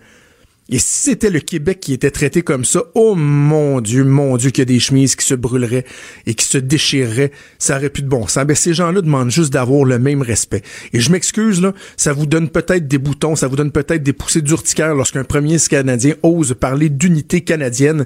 et 0.70 0.80
si 0.80 1.12
c'était 1.12 1.30
le 1.30 1.40
Québec 1.40 1.80
qui 1.80 1.94
était 1.94 2.12
traité 2.12 2.42
comme 2.42 2.66
ça, 2.66 2.84
oh 2.94 3.16
mon 3.16 3.80
Dieu, 3.80 4.04
mon 4.04 4.36
Dieu, 4.36 4.50
qu'il 4.50 4.62
y 4.62 4.64
a 4.64 4.66
des 4.66 4.80
chemises 4.80 5.16
qui 5.16 5.26
se 5.26 5.34
brûleraient 5.34 5.86
et 6.26 6.34
qui 6.34 6.46
se 6.46 6.58
déchireraient, 6.58 7.32
ça 7.58 7.78
aurait 7.78 7.90
plus 7.90 8.04
de 8.04 8.10
bon 8.10 8.28
sens. 8.28 8.46
Ben, 8.46 8.56
ces 8.56 8.74
gens-là 8.74 9.02
demandent 9.02 9.32
juste 9.32 9.54
d'avoir 9.54 9.86
le 9.86 9.98
même 9.98 10.22
respect. 10.22 10.64
Et 10.92 11.00
je 11.00 11.10
m'excuse, 11.10 11.62
là, 11.62 11.74
ça 11.96 12.12
vous 12.12 12.26
donne 12.26 12.50
peut-être 12.50 12.86
des 12.86 12.98
boutons, 12.98 13.38
ça 13.38 13.48
vous 13.48 13.56
donne 13.56 13.72
peut-être 13.72 14.04
des 14.04 14.12
poussées 14.12 14.42
d'urticaire 14.42 14.94
lorsqu'un 14.94 15.24
premier 15.24 15.48
ministre 15.48 15.70
canadien 15.70 16.16
ose 16.22 16.54
parler 16.60 16.90
d'unité 16.90 17.42
canadienne. 17.42 18.06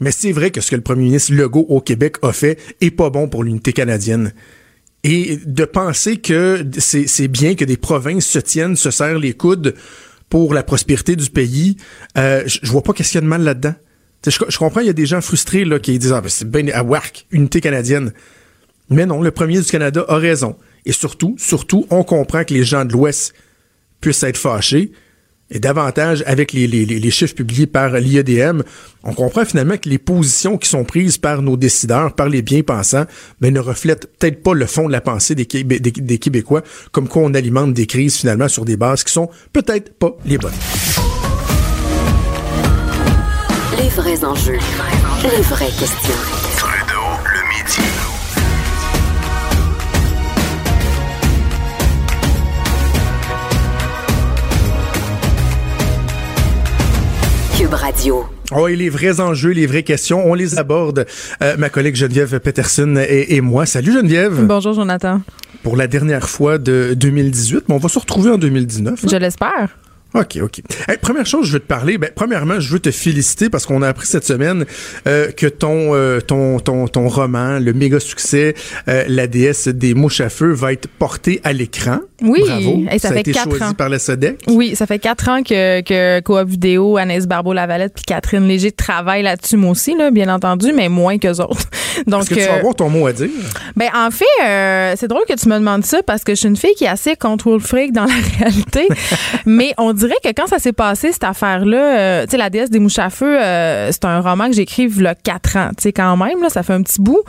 Mais 0.00 0.12
c'est 0.12 0.32
vrai 0.32 0.52
que 0.52 0.60
ce 0.60 0.70
que 0.70 0.76
le 0.76 0.82
premier 0.82 1.04
ministre 1.04 1.34
Legault 1.34 1.66
au 1.68 1.80
Québec 1.80 2.16
a 2.22 2.32
fait 2.32 2.56
est 2.80 2.92
pas 2.92 3.10
bon 3.10 3.28
pour 3.28 3.42
l'unité 3.42 3.72
canadienne. 3.72 4.32
Et 5.02 5.38
de 5.44 5.64
penser 5.64 6.18
que 6.18 6.64
c'est 6.78 7.28
bien 7.28 7.54
que 7.54 7.64
des 7.64 7.78
provinces 7.78 8.26
se 8.26 8.38
tiennent, 8.38 8.76
se 8.76 8.90
serrent 8.90 9.18
les 9.18 9.32
coudes 9.32 9.74
pour 10.30 10.54
la 10.54 10.62
prospérité 10.62 11.16
du 11.16 11.28
pays, 11.28 11.76
euh, 12.16 12.42
je 12.46 12.70
vois 12.70 12.82
pas 12.82 12.94
qu'est-ce 12.94 13.10
qu'il 13.10 13.16
y 13.16 13.18
a 13.18 13.22
de 13.22 13.26
mal 13.26 13.42
là-dedans. 13.42 13.74
Je, 14.26 14.58
comprends, 14.58 14.80
il 14.80 14.86
y 14.86 14.90
a 14.90 14.94
des 14.94 15.06
gens 15.06 15.20
frustrés 15.20 15.64
là, 15.64 15.78
qui 15.78 15.98
disent 15.98 16.12
Ah, 16.12 16.20
ben 16.20 16.28
c'est 16.28 16.48
bien 16.48 16.66
à 16.72 16.82
WARC, 16.82 17.26
unité 17.30 17.60
canadienne. 17.60 18.12
Mais 18.88 19.06
non, 19.06 19.22
le 19.22 19.30
premier 19.30 19.60
du 19.60 19.66
Canada 19.66 20.04
a 20.08 20.16
raison. 20.16 20.56
Et 20.86 20.92
surtout, 20.92 21.34
surtout, 21.38 21.86
on 21.90 22.04
comprend 22.04 22.44
que 22.44 22.54
les 22.54 22.64
gens 22.64 22.84
de 22.84 22.92
l'Ouest 22.92 23.34
puissent 24.00 24.22
être 24.22 24.36
fâchés 24.36 24.92
et 25.50 25.58
davantage 25.58 26.22
avec 26.26 26.52
les, 26.52 26.66
les, 26.66 26.84
les 26.84 27.10
chiffres 27.10 27.34
publiés 27.34 27.66
par 27.66 27.90
l'IEDM, 27.90 28.62
on 29.02 29.12
comprend 29.14 29.44
finalement 29.44 29.76
que 29.76 29.88
les 29.88 29.98
positions 29.98 30.58
qui 30.58 30.68
sont 30.68 30.84
prises 30.84 31.18
par 31.18 31.42
nos 31.42 31.56
décideurs, 31.56 32.14
par 32.14 32.28
les 32.28 32.42
bien-pensants, 32.42 33.06
ben, 33.40 33.52
ne 33.52 33.60
reflètent 33.60 34.06
peut-être 34.18 34.42
pas 34.42 34.54
le 34.54 34.66
fond 34.66 34.86
de 34.86 34.92
la 34.92 35.00
pensée 35.00 35.34
des, 35.34 35.46
des, 35.46 35.80
des 35.80 36.18
Québécois, 36.18 36.62
comme 36.92 37.08
quoi 37.08 37.22
on 37.22 37.34
alimente 37.34 37.74
des 37.74 37.86
crises 37.86 38.16
finalement 38.16 38.48
sur 38.48 38.64
des 38.64 38.76
bases 38.76 39.04
qui 39.04 39.12
sont 39.12 39.28
peut-être 39.52 39.92
pas 39.98 40.16
les 40.24 40.38
bonnes. 40.38 40.52
Les 43.78 43.88
vrais 43.88 44.24
enjeux, 44.24 44.58
les 45.22 45.42
vraies 45.42 45.66
questions. 45.78 46.50
Radio. 57.72 58.24
Oh, 58.52 58.66
et 58.66 58.74
les 58.74 58.88
vrais 58.88 59.20
enjeux, 59.20 59.50
les 59.50 59.66
vraies 59.66 59.82
questions, 59.82 60.26
on 60.26 60.34
les 60.34 60.58
aborde. 60.58 61.06
Euh, 61.42 61.56
ma 61.56 61.68
collègue 61.68 61.94
Geneviève 61.94 62.40
Peterson 62.40 62.96
et, 62.96 63.36
et, 63.36 63.40
moi. 63.40 63.66
Salut 63.66 63.92
Geneviève. 63.92 64.44
Bonjour 64.44 64.72
Jonathan. 64.72 65.20
Pour 65.62 65.76
la 65.76 65.86
dernière 65.86 66.28
fois 66.28 66.58
de 66.58 66.94
2018, 66.94 67.64
mais 67.68 67.74
on 67.74 67.78
va 67.78 67.88
se 67.88 67.98
retrouver 67.98 68.30
en 68.30 68.38
2019. 68.38 69.04
Hein? 69.04 69.08
Je 69.10 69.16
l'espère. 69.16 69.76
OK, 70.14 70.38
OK. 70.42 70.60
première 71.00 71.26
chose, 71.26 71.46
je 71.46 71.52
veux 71.52 71.60
te 71.60 71.66
parler. 71.66 71.96
Ben, 71.98 72.10
premièrement, 72.14 72.58
je 72.58 72.72
veux 72.72 72.80
te 72.80 72.90
féliciter 72.90 73.48
parce 73.48 73.64
qu'on 73.66 73.82
a 73.82 73.88
appris 73.88 74.06
cette 74.06 74.24
semaine 74.26 74.64
euh, 75.06 75.30
que 75.30 75.46
ton, 75.46 75.94
euh, 75.94 76.20
ton, 76.20 76.58
ton, 76.58 76.88
ton 76.88 77.08
roman, 77.08 77.58
le 77.60 77.72
méga 77.72 78.00
succès, 78.00 78.54
euh, 78.88 79.04
La 79.08 79.26
déesse 79.26 79.68
des 79.68 79.94
mouches 79.94 80.20
à 80.20 80.28
feu, 80.28 80.52
va 80.52 80.72
être 80.72 80.88
porté 80.88 81.40
à 81.44 81.52
l'écran. 81.52 81.98
Oui, 82.22 82.42
Bravo. 82.44 82.82
Et 82.90 82.98
ça, 82.98 83.08
ça 83.08 83.14
fait 83.14 83.16
a 83.18 83.20
été 83.20 83.32
quatre 83.32 83.48
choisi 83.56 83.64
ans. 83.64 83.74
par 83.74 83.88
la 83.88 83.98
SODEC. 83.98 84.40
Oui, 84.48 84.74
ça 84.76 84.86
fait 84.86 84.98
quatre 84.98 85.28
ans 85.28 85.42
que, 85.42 85.80
que 85.82 86.20
Coop 86.20 86.48
Vidéo, 86.48 86.96
Anaïs 86.96 87.26
Barbeau-Lavalette 87.26 87.94
puis 87.94 88.04
Catherine 88.04 88.46
Léger 88.46 88.72
travaillent 88.72 89.22
là-dessus, 89.22 89.56
moi 89.56 89.70
aussi, 89.70 89.96
là, 89.96 90.10
bien 90.10 90.28
entendu, 90.32 90.72
mais 90.74 90.88
moins 90.88 91.18
qu'eux 91.18 91.40
autres. 91.40 91.64
Donc, 92.06 92.22
Est-ce 92.22 92.30
que 92.30 92.34
tu 92.34 92.46
vas 92.46 92.54
avoir 92.54 92.74
ton 92.74 92.88
mot 92.90 93.06
à 93.06 93.12
dire? 93.12 93.28
Ben, 93.76 93.88
en 93.94 94.10
fait, 94.10 94.24
euh, 94.44 94.94
c'est 94.98 95.08
drôle 95.08 95.24
que 95.28 95.34
tu 95.34 95.48
me 95.48 95.54
demandes 95.58 95.84
ça 95.84 96.02
parce 96.02 96.24
que 96.24 96.34
je 96.34 96.40
suis 96.40 96.48
une 96.48 96.56
fille 96.56 96.74
qui 96.76 96.84
est 96.84 96.88
assez 96.88 97.16
contrôle 97.16 97.60
freak 97.60 97.92
dans 97.92 98.04
la 98.04 98.14
réalité. 98.38 98.88
mais 99.46 99.72
on 99.78 99.92
dirait 100.00 100.16
que 100.22 100.28
quand 100.28 100.46
ça 100.46 100.58
s'est 100.58 100.72
passé, 100.72 101.12
cette 101.12 101.24
affaire-là, 101.24 101.98
euh, 101.98 102.24
tu 102.24 102.32
sais, 102.32 102.36
La 102.36 102.50
déesse 102.50 102.70
des 102.70 102.78
mouches 102.78 102.98
à 102.98 103.10
feu, 103.10 103.40
euh, 103.40 103.90
c'est 103.92 104.04
un 104.04 104.20
roman 104.20 104.46
que 104.46 104.54
j'écris 104.54 104.84
il 104.84 105.02
y 105.02 105.06
a 105.06 105.14
quatre 105.14 105.56
ans, 105.56 105.70
tu 105.76 105.82
sais, 105.82 105.92
quand 105.92 106.16
même, 106.16 106.42
là, 106.42 106.48
ça 106.48 106.62
fait 106.62 106.72
un 106.72 106.82
petit 106.82 107.00
bout. 107.00 107.22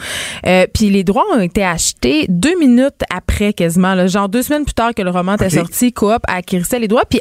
Euh, 0.46 0.66
puis 0.74 0.90
les 0.90 1.04
droits 1.04 1.26
ont 1.34 1.40
été 1.40 1.64
achetés 1.64 2.26
deux 2.30 2.58
minutes 2.58 3.02
après, 3.14 3.54
quasiment, 3.54 3.94
là, 3.94 4.08
genre 4.08 4.30
deux 4.30 4.42
semaines 4.42 4.66
plus 4.66 4.74
tard 4.74 4.94
que 4.94 5.02
le 5.02 5.10
roman 5.10 5.36
était 5.36 5.50
sorti, 5.50 5.94
Coop 5.94 6.22
acquérissait 6.28 6.80
les 6.80 6.88
droits. 6.88 7.06
Puis 7.10 7.20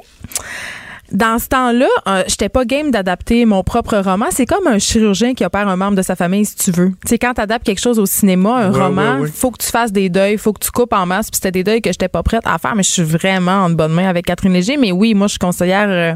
dans 1.12 1.38
ce 1.38 1.49
temps-là, 1.49 1.87
euh, 2.09 2.23
j'étais 2.29 2.49
pas 2.49 2.64
game 2.64 2.90
d'adapter 2.90 3.44
mon 3.44 3.62
propre 3.62 3.96
roman. 3.99 4.27
C'est 4.31 4.46
comme 4.46 4.66
un 4.66 4.79
chirurgien 4.79 5.35
qui 5.35 5.44
opère 5.44 5.68
un 5.68 5.77
membre 5.77 5.96
de 5.96 6.03
sa 6.03 6.16
famille, 6.16 6.44
si 6.44 6.57
tu 6.57 6.70
veux. 6.70 6.90
Tu 7.05 7.09
sais, 7.09 7.18
quand 7.18 7.35
t'adaptes 7.35 7.64
quelque 7.66 7.81
chose 7.81 7.99
au 7.99 8.07
cinéma, 8.07 8.57
un 8.66 8.73
Ouais, 8.73 8.81
roman, 8.83 9.14
ouais, 9.16 9.20
ouais. 9.23 9.29
faut 9.29 9.51
que 9.51 9.62
tu 9.62 9.68
fasses 9.70 9.92
des 9.92 10.09
deuils, 10.09 10.38
faut 10.38 10.53
que 10.53 10.64
tu 10.64 10.70
coupes 10.70 10.92
en 10.92 11.07
masse. 11.07 11.31
Puis 11.31 11.37
c'était 11.37 11.53
des 11.53 11.64
deuils 11.64 11.83
que 11.83 11.90
j'étais 11.90 12.09
pas 12.09 12.23
prête 12.23 12.42
à 12.46 12.59
faire, 12.59 12.75
mais 12.77 12.83
je 12.83 12.90
suis 12.90 13.03
vraiment 13.03 13.64
en 13.64 13.70
bonne 13.70 13.92
main 13.92 14.09
avec 14.09 14.27
Catherine 14.27 14.53
Léger. 14.53 14.77
Mais 14.77 14.92
oui, 14.92 15.14
moi, 15.14 15.27
je 15.27 15.33
suis 15.33 15.38
conseillère 15.38 15.88
euh, 15.88 16.14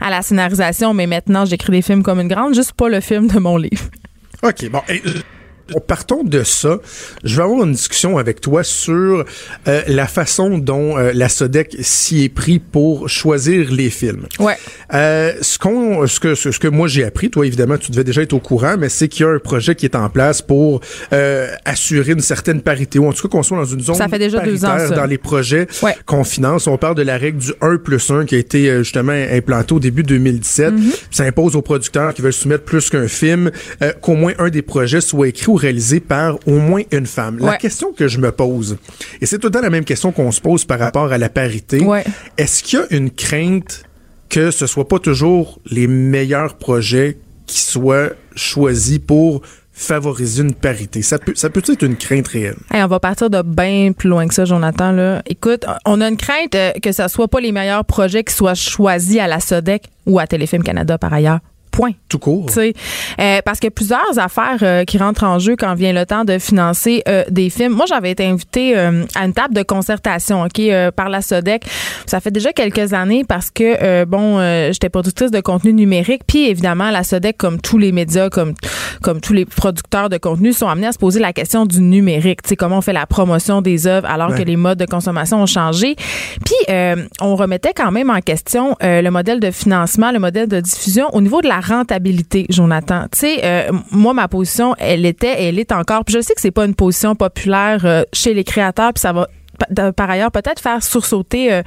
à 0.00 0.10
la 0.10 0.22
scénarisation, 0.22 0.94
mais 0.94 1.06
maintenant, 1.06 1.44
j'écris 1.44 1.72
des 1.72 1.82
films 1.82 2.02
comme 2.02 2.20
une 2.20 2.28
grande, 2.28 2.54
juste 2.54 2.72
pas 2.74 2.88
le 2.88 3.00
film 3.00 3.26
de 3.28 3.38
mon 3.38 3.56
livre. 3.56 3.84
OK, 4.42 4.68
bon. 4.70 4.80
Et, 4.88 5.02
euh, 5.06 5.10
partons 5.86 6.22
de 6.24 6.42
ça. 6.42 6.78
Je 7.24 7.36
vais 7.36 7.42
avoir 7.42 7.64
une 7.64 7.72
discussion 7.72 8.18
avec 8.18 8.40
toi 8.40 8.62
sur 8.64 9.24
euh, 9.68 9.82
la 9.86 10.06
façon 10.06 10.58
dont 10.58 10.96
euh, 10.98 11.12
la 11.14 11.28
SODEC 11.28 11.76
s'y 11.80 12.24
est 12.24 12.28
pris 12.28 12.58
pour 12.58 13.08
choisir 13.08 13.70
les 13.72 13.90
films. 13.90 14.26
Ouais. 14.38 14.56
Euh, 14.94 15.32
ce, 15.40 15.58
qu'on, 15.58 16.06
ce, 16.06 16.20
que, 16.20 16.34
ce, 16.34 16.48
que 16.50 16.68
moi 16.68 16.88
j'ai 16.88 17.04
appris, 17.04 17.30
toi 17.30 17.46
évidemment 17.46 17.76
tu 17.78 17.90
devais 17.90 18.04
déjà 18.04 18.22
être 18.22 18.32
au 18.32 18.40
courant, 18.40 18.76
mais 18.78 18.88
c'est 18.88 19.08
qu'il 19.08 19.26
y 19.26 19.28
a 19.28 19.32
un 19.32 19.38
projet 19.38 19.74
qui 19.74 19.84
est 19.86 19.96
en 19.96 20.08
place 20.08 20.42
pour 20.42 20.80
euh, 21.12 21.48
assurer 21.64 22.12
une 22.12 22.20
certaine 22.20 22.60
parité, 22.62 22.98
ou 22.98 23.08
en 23.08 23.12
tout 23.12 23.22
cas 23.22 23.28
qu'on 23.36 23.42
soit 23.42 23.58
dans 23.58 23.64
une 23.64 23.80
zone 23.80 23.96
Ça 23.96 24.08
fait 24.08 24.18
déjà 24.18 24.40
deux 24.40 24.64
ans, 24.64 24.68
paritaire 24.68 24.88
ça. 24.88 24.94
dans 24.94 25.06
les 25.06 25.18
projets 25.18 25.66
Ouais. 25.82 25.94
qu'on 26.06 26.24
finance. 26.24 26.66
On 26.66 26.78
parle 26.78 26.94
de 26.94 27.02
la 27.02 27.16
règle 27.18 27.38
du 27.38 27.52
1 27.60 27.76
plus 27.78 28.10
1 28.10 28.24
qui 28.26 28.34
a 28.34 28.38
été 28.38 28.68
euh, 28.70 28.78
justement 28.82 29.12
implantée 29.12 29.74
au 29.74 29.80
début 29.80 30.02
2017. 30.02 30.74
Mm-hmm. 30.74 30.80
Ça 31.10 31.24
impose 31.24 31.56
aux 31.56 31.62
producteurs 31.62 32.14
qui 32.14 32.22
veulent 32.22 32.32
soumettre 32.32 32.64
plus 32.64 32.88
qu'un 32.90 33.08
film 33.08 33.50
euh, 33.82 33.92
qu'au 34.00 34.14
moins 34.14 34.32
un 34.38 34.48
des 34.48 34.62
projets 34.62 35.00
soit 35.00 35.28
écrit 35.28 35.46
réalisé 35.56 36.00
par 36.00 36.38
au 36.46 36.58
moins 36.58 36.82
une 36.92 37.06
femme. 37.06 37.38
La 37.40 37.56
question 37.56 37.92
que 37.92 38.08
je 38.08 38.18
me 38.18 38.30
pose, 38.32 38.76
et 39.20 39.26
c'est 39.26 39.38
tout 39.38 39.48
le 39.48 39.52
temps 39.52 39.60
la 39.60 39.70
même 39.70 39.84
question 39.84 40.12
qu'on 40.12 40.30
se 40.32 40.40
pose 40.40 40.64
par 40.64 40.78
rapport 40.78 41.12
à 41.12 41.18
la 41.18 41.28
parité, 41.28 41.82
Ouais. 41.82 42.04
est-ce 42.38 42.62
qu'il 42.62 42.78
y 42.78 42.82
a 42.82 42.86
une 42.90 43.10
crainte 43.10 43.82
que 44.28 44.50
ce 44.50 44.66
soit 44.66 44.88
pas 44.88 44.98
toujours 44.98 45.60
les 45.70 45.86
meilleurs 45.86 46.54
projets 46.56 47.18
qui 47.46 47.60
soient 47.60 48.10
choisis 48.34 48.98
pour 48.98 49.42
favoriser 49.72 50.42
une 50.42 50.54
parité? 50.54 51.02
Ça 51.02 51.18
peut, 51.18 51.34
ça 51.34 51.50
peut 51.50 51.62
être 51.68 51.82
une 51.82 51.96
crainte 51.96 52.28
réelle? 52.28 52.56
Hey, 52.72 52.82
on 52.82 52.86
va 52.88 52.98
partir 52.98 53.28
de 53.30 53.42
bien 53.42 53.92
plus 53.92 54.08
loin 54.08 54.26
que 54.26 54.34
ça, 54.34 54.44
Jonathan. 54.44 54.90
Là. 54.92 55.22
Écoute, 55.26 55.64
on 55.84 56.00
a 56.00 56.08
une 56.08 56.16
crainte 56.16 56.54
euh, 56.54 56.72
que 56.82 56.92
ce 56.92 57.06
soit 57.08 57.28
pas 57.28 57.40
les 57.40 57.52
meilleurs 57.52 57.84
projets 57.84 58.24
qui 58.24 58.34
soient 58.34 58.54
choisis 58.54 59.18
à 59.18 59.26
la 59.26 59.38
SODEC 59.40 59.84
ou 60.06 60.18
à 60.18 60.26
Téléfilm 60.26 60.62
Canada 60.62 60.98
par 60.98 61.12
ailleurs. 61.12 61.40
Point. 61.76 61.92
Tout 62.08 62.18
court. 62.18 62.46
Euh, 62.56 63.38
parce 63.44 63.60
qu'il 63.60 63.66
y 63.66 63.68
a 63.68 63.70
plusieurs 63.70 64.18
affaires 64.18 64.56
euh, 64.62 64.84
qui 64.84 64.96
rentrent 64.96 65.24
en 65.24 65.38
jeu 65.38 65.56
quand 65.56 65.74
vient 65.74 65.92
le 65.92 66.06
temps 66.06 66.24
de 66.24 66.38
financer 66.38 67.02
euh, 67.06 67.22
des 67.30 67.50
films. 67.50 67.74
Moi, 67.74 67.84
j'avais 67.86 68.12
été 68.12 68.24
invitée 68.24 68.72
euh, 68.78 69.04
à 69.14 69.26
une 69.26 69.34
table 69.34 69.52
de 69.54 69.62
concertation, 69.62 70.42
ok, 70.44 70.58
euh, 70.60 70.90
par 70.90 71.10
la 71.10 71.20
Sodec. 71.20 71.64
Ça 72.06 72.20
fait 72.20 72.30
déjà 72.30 72.54
quelques 72.54 72.94
années 72.94 73.24
parce 73.28 73.50
que 73.50 73.76
euh, 73.82 74.06
bon, 74.06 74.38
euh, 74.38 74.72
j'étais 74.72 74.88
productrice 74.88 75.30
de 75.30 75.40
contenu 75.42 75.74
numérique, 75.74 76.22
puis 76.26 76.48
évidemment 76.48 76.90
la 76.90 77.04
Sodec, 77.04 77.36
comme 77.36 77.60
tous 77.60 77.76
les 77.76 77.92
médias, 77.92 78.30
comme 78.30 78.54
comme 79.02 79.20
tous 79.20 79.34
les 79.34 79.44
producteurs 79.44 80.08
de 80.08 80.16
contenu, 80.16 80.54
sont 80.54 80.68
amenés 80.68 80.86
à 80.86 80.92
se 80.92 80.98
poser 80.98 81.20
la 81.20 81.34
question 81.34 81.66
du 81.66 81.82
numérique. 81.82 82.40
Tu 82.42 82.48
sais, 82.50 82.56
comment 82.56 82.78
on 82.78 82.80
fait 82.80 82.94
la 82.94 83.04
promotion 83.06 83.60
des 83.60 83.86
œuvres 83.86 84.08
alors 84.08 84.30
Ouais. 84.30 84.38
que 84.38 84.42
les 84.42 84.56
modes 84.56 84.78
de 84.78 84.86
consommation 84.86 85.42
ont 85.42 85.46
changé. 85.46 85.94
Puis 86.44 86.54
euh, 86.70 86.96
on 87.20 87.36
remettait 87.36 87.72
quand 87.76 87.92
même 87.92 88.08
en 88.10 88.20
question 88.20 88.76
euh, 88.82 89.02
le 89.02 89.10
modèle 89.10 89.38
de 89.40 89.50
financement, 89.50 90.10
le 90.10 90.18
modèle 90.18 90.48
de 90.48 90.58
diffusion 90.60 91.06
au 91.12 91.20
niveau 91.20 91.42
de 91.42 91.46
la 91.48 91.60
rentabilité, 91.68 92.46
Jonathan. 92.48 93.04
Tu 93.12 93.18
sais, 93.18 93.40
euh, 93.44 93.72
moi, 93.90 94.14
ma 94.14 94.28
position, 94.28 94.74
elle 94.78 95.04
était, 95.06 95.44
elle 95.44 95.58
est 95.58 95.72
encore. 95.72 96.04
Puis 96.04 96.14
je 96.14 96.20
sais 96.20 96.34
que 96.34 96.40
c'est 96.40 96.50
pas 96.50 96.64
une 96.64 96.74
position 96.74 97.14
populaire 97.14 97.84
euh, 97.84 98.02
chez 98.12 98.34
les 98.34 98.44
créateurs, 98.44 98.92
puis 98.92 99.00
ça 99.00 99.12
va 99.12 99.28
par 99.96 100.10
ailleurs 100.10 100.30
peut-être 100.30 100.60
faire 100.60 100.82
sursauter 100.82 101.52
euh, 101.52 101.62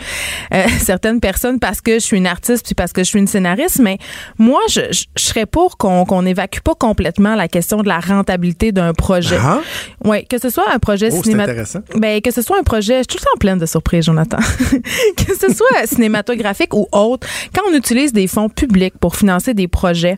euh, 0.54 0.66
certaines 0.80 1.20
personnes 1.20 1.60
parce 1.60 1.82
que 1.82 1.94
je 1.94 2.00
suis 2.00 2.18
une 2.18 2.28
artiste 2.28 2.66
puis 2.66 2.76
parce 2.76 2.94
que 2.94 3.04
je 3.04 3.10
suis 3.10 3.20
une 3.20 3.28
scénariste 3.28 3.80
mais 3.80 3.98
moi 4.38 4.60
je, 4.70 4.82
je, 4.92 5.06
je 5.16 5.24
serais 5.24 5.46
pour 5.46 5.78
qu'on 5.78 6.06
qu'on 6.06 6.26
évacue 6.26 6.60
pas 6.60 6.76
complètement 6.76 7.36
la 7.36 7.48
question 7.48 7.82
de 7.82 7.88
la 7.88 8.00
rentabilité 8.00 8.72
d'un 8.72 8.94
projet. 8.94 9.38
Ah, 9.40 9.62
ouais 10.04 10.24
que 10.24 10.38
ce 10.38 10.50
soit 10.50 10.72
un 10.74 10.80
projet 10.80 11.10
oh, 11.12 11.24
cinématographique 11.24 11.60
ben, 11.96 12.22
que 12.22 12.32
ce 12.32 12.42
soit 12.42 12.58
un 12.58 12.64
projet, 12.64 13.00
je 13.00 13.00
suis 13.00 13.08
tout 13.08 13.18
le 13.20 13.26
temps 13.26 13.38
pleine 13.40 13.58
de 13.58 13.66
surprises, 13.66 14.06
Jonathan. 14.06 14.38
que 15.18 15.36
ce 15.36 15.54
soit 15.54 15.86
cinématographique 15.86 16.74
ou 16.74 16.88
autre, 16.92 17.28
quand 17.54 17.62
on 17.70 17.76
utilise 17.76 18.14
des 18.14 18.28
fonds 18.28 18.50
publics 18.50 18.98
pour 19.00 19.16
financer 19.16 19.54
des 19.54 19.68
projets, 19.68 20.18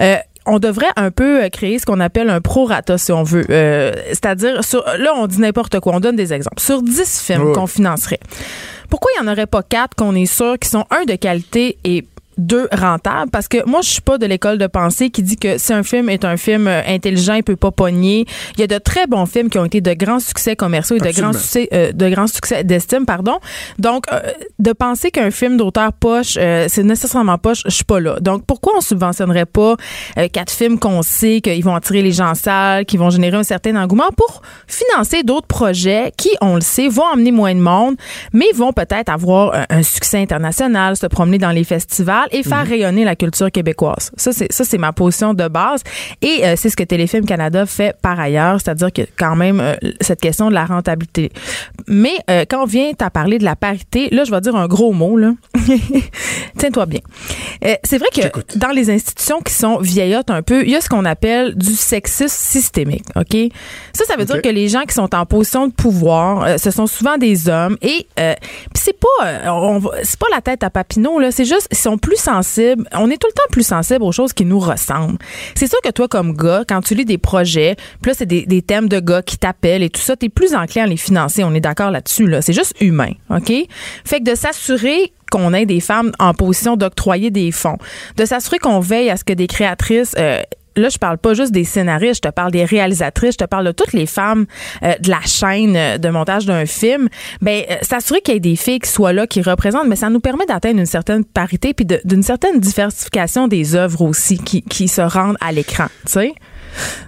euh, 0.00 0.16
on 0.46 0.58
devrait 0.58 0.90
un 0.96 1.10
peu 1.10 1.44
euh, 1.44 1.48
créer 1.48 1.78
ce 1.78 1.86
qu'on 1.86 2.00
appelle 2.00 2.28
un 2.30 2.40
prorata, 2.40 2.98
si 2.98 3.12
on 3.12 3.22
veut. 3.22 3.44
Euh, 3.50 3.92
C'est-à-dire, 4.08 4.64
sur- 4.64 4.84
là, 4.98 5.12
on 5.16 5.26
dit 5.26 5.40
n'importe 5.40 5.78
quoi. 5.80 5.94
On 5.94 6.00
donne 6.00 6.16
des 6.16 6.32
exemples. 6.32 6.60
Sur 6.60 6.82
10 6.82 7.20
films 7.20 7.52
qu'on 7.52 7.66
financerait, 7.66 8.20
pourquoi 8.90 9.10
il 9.16 9.22
n'y 9.22 9.28
en 9.28 9.32
aurait 9.32 9.46
pas 9.46 9.62
quatre 9.62 9.94
qu'on 9.94 10.14
est 10.14 10.26
sûr 10.26 10.58
qui 10.58 10.68
sont, 10.68 10.84
un, 10.90 11.04
de 11.04 11.14
qualité 11.14 11.78
et 11.84 12.04
deux, 12.42 12.68
rentable? 12.72 13.30
Parce 13.30 13.48
que 13.48 13.66
moi, 13.66 13.80
je 13.82 13.88
suis 13.88 14.00
pas 14.00 14.18
de 14.18 14.26
l'école 14.26 14.58
de 14.58 14.66
pensée 14.66 15.10
qui 15.10 15.22
dit 15.22 15.36
que 15.36 15.58
si 15.58 15.72
un 15.72 15.82
film 15.82 16.08
est 16.08 16.24
un 16.24 16.36
film 16.36 16.66
euh, 16.66 16.82
intelligent, 16.86 17.34
il 17.34 17.42
peut 17.42 17.56
pas 17.56 17.70
pogner. 17.70 18.26
Il 18.56 18.60
y 18.60 18.64
a 18.64 18.66
de 18.66 18.78
très 18.78 19.06
bons 19.06 19.26
films 19.26 19.48
qui 19.48 19.58
ont 19.58 19.64
été 19.64 19.80
de 19.80 19.94
grands 19.94 20.20
succès 20.20 20.56
commerciaux 20.56 20.96
et 20.96 21.00
de 21.00 21.10
grands 21.12 21.32
succès, 21.32 21.68
euh, 21.72 21.92
de 21.92 22.08
grands 22.08 22.26
succès 22.26 22.64
d'estime, 22.64 23.06
pardon. 23.06 23.38
Donc, 23.78 24.04
euh, 24.12 24.20
de 24.58 24.72
penser 24.72 25.10
qu'un 25.10 25.30
film 25.30 25.56
d'auteur 25.56 25.92
poche, 25.92 26.34
c'est 26.34 26.82
nécessairement 26.82 27.38
poche, 27.38 27.62
je 27.64 27.70
suis 27.70 27.84
pas 27.84 28.00
là. 28.00 28.18
Donc, 28.20 28.44
pourquoi 28.46 28.74
on 28.76 28.80
subventionnerait 28.80 29.46
pas 29.46 29.76
quatre 30.32 30.52
films 30.52 30.78
qu'on 30.78 31.02
sait 31.02 31.40
qu'ils 31.40 31.64
vont 31.64 31.74
attirer 31.74 32.02
les 32.02 32.12
gens 32.12 32.30
en 32.30 32.34
salle, 32.34 32.84
qui 32.84 32.96
vont 32.96 33.10
générer 33.10 33.36
un 33.36 33.42
certain 33.42 33.76
engouement 33.76 34.10
pour 34.16 34.42
financer 34.66 35.22
d'autres 35.22 35.46
projets 35.46 36.12
qui, 36.16 36.30
on 36.40 36.56
le 36.56 36.60
sait, 36.60 36.88
vont 36.88 37.06
amener 37.06 37.32
moins 37.32 37.54
de 37.54 37.60
monde, 37.60 37.96
mais 38.32 38.46
vont 38.54 38.72
peut-être 38.72 39.08
avoir 39.08 39.66
un, 39.68 39.82
succès 39.82 40.18
international, 40.18 40.96
se 40.96 41.06
promener 41.06 41.38
dans 41.38 41.50
les 41.50 41.64
festivals 41.64 42.28
et 42.32 42.42
faire 42.42 42.64
mhm. 42.64 42.70
rayonner 42.70 43.04
la 43.04 43.16
culture 43.16 43.50
québécoise. 43.50 44.10
Ça, 44.16 44.32
c'est 44.32 44.52
ça, 44.52 44.64
c'est 44.64 44.78
ma 44.78 44.92
position 44.92 45.34
de 45.34 45.48
base. 45.48 45.82
Et 46.20 46.44
euh, 46.44 46.54
c'est 46.56 46.70
ce 46.70 46.76
que 46.76 46.82
Téléfilm 46.82 47.24
Canada 47.24 47.66
fait 47.66 47.96
par 48.00 48.18
ailleurs, 48.18 48.60
c'est-à-dire 48.60 48.92
que 48.92 49.02
quand 49.18 49.36
même 49.36 49.60
euh, 49.60 49.74
cette 50.00 50.20
question 50.20 50.48
de 50.48 50.54
la 50.54 50.64
rentabilité. 50.64 51.30
Mais 51.86 52.14
euh, 52.30 52.44
quand 52.48 52.62
on 52.62 52.66
vient 52.66 52.92
à 53.00 53.10
parler 53.10 53.38
de 53.38 53.44
la 53.44 53.56
parité, 53.56 54.08
là, 54.10 54.24
je 54.24 54.30
vais 54.30 54.40
dire 54.40 54.56
un 54.56 54.66
gros 54.66 54.92
mot 54.92 55.16
là. 55.16 55.32
Tiens-toi 56.58 56.86
bien. 56.86 57.00
c'est 57.84 57.98
vrai 57.98 58.08
que 58.14 58.58
dans 58.58 58.70
les 58.70 58.90
institutions 58.90 59.40
qui 59.40 59.52
sont 59.52 59.78
vieillottes 59.78 60.30
un 60.30 60.42
peu, 60.42 60.62
il 60.64 60.70
y 60.70 60.76
a 60.76 60.80
ce 60.80 60.88
qu'on 60.88 61.04
appelle 61.04 61.54
du 61.54 61.74
sexisme 61.74 62.28
systémique. 62.28 63.04
Ok? 63.16 63.36
Ça, 63.92 64.04
ça 64.04 64.16
veut 64.16 64.24
dire 64.24 64.42
que 64.42 64.48
les 64.48 64.68
gens 64.68 64.82
qui 64.82 64.94
sont 64.94 65.14
en 65.14 65.26
position 65.26 65.66
de 65.66 65.72
pouvoir, 65.72 66.58
ce 66.58 66.70
sont 66.70 66.86
souvent 66.86 67.18
des 67.18 67.48
hommes 67.48 67.76
et 67.82 68.06
puis 68.16 68.34
c'est 68.74 68.98
pas, 68.98 69.50
on, 69.52 69.80
c'est 70.02 70.18
pas 70.18 70.26
la 70.30 70.40
tête 70.40 70.62
à 70.62 70.70
Papineau 70.70 71.18
là. 71.18 71.30
C'est 71.30 71.44
juste, 71.44 71.68
ils 71.70 71.78
sont 71.78 71.98
plus 71.98 72.11
sensibles. 72.16 72.88
On 72.92 73.10
est 73.10 73.16
tout 73.16 73.28
le 73.28 73.32
temps 73.32 73.48
plus 73.50 73.66
sensible 73.66 74.02
aux 74.02 74.12
choses 74.12 74.32
qui 74.32 74.44
nous 74.44 74.58
ressemblent. 74.58 75.18
C'est 75.54 75.68
sûr 75.68 75.80
que 75.82 75.90
toi, 75.90 76.08
comme 76.08 76.34
gars, 76.34 76.64
quand 76.68 76.80
tu 76.80 76.94
lis 76.94 77.04
des 77.04 77.18
projets, 77.18 77.76
puis 78.00 78.10
là, 78.10 78.14
c'est 78.16 78.26
des, 78.26 78.62
thèmes 78.62 78.88
de 78.88 79.00
gars 79.00 79.22
qui 79.22 79.38
t'appellent 79.38 79.82
et 79.82 79.90
tout 79.90 80.00
ça, 80.00 80.16
t'es 80.16 80.28
plus 80.28 80.54
enclin 80.54 80.84
à 80.84 80.86
les 80.86 80.96
financer. 80.96 81.42
On 81.44 81.54
est 81.54 81.60
d'accord 81.60 81.90
là-dessus, 81.90 82.26
là. 82.26 82.42
C'est 82.42 82.52
juste 82.52 82.74
humain, 82.80 83.12
OK? 83.30 83.52
Fait 84.04 84.20
que 84.20 84.30
de 84.30 84.34
s'assurer 84.34 85.12
qu'on 85.30 85.54
ait 85.54 85.66
des 85.66 85.80
femmes 85.80 86.12
en 86.18 86.34
position 86.34 86.76
d'octroyer 86.76 87.30
des 87.30 87.50
fonds, 87.52 87.78
de 88.16 88.24
s'assurer 88.24 88.58
qu'on 88.58 88.80
veille 88.80 89.10
à 89.10 89.16
ce 89.16 89.24
que 89.24 89.32
des 89.32 89.46
créatrices 89.46 90.14
euh, 90.18 90.42
là, 90.76 90.88
je 90.88 90.98
parle 90.98 91.18
pas 91.18 91.34
juste 91.34 91.52
des 91.52 91.64
scénaristes, 91.64 92.22
je 92.24 92.28
te 92.28 92.32
parle 92.32 92.52
des 92.52 92.64
réalisatrices, 92.64 93.32
je 93.32 93.38
te 93.38 93.44
parle 93.44 93.66
de 93.66 93.72
toutes 93.72 93.92
les 93.92 94.06
femmes 94.06 94.46
euh, 94.82 94.94
de 95.00 95.10
la 95.10 95.20
chaîne 95.22 95.76
euh, 95.76 95.98
de 95.98 96.08
montage 96.08 96.46
d'un 96.46 96.66
film. 96.66 97.08
Ben, 97.40 97.62
euh, 97.70 97.76
s'assurer 97.82 98.20
qu'il 98.20 98.34
y 98.34 98.36
ait 98.36 98.40
des 98.40 98.56
filles 98.56 98.80
qui 98.80 98.90
soient 98.90 99.12
là, 99.12 99.26
qui 99.26 99.42
représentent, 99.42 99.88
mais 99.88 99.96
ça 99.96 100.10
nous 100.10 100.20
permet 100.20 100.46
d'atteindre 100.46 100.80
une 100.80 100.86
certaine 100.86 101.24
parité 101.24 101.74
puis 101.74 101.86
d'une 102.04 102.22
certaine 102.22 102.60
diversification 102.60 103.48
des 103.48 103.74
œuvres 103.74 104.02
aussi 104.02 104.38
qui, 104.38 104.62
qui 104.62 104.88
se 104.88 105.00
rendent 105.00 105.36
à 105.40 105.52
l'écran, 105.52 105.86
tu 106.06 106.12
sais. 106.12 106.34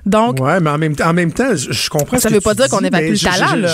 Donc. 0.05 0.41
Ouais, 0.41 0.61
mais 0.61 0.71
en 0.71 0.79
même, 0.79 0.95
en 1.03 1.13
même 1.15 1.33
temps, 1.33 1.55
je, 1.55 1.89
comprends. 1.89 2.19
Ça 2.19 2.29
ce 2.29 2.35
veut 2.35 2.41
pas 2.41 2.55
dire 2.55 2.69
qu'on 2.69 2.81
évacue 2.81 3.13
le 3.13 3.19
talent, 3.19 3.57
là. 3.57 3.69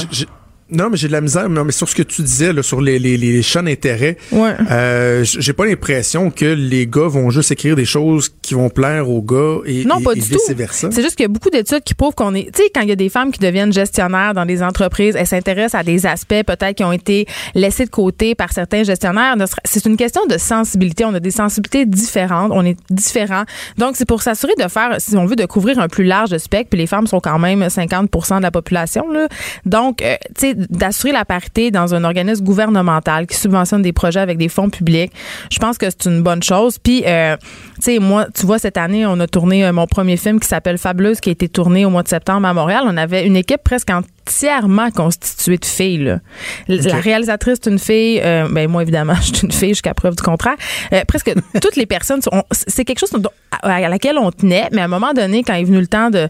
Non, 0.71 0.89
mais 0.91 0.97
j'ai 0.97 1.09
de 1.09 1.13
la 1.13 1.21
misère. 1.21 1.49
Non, 1.49 1.65
mais 1.65 1.73
sur 1.73 1.89
ce 1.89 1.95
que 1.95 2.03
tu 2.03 2.23
disais 2.23 2.53
là, 2.53 2.63
sur 2.63 2.81
les, 2.81 2.99
les, 2.99 3.17
les 3.17 3.43
champs 3.43 3.63
d'intérêt, 3.63 4.17
ouais. 4.33 4.55
euh, 4.71 5.25
j'ai 5.25 5.53
pas 5.53 5.67
l'impression 5.67 6.31
que 6.31 6.45
les 6.45 6.87
gars 6.87 7.09
vont 7.09 7.31
juste 7.31 7.51
écrire 7.51 7.77
des 7.77 7.85
choses 7.85 8.31
qui 8.43 8.55
vont 8.55 8.71
plaire 8.71 9.09
aux 9.09 9.23
gars 9.23 9.59
et, 9.67 9.85
non, 9.85 10.01
pas 10.01 10.15
du 10.15 10.21
vice 10.21 10.51
versa. 10.51 10.89
C'est 10.91 11.03
juste 11.03 11.17
qu'il 11.17 11.25
y 11.25 11.27
a 11.27 11.29
beaucoup 11.29 11.51
d'études 11.51 11.83
qui 11.83 11.95
prouvent 11.95 12.15
qu'on 12.15 12.35
est. 12.35 12.51
Tu 12.55 12.63
sais, 12.63 12.71
quand 12.75 12.83
il 12.83 12.89
y 12.89 12.93
a 12.93 12.97
des 12.97 13.09
femmes 13.09 13.33
qui 13.33 13.41
deviennent 13.41 13.73
gestionnaires 13.73 14.35
dans 14.35 14.47
des 14.47 14.63
entreprises, 14.63 15.17
elles 15.17 15.27
s'intéressent 15.27 15.81
à 15.81 15.85
des 15.85 16.07
aspects 16.07 16.43
peut-être 16.47 16.77
qui 16.77 16.85
ont 16.85 16.93
été 16.93 17.27
laissés 17.55 17.85
de 17.85 17.91
côté 17.91 18.35
par 18.35 18.53
certains 18.53 18.83
gestionnaires. 18.83 19.35
C'est 19.65 19.85
une 19.87 19.97
question 19.97 20.27
de 20.27 20.39
sensibilité. 20.39 21.05
On 21.05 21.15
a 21.15 21.21
des 21.21 21.31
sensibilités 21.31 21.87
différentes. 21.87 22.53
On 22.55 22.65
est 22.65 22.77
différents. 22.91 23.45
Donc, 23.79 23.97
c'est 23.97 24.07
pour 24.07 24.23
s'assurer 24.23 24.55
de 24.59 24.69
faire, 24.69 24.97
si 24.99 25.17
on 25.17 25.27
veut, 25.27 25.37
de 25.37 25.47
couvrir 25.47 25.79
un 25.79 25.89
plus 25.89 26.05
large 26.05 26.37
spectre. 26.39 26.71
Puis 26.71 26.79
les 26.79 26.87
femmes 26.87 27.07
sont 27.07 27.21
quand 27.21 27.39
même 27.39 27.63
50% 27.63 28.39
de 28.39 28.43
la 28.43 28.51
population. 28.51 29.11
Là. 29.11 29.29
Donc, 29.67 30.03
euh, 30.03 30.17
tu 30.39 30.51
sais, 30.51 30.57
d'assurer 30.69 31.13
la 31.13 31.25
parité 31.25 31.71
dans 31.71 31.95
un 31.95 32.05
organisme 32.05 32.45
gouvernemental 32.45 33.27
qui 33.27 33.37
subventionne 33.37 33.83
des 33.83 33.93
projets 33.93 34.21
avec 34.21 34.39
des 34.39 34.49
fonds 34.49 34.71
publics, 34.71 35.13
je 35.51 35.59
pense 35.59 35.79
que 35.79 35.87
c'est 35.89 36.07
une 36.07 36.23
bonne 36.23 36.43
chose. 36.43 36.79
Puis, 36.79 37.03
euh, 37.07 37.37
tu 37.77 37.83
sais, 37.83 37.99
moi, 37.99 38.27
tu 38.35 38.47
vois, 38.47 38.59
cette 38.59 38.77
année, 38.77 39.07
on 39.07 39.19
a 39.21 39.27
tourné 39.27 39.65
euh, 39.65 39.73
mon 39.73 39.87
premier 39.87 40.17
film 40.17 40.41
qui 40.41 40.49
s'appelle 40.49 40.79
Fabuleuse, 40.79 41.21
qui 41.21 41.31
a 41.31 41.33
été 41.33 41.49
tourné 41.49 41.85
au 41.85 41.91
mois 41.91 42.03
de 42.03 42.09
septembre 42.09 42.47
à 42.47 42.55
Montréal. 42.55 42.85
On 42.87 42.97
avait 42.97 43.27
une 43.27 43.37
équipe 43.37 43.63
presque 43.65 43.91
entièrement 44.31 44.91
constituée 44.91 45.59
de 45.59 45.65
filles. 45.65 46.05
Là. 46.05 46.21
La 46.69 47.01
réalisatrice 47.01 47.59
est 47.65 47.71
une 47.71 47.79
fille, 47.79 48.21
euh, 48.23 48.49
ben 48.51 48.69
moi 48.71 48.83
évidemment, 48.83 49.15
je 49.21 49.35
suis 49.35 49.47
une 49.47 49.53
fille 49.53 49.71
jusqu'à 49.71 49.95
preuve 49.95 50.15
du 50.15 50.23
contraire. 50.23 50.57
presque 51.07 51.33
toutes 51.63 51.77
les 51.77 51.87
personnes, 51.87 52.21
c'est 52.53 52.85
quelque 52.85 53.01
chose 53.01 53.13
à 53.63 53.89
laquelle 53.89 54.19
on 54.19 54.31
tenait, 54.31 54.69
mais 54.73 54.81
à 54.81 54.85
un 54.85 54.89
moment 54.89 55.13
donné, 55.13 55.43
quand 55.43 55.55
est 55.55 55.65
venu 55.65 55.81
le 55.81 55.87
temps 55.87 56.11
de, 56.11 56.29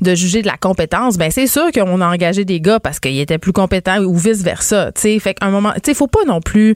de 0.00 0.14
juger 0.14 0.42
de 0.42 0.46
la 0.46 0.56
compétence, 0.56 1.18
ben 1.18 1.30
c'est 1.30 1.46
sûr 1.46 1.70
qu'on 1.72 2.00
a 2.00 2.06
engagé 2.06 2.44
des 2.44 2.60
gars 2.60 2.80
parce 2.80 3.00
qu'ils 3.00 3.20
étaient 3.20 3.38
plus 3.38 3.52
compétents 3.52 3.98
ou 4.02 4.16
vice 4.16 4.42
versa. 4.42 4.90
Tu 4.92 5.20
fait 5.20 5.34
qu'un 5.34 5.50
moment, 5.50 5.72
tu 5.74 5.80
sais, 5.86 5.94
faut 5.94 6.06
pas 6.06 6.24
non 6.26 6.40
plus 6.40 6.74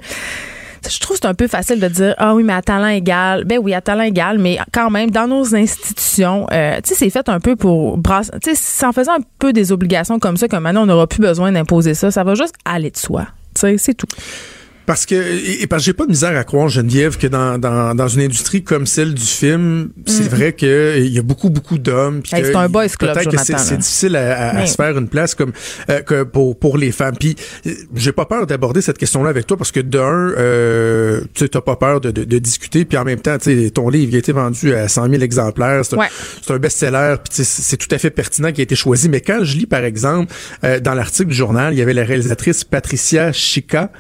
je 0.88 1.00
trouve 1.00 1.16
que 1.16 1.22
c'est 1.22 1.28
un 1.28 1.34
peu 1.34 1.48
facile 1.48 1.80
de 1.80 1.88
dire 1.88 2.14
ah 2.18 2.34
oui 2.34 2.42
mais 2.42 2.52
à 2.52 2.62
talent 2.62 2.88
égal 2.88 3.44
ben 3.44 3.58
oui 3.62 3.74
à 3.74 3.80
talent 3.80 4.04
égal 4.04 4.38
mais 4.38 4.58
quand 4.72 4.90
même 4.90 5.10
dans 5.10 5.26
nos 5.26 5.54
institutions 5.54 6.46
euh, 6.52 6.80
tu 6.82 6.90
sais 6.90 6.94
c'est 6.94 7.10
fait 7.10 7.28
un 7.28 7.40
peu 7.40 7.56
pour 7.56 7.96
brasser 7.98 8.32
tu 8.42 8.54
sais 8.54 8.86
en 8.86 8.92
faisant 8.92 9.12
un 9.12 9.24
peu 9.38 9.52
des 9.52 9.72
obligations 9.72 10.18
comme 10.18 10.36
ça 10.36 10.48
comme 10.48 10.62
maintenant 10.62 10.82
on 10.82 10.86
n'aura 10.86 11.06
plus 11.06 11.20
besoin 11.20 11.52
d'imposer 11.52 11.94
ça. 11.94 12.10
Ça 12.10 12.24
va 12.24 12.34
juste 12.34 12.54
aller 12.64 12.90
de 12.90 12.96
soi. 12.96 13.26
Tu 13.54 13.60
sais 13.60 13.78
c'est 13.78 13.94
tout 13.94 14.06
parce 14.86 15.04
que, 15.04 15.14
et, 15.14 15.66
parce 15.66 15.82
que 15.82 15.86
j'ai 15.86 15.92
pas 15.92 16.04
de 16.04 16.10
misère 16.10 16.36
à 16.36 16.44
croire, 16.44 16.68
Geneviève, 16.68 17.18
que 17.18 17.26
dans, 17.26 17.58
dans, 17.58 17.94
dans 17.94 18.08
une 18.08 18.22
industrie 18.22 18.62
comme 18.62 18.86
celle 18.86 19.14
du 19.14 19.24
film, 19.24 19.90
c'est 20.06 20.24
mm. 20.24 20.36
vrai 20.36 20.52
qu'il 20.52 21.08
y 21.08 21.18
a 21.18 21.22
beaucoup, 21.22 21.50
beaucoup 21.50 21.78
d'hommes. 21.78 22.22
c'est 22.24 22.54
un 22.54 22.68
boys 22.68 22.88
club, 22.88 23.14
Peut-être 23.14 23.30
que 23.30 23.38
c'est 23.38 23.76
difficile 23.76 24.16
à, 24.16 24.56
à, 24.56 24.66
se 24.66 24.76
faire 24.76 24.96
une 24.96 25.08
place 25.08 25.34
comme 25.34 25.52
euh, 25.90 26.00
que 26.02 26.22
pour, 26.22 26.56
pour 26.56 26.78
les 26.78 26.92
femmes. 26.92 27.16
Puis, 27.18 27.36
j'ai 27.94 28.12
pas 28.12 28.26
peur 28.26 28.46
d'aborder 28.46 28.80
cette 28.80 28.98
question-là 28.98 29.30
avec 29.30 29.46
toi 29.46 29.56
parce 29.56 29.72
que 29.72 29.80
d'un, 29.80 30.32
euh, 30.38 31.22
tu 31.34 31.48
t'as 31.48 31.60
pas 31.60 31.76
peur 31.76 32.00
de, 32.00 32.10
de, 32.12 32.24
de, 32.24 32.38
discuter. 32.38 32.84
Puis 32.84 32.96
en 32.96 33.04
même 33.04 33.20
temps, 33.20 33.36
ton 33.74 33.88
livre 33.88 34.14
a 34.14 34.18
été 34.18 34.32
vendu 34.32 34.72
à 34.72 34.88
100 34.88 35.10
000 35.10 35.22
exemplaires. 35.22 35.84
C'est 35.84 35.96
un, 35.96 36.54
un 36.54 36.58
best-seller. 36.58 37.16
Puis 37.24 37.44
c'est 37.44 37.76
tout 37.76 37.92
à 37.92 37.98
fait 37.98 38.10
pertinent 38.10 38.52
qui 38.52 38.60
a 38.60 38.64
été 38.64 38.76
choisi. 38.76 39.08
Mais 39.08 39.20
quand 39.20 39.42
je 39.42 39.56
lis, 39.56 39.66
par 39.66 39.84
exemple, 39.84 40.32
euh, 40.64 40.78
dans 40.78 40.94
l'article 40.94 41.30
du 41.30 41.36
journal, 41.36 41.74
il 41.74 41.78
y 41.78 41.82
avait 41.82 41.94
la 41.94 42.04
réalisatrice 42.04 42.62
Patricia 42.64 43.32
Chica 43.32 43.90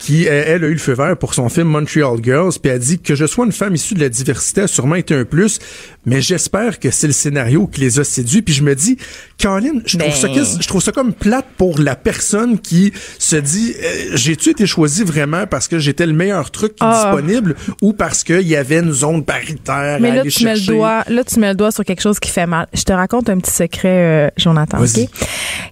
qui 0.00 0.26
elle 0.32 0.64
a 0.64 0.68
eu 0.68 0.72
le 0.72 0.78
feu 0.78 0.92
vert 0.92 1.16
pour 1.16 1.34
son 1.34 1.48
film 1.48 1.68
Montreal 1.68 2.18
Girls, 2.22 2.54
puis 2.60 2.70
a 2.70 2.78
dit 2.78 2.98
que 2.98 3.14
je 3.14 3.26
sois 3.26 3.44
une 3.44 3.52
femme 3.52 3.74
issue 3.74 3.94
de 3.94 4.00
la 4.00 4.08
diversité 4.08 4.62
a 4.62 4.66
sûrement 4.66 4.96
été 4.96 5.14
un 5.14 5.24
plus, 5.24 5.58
mais 6.04 6.20
j'espère 6.20 6.78
que 6.78 6.90
c'est 6.90 7.06
le 7.06 7.12
scénario 7.12 7.66
qui 7.66 7.80
les 7.80 8.00
a 8.00 8.04
séduits. 8.04 8.42
Puis 8.42 8.54
je 8.54 8.62
me 8.62 8.74
dis, 8.74 8.96
Caroline, 9.38 9.82
je 9.86 9.98
trouve 9.98 10.14
ça, 10.14 10.28
ben. 10.28 10.44
je 10.60 10.68
trouve 10.68 10.82
ça 10.82 10.92
comme 10.92 11.12
plate 11.12 11.46
pour 11.56 11.78
la 11.78 11.96
personne 11.96 12.58
qui 12.58 12.92
se 13.18 13.36
dit, 13.36 13.74
euh, 13.82 14.10
j'ai-tu 14.14 14.50
été 14.50 14.66
choisi 14.66 15.04
vraiment 15.04 15.46
parce 15.46 15.68
que 15.68 15.78
j'étais 15.78 16.06
le 16.06 16.12
meilleur 16.12 16.50
truc 16.50 16.74
ah. 16.80 17.04
disponible 17.04 17.54
ou 17.80 17.92
parce 17.92 18.24
qu'il 18.24 18.46
y 18.46 18.56
avait 18.56 18.78
une 18.78 18.92
zone 18.92 19.24
paritaire 19.24 19.52
mais 20.00 20.14
là, 20.14 20.22
tu 20.22 20.44
Mets 20.44 20.54
le 20.56 20.66
doigt, 20.66 21.04
là, 21.08 21.24
tu 21.24 21.38
mets 21.38 21.50
le 21.50 21.54
doigt 21.54 21.70
sur 21.70 21.84
quelque 21.84 22.00
chose 22.00 22.18
qui 22.18 22.30
fait 22.30 22.46
mal. 22.46 22.66
Je 22.74 22.82
te 22.82 22.92
raconte 22.92 23.28
un 23.28 23.38
petit 23.38 23.52
secret, 23.52 24.28
euh, 24.28 24.30
Jonathan. 24.36 24.78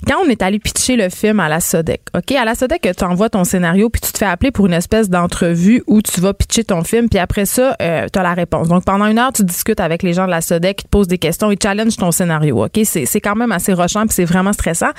Quand 0.07 0.16
on 0.25 0.29
est 0.29 0.42
allé 0.42 0.59
pitcher 0.59 0.96
le 0.96 1.09
film 1.09 1.40
à 1.40 1.49
la 1.49 1.61
Sodec, 1.61 2.03
OK? 2.14 2.33
À 2.33 2.44
la 2.44 2.55
Sodec, 2.55 2.88
tu 2.96 3.05
envoies 3.05 3.29
ton 3.29 3.44
scénario 3.44 3.90
puis 3.90 4.01
tu 4.01 4.12
te 4.12 4.18
fais 4.18 4.27
appeler 4.27 4.49
pour 4.50 4.66
une 4.66 4.72
espèce 4.72 5.08
d'entrevue 5.08 5.82
où 5.86 6.02
tu 6.02 6.20
vas 6.20 6.34
pitcher 6.34 6.64
ton 6.64 6.84
film, 6.84 7.08
puis 7.08 7.18
après 7.18 7.46
ça, 7.46 7.76
euh, 7.80 8.06
tu 8.12 8.18
as 8.18 8.22
la 8.22 8.34
réponse. 8.34 8.68
Donc, 8.68 8.84
pendant 8.84 9.06
une 9.06 9.18
heure, 9.18 9.32
tu 9.32 9.44
discutes 9.44 9.80
avec 9.80 10.02
les 10.02 10.12
gens 10.12 10.26
de 10.26 10.30
la 10.30 10.40
SODEC 10.40 10.76
qui 10.78 10.84
te 10.84 10.88
posent 10.88 11.08
des 11.08 11.18
questions, 11.18 11.50
ils 11.50 11.58
challenge 11.60 11.96
ton 11.96 12.10
scénario, 12.10 12.64
OK? 12.64 12.80
C'est 12.84 13.20
quand 13.20 13.36
même 13.36 13.52
assez 13.52 13.72
rochant, 13.72 14.02
puis 14.02 14.14
c'est 14.14 14.24
vraiment 14.24 14.52
stressant. 14.52 14.90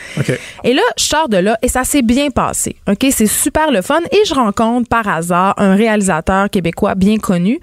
Et 0.63 0.73
là, 0.73 0.81
je 0.97 1.03
sors 1.03 1.29
de 1.29 1.37
là, 1.37 1.57
et 1.61 1.67
ça 1.67 1.83
s'est 1.83 2.01
bien 2.01 2.29
passé, 2.29 2.75
OK? 2.87 3.05
C'est 3.11 3.27
super 3.27 3.71
le 3.71 3.81
fun, 3.81 3.99
et 4.11 4.25
je 4.27 4.33
rencontre 4.33 4.87
par 4.87 5.07
hasard 5.07 5.53
un 5.57 5.75
réalisateur 5.75 6.49
québécois 6.49 6.95
bien 6.95 7.17
connu, 7.17 7.59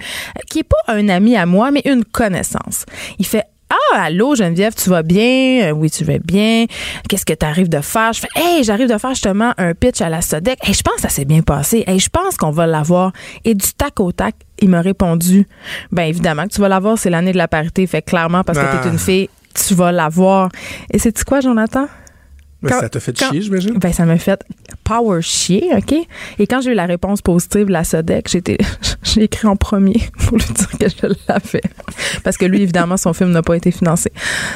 qui 0.50 0.60
est 0.60 0.64
pas 0.64 0.92
un 0.92 1.08
ami 1.08 1.36
à 1.36 1.46
moi, 1.46 1.70
mais 1.70 1.82
une 1.84 2.04
connaissance. 2.04 2.84
Il 3.18 3.26
fait 3.26 3.44
ah, 3.70 4.04
allô 4.04 4.34
Geneviève, 4.34 4.74
tu 4.74 4.88
vas 4.88 5.02
bien? 5.02 5.68
Euh, 5.68 5.70
oui, 5.72 5.90
tu 5.90 6.04
vas 6.04 6.18
bien. 6.18 6.66
Qu'est-ce 7.08 7.26
que 7.26 7.34
tu 7.34 7.44
arrives 7.44 7.68
de 7.68 7.80
faire? 7.80 8.12
Je 8.12 8.20
fais 8.20 8.28
Hey, 8.34 8.64
j'arrive 8.64 8.88
de 8.88 8.96
faire 8.96 9.10
justement 9.10 9.52
un 9.58 9.74
pitch 9.74 10.00
à 10.00 10.08
la 10.08 10.22
Sodec. 10.22 10.58
Hey, 10.66 10.74
je 10.74 10.82
pense 10.82 10.96
que 10.96 11.02
ça 11.02 11.08
s'est 11.08 11.24
bien 11.24 11.42
passé. 11.42 11.84
Hey, 11.86 11.98
je 11.98 12.08
pense 12.08 12.36
qu'on 12.36 12.50
va 12.50 12.66
l'avoir. 12.66 13.12
Et 13.44 13.54
du 13.54 13.66
tac 13.76 14.00
au 14.00 14.12
tac, 14.12 14.34
il 14.60 14.70
m'a 14.70 14.80
répondu 14.80 15.46
Ben 15.92 16.04
évidemment 16.04 16.44
que 16.44 16.52
tu 16.52 16.60
vas 16.60 16.68
l'avoir, 16.68 16.98
c'est 16.98 17.10
l'année 17.10 17.32
de 17.32 17.38
la 17.38 17.48
parité. 17.48 17.86
Fait 17.86 18.02
clairement, 18.02 18.42
parce 18.42 18.58
que 18.58 18.64
tu 18.64 18.76
es 18.76 18.80
ah. 18.84 18.88
une 18.88 18.98
fille, 18.98 19.28
tu 19.54 19.74
vas 19.74 19.92
l'avoir. 19.92 20.48
Et 20.90 20.98
c'est 20.98 21.22
quoi, 21.24 21.40
Jonathan? 21.40 21.88
ça 22.66 22.88
t'a 22.88 23.00
fait 23.00 23.16
chier, 23.16 23.42
j'imagine? 23.42 23.78
Ben, 23.78 23.92
ça 23.92 24.04
m'a 24.04 24.18
fait 24.18 24.42
power 24.88 25.20
chier, 25.20 25.68
OK? 25.76 25.94
Et 26.38 26.46
quand 26.46 26.62
j'ai 26.62 26.70
eu 26.70 26.74
la 26.74 26.86
réponse 26.86 27.20
positive 27.20 27.66
de 27.66 27.72
la 27.72 27.84
SODEC, 27.84 28.28
j'ai 29.02 29.22
écrit 29.22 29.46
en 29.46 29.56
premier 29.56 30.00
pour 30.26 30.38
lui 30.38 30.44
dire 30.46 30.70
que 30.80 30.88
je 30.88 31.14
l'avais. 31.28 31.60
Parce 32.24 32.36
que 32.38 32.46
lui, 32.46 32.62
évidemment, 32.62 32.96
son 32.96 33.12
film 33.12 33.30
n'a 33.30 33.42
pas 33.42 33.54
été 33.56 33.70
financé. 33.70 34.10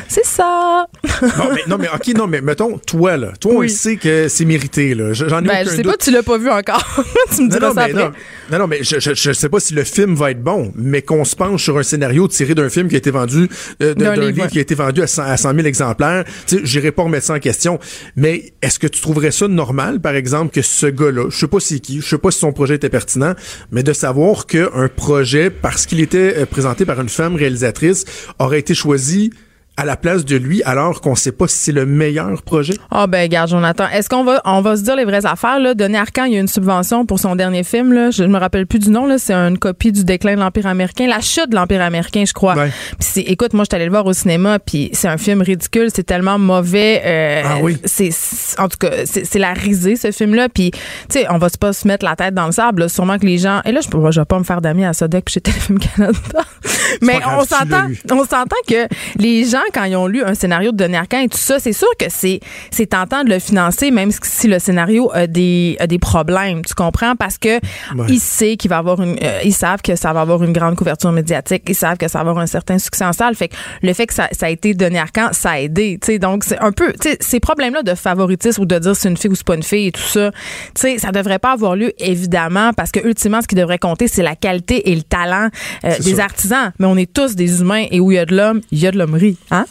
C'est 0.09 0.25
ça! 0.25 0.87
non, 1.23 1.45
mais, 1.55 1.61
non, 1.69 1.77
mais 1.79 1.89
OK, 1.95 2.09
non, 2.17 2.27
mais 2.27 2.41
mettons, 2.41 2.79
toi, 2.79 3.17
là. 3.17 3.33
Toi, 3.41 3.53
on 3.55 3.59
Oui. 3.59 3.67
le 3.67 3.73
sait 3.73 3.97
que 3.97 4.29
c'est 4.29 4.45
mérité, 4.47 4.95
là. 4.95 5.13
J'en 5.13 5.41
ai 5.41 5.43
Ben, 5.43 5.49
aucun 5.49 5.65
je 5.65 5.69
sais 5.77 5.83
doute. 5.83 5.93
pas, 5.93 5.97
tu 5.99 6.11
l'as 6.11 6.23
pas 6.23 6.39
vu 6.39 6.49
encore. 6.51 7.05
tu 7.37 7.43
me 7.43 7.49
Non, 7.49 7.49
diras 7.49 7.69
non, 7.69 7.75
ça 7.75 7.87
mais, 7.87 7.93
après. 7.93 8.05
non, 8.05 8.13
non, 8.53 8.59
non, 8.61 8.67
mais 8.67 8.79
je, 8.83 8.99
je, 9.01 9.15
je 9.15 9.33
sais 9.33 9.49
pas 9.49 9.61
si 9.61 9.75
le 9.75 9.85
film 9.85 10.15
va 10.15 10.31
être 10.31 10.43
bon, 10.43 10.73
mais 10.75 11.03
qu'on 11.03 11.25
se 11.25 11.37
penche 11.37 11.63
sur 11.65 11.77
un 11.79 11.83
scénario 11.83 12.27
tiré 12.29 12.55
d'un 12.55 12.69
film 12.71 12.89
qui 12.89 12.95
a 12.95 12.99
été 12.99 13.11
vendu, 13.11 13.49
euh, 13.83 13.95
d'un 13.95 14.17
livre, 14.17 14.47
qui 14.49 14.59
a 14.59 14.63
été 14.63 14.75
vendu 14.75 15.03
à 15.03 15.07
100, 15.07 15.23
à 15.23 15.37
100 15.37 15.55
000 15.55 15.67
exemplaires, 15.67 16.25
tu 16.47 16.57
sais, 16.59 16.63
j'irai 16.65 16.91
pas 16.91 17.03
remettre 17.03 17.27
ça 17.27 17.35
en 17.35 17.39
question. 17.39 17.79
Mais 18.17 18.53
est-ce 18.63 18.79
que 18.79 18.87
tu 18.87 19.01
trouverais 19.01 19.31
ça 19.31 19.47
normal, 19.47 20.01
par 20.01 20.15
exemple, 20.15 20.22
que 20.53 20.63
ce 20.63 20.87
gars-là, 20.87 21.29
je 21.31 21.37
sais 21.37 21.49
pas 21.49 21.61
c'est 21.61 21.81
qui, 21.81 22.01
je 22.01 22.07
sais 22.07 22.19
pas 22.19 22.31
si 22.31 22.39
son 22.39 22.53
projet 22.53 22.77
était 22.77 22.89
pertinent, 22.89 23.35
mais 23.71 23.83
de 23.83 23.93
savoir 23.93 24.47
qu'un 24.47 24.89
projet, 24.95 25.51
parce 25.51 25.87
qu'il 25.87 26.01
était 26.01 26.35
euh, 26.39 26.47
présenté 26.47 26.85
par 26.85 27.01
une 27.01 27.09
femme 27.09 27.37
réalisatrice, 27.37 28.05
aurait 28.39 28.61
été 28.61 28.75
choisi 28.75 29.33
à 29.77 29.85
la 29.85 29.97
place 29.97 30.25
de 30.25 30.37
lui, 30.37 30.63
alors 30.65 31.01
qu'on 31.01 31.15
sait 31.15 31.33
pas 31.33 31.49
si 31.49 31.57
c'est 31.57 31.73
le 31.73 31.87
meilleur 31.87 32.43
projet? 32.43 32.75
Ah 32.91 33.07
ben 33.07 33.23
regarde 33.23 33.49
Jonathan, 33.49 33.87
est-ce 33.89 34.09
qu'on 34.09 34.23
va 34.23 34.41
on 34.45 34.61
va 34.61 34.77
se 34.77 34.83
dire 34.83 34.97
les 34.97 35.05
vraies 35.05 35.25
affaires 35.25 35.59
là, 35.59 35.75
Denis 35.75 35.97
Arcand, 35.97 36.25
il 36.25 36.35
y 36.35 36.37
a 36.37 36.41
une 36.41 36.49
subvention 36.49 37.07
pour 37.07 37.19
son 37.19 37.37
dernier 37.37 37.65
film 37.65 37.93
là, 37.93 38.11
je 38.11 38.25
me 38.25 38.39
rappelle 38.39 38.67
plus 38.67 38.79
du 38.79 38.91
nom 38.91 39.07
là, 39.07 39.19
c'est 39.19 39.33
une 39.33 39.59
copie 39.59 39.91
du 39.91 40.05
déclin 40.05 40.35
de 40.35 40.41
l'empire 40.41 40.67
américain, 40.67 41.07
la 41.07 41.21
chute 41.21 41.49
de 41.49 41.55
l'empire 41.55 41.81
américain, 41.81 42.25
je 42.27 42.33
crois. 42.35 42.55
Ouais. 42.55 42.71
Puis 42.99 43.23
écoute, 43.23 43.55
moi 43.55 43.65
je 43.65 43.69
suis 43.71 43.77
allée 43.77 43.87
le 43.87 43.91
voir 43.91 44.05
au 44.05 44.13
cinéma 44.13 44.59
puis 44.59 44.91
c'est 44.93 45.09
un 45.09 45.17
film 45.17 45.41
ridicule, 45.41 45.89
c'est 45.95 46.05
tellement 46.05 46.39
mauvais 46.39 47.03
euh, 47.05 47.43
Ah 47.45 47.59
oui? 47.63 47.79
c'est 47.85 48.11
en 48.59 48.69
tout 48.69 48.79
cas, 48.79 48.91
c'est 49.07 49.39
la 49.39 49.55
risée 49.55 49.97
ce 49.97 50.11
film 50.11 50.35
là 50.35 50.49
puis 50.49 50.71
tu 50.71 50.79
sais, 51.09 51.27
on 51.31 51.39
va 51.39 51.49
pas 51.59 51.73
se 51.73 51.89
mettre 51.89 52.05
la 52.05 52.15
tête 52.15 52.35
dans 52.35 52.47
le 52.47 52.53
sable, 52.53 52.83
là. 52.83 52.89
sûrement 52.89 53.19
que 53.19 53.27
les 53.27 53.39
gens 53.39 53.63
et 53.65 53.73
là 53.73 53.81
je 53.81 53.89
peux 53.89 53.99
je 54.11 54.21
vais 54.21 54.27
pas 54.27 54.39
me 54.39 54.45
faire 54.45 54.61
d'amis 54.61 54.85
à 54.85 54.93
Sodec 54.93 55.25
puis 55.25 55.35
chez 55.35 55.41
Téléfilm 55.41 55.79
Canada. 55.79 56.19
Mais 57.01 57.21
on 57.27 57.45
s'entend 57.45 57.89
on 58.11 58.25
s'entend 58.25 58.57
que 58.69 58.87
les 59.19 59.45
gens, 59.45 59.62
quand 59.73 59.85
ils 59.85 59.97
ont 59.97 60.07
lu 60.07 60.23
un 60.23 60.35
scénario 60.35 60.73
de 60.73 60.77
Denis 60.77 60.97
Arcand 60.97 61.21
et 61.21 61.29
tout 61.29 61.39
ça, 61.39 61.59
c'est 61.59 61.73
sûr 61.73 61.89
que 61.99 62.07
c'est, 62.09 62.41
c'est 62.71 62.87
tentant 62.87 63.25
de 63.25 63.31
le 63.31 63.39
financer, 63.39 63.91
même 63.91 64.11
si 64.23 64.49
le 64.49 64.59
scénario 64.59 65.11
a 65.15 65.27
des, 65.27 65.77
a 65.81 65.87
des 65.87 65.99
problèmes. 65.99 66.63
Tu 66.65 66.75
comprends? 66.75 67.17
Parce 67.17 67.39
que 67.39 67.59
Ouais. 67.95 68.07
il 68.09 68.21
sait 68.21 68.57
qu'il 68.57 68.71
va 68.71 68.79
avoir 68.79 69.01
une, 69.03 69.17
euh, 69.23 69.41
ils 69.45 69.53
savent 69.55 69.83
que 69.83 69.97
ça 69.97 70.13
va 70.13 70.21
avoir 70.23 70.43
une 70.43 70.53
grande 70.53 70.77
couverture 70.77 71.13
médiatique. 71.13 71.63
Ils 71.69 71.75
savent 71.75 71.97
que 71.99 72.09
ça 72.09 72.19
va 72.19 72.31
avoir 72.31 72.39
un 72.39 72.47
certain 72.47 72.79
succès 72.79 73.05
en 73.05 73.13
salle. 73.13 73.35
Fait 73.35 73.49
que 73.49 73.57
le 73.83 73.93
fait 73.93 74.07
que 74.07 74.15
ça, 74.15 74.29
ça 74.33 74.47
a 74.47 74.49
été 74.51 74.75
Denis 74.75 74.99
Arcand, 74.99 75.29
ça 75.33 75.51
a 75.53 75.59
aidé. 75.61 75.99
Tu 76.01 76.07
sais, 76.13 76.19
donc 76.19 76.45
c'est 76.45 76.59
un 76.59 76.73
peu, 76.73 76.93
tu 76.93 77.11
sais, 77.11 77.17
ces 77.21 77.41
problèmes-là 77.41 77.83
de 77.83 77.95
favoritisme 77.95 78.63
ou 78.63 78.67
de 78.67 78.79
dire 78.79 78.97
c'est 78.97 79.09
une 79.09 79.17
fille 79.17 79.31
ou 79.31 79.35
c'est 79.35 79.47
pas 79.47 79.55
une 79.57 79.63
fille 79.63 79.89
et 79.89 79.93
tout 79.93 80.01
ça, 80.01 80.31
tu 80.31 80.39
sais, 80.77 80.99
ça 80.99 81.13
devrait 81.13 81.39
pas 81.39 81.53
avoir 81.53 81.77
lieu, 81.77 81.93
évidemment, 81.99 82.73
parce 82.73 82.91
que 82.91 83.01
ultimement, 83.07 83.43
ce 83.43 83.49
qui 83.49 83.55
devrait 83.55 83.79
compter, 83.79 84.09
c'est 84.09 84.23
la 84.23 84.37
qualité 84.37 84.91
et 84.91 84.95
le 84.95 85.03
talent 85.03 85.49
euh, 85.85 85.99
des 85.99 86.21
artisans. 86.21 86.73
Mais 86.79 86.87
on 86.87 86.97
est 86.97 87.13
tous 87.13 87.35
des 87.35 87.61
humains 87.61 87.85
et 87.91 88.01
où 88.01 88.11
il 88.13 88.17
y 88.17 88.19
a 88.19 88.25
de 88.27 88.35
l'homme, 88.37 88.61
il 88.71 88.79
y 88.79 88.87
a 88.87 88.91
de 88.91 88.99
l'hommerie. 88.99 89.37
Hein? 89.53 89.67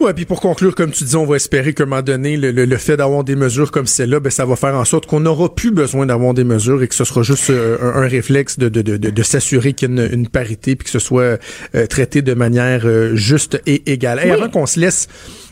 Ouais, 0.00 0.14
puis 0.14 0.24
pour 0.24 0.40
conclure, 0.40 0.74
comme 0.74 0.92
tu 0.92 1.04
dis, 1.04 1.14
on 1.14 1.26
va 1.26 1.36
espérer 1.36 1.74
qu'à 1.74 1.82
un 1.82 1.86
moment 1.86 2.00
donné, 2.00 2.38
le, 2.38 2.52
le- 2.52 2.64
le 2.64 2.76
fait 2.78 2.96
d'avoir 2.96 3.22
des 3.22 3.36
mesures 3.36 3.70
comme 3.70 3.84
celle-là, 3.86 4.18
ben, 4.18 4.30
ça 4.30 4.46
va 4.46 4.56
faire 4.56 4.74
en 4.74 4.86
sorte 4.86 5.04
qu'on 5.04 5.20
n'aura 5.20 5.54
plus 5.54 5.72
besoin 5.72 6.06
d'avoir 6.06 6.32
des 6.32 6.42
mesures 6.44 6.82
et 6.82 6.88
que 6.88 6.94
ce 6.94 7.04
sera 7.04 7.22
juste 7.22 7.50
euh, 7.50 7.76
un, 7.82 8.02
un 8.04 8.08
réflexe 8.08 8.58
de, 8.58 8.70
de, 8.70 8.80
de, 8.80 8.96
de, 8.96 9.10
de 9.10 9.22
s'assurer 9.22 9.74
qu'il 9.74 9.94
y 9.94 10.00
a 10.00 10.06
une, 10.06 10.10
une 10.20 10.28
parité 10.28 10.74
puis 10.74 10.86
que 10.86 10.90
ce 10.90 10.98
soit 11.00 11.38
euh, 11.74 11.86
traité 11.86 12.22
de 12.22 12.32
manière 12.32 12.86
euh, 12.86 13.14
juste 13.14 13.60
et 13.66 13.92
égale. 13.92 14.20
Oui. 14.24 14.30
Avant 14.30 14.48
qu'on 14.48 14.64
se 14.64 14.80
laisse, 14.80 15.06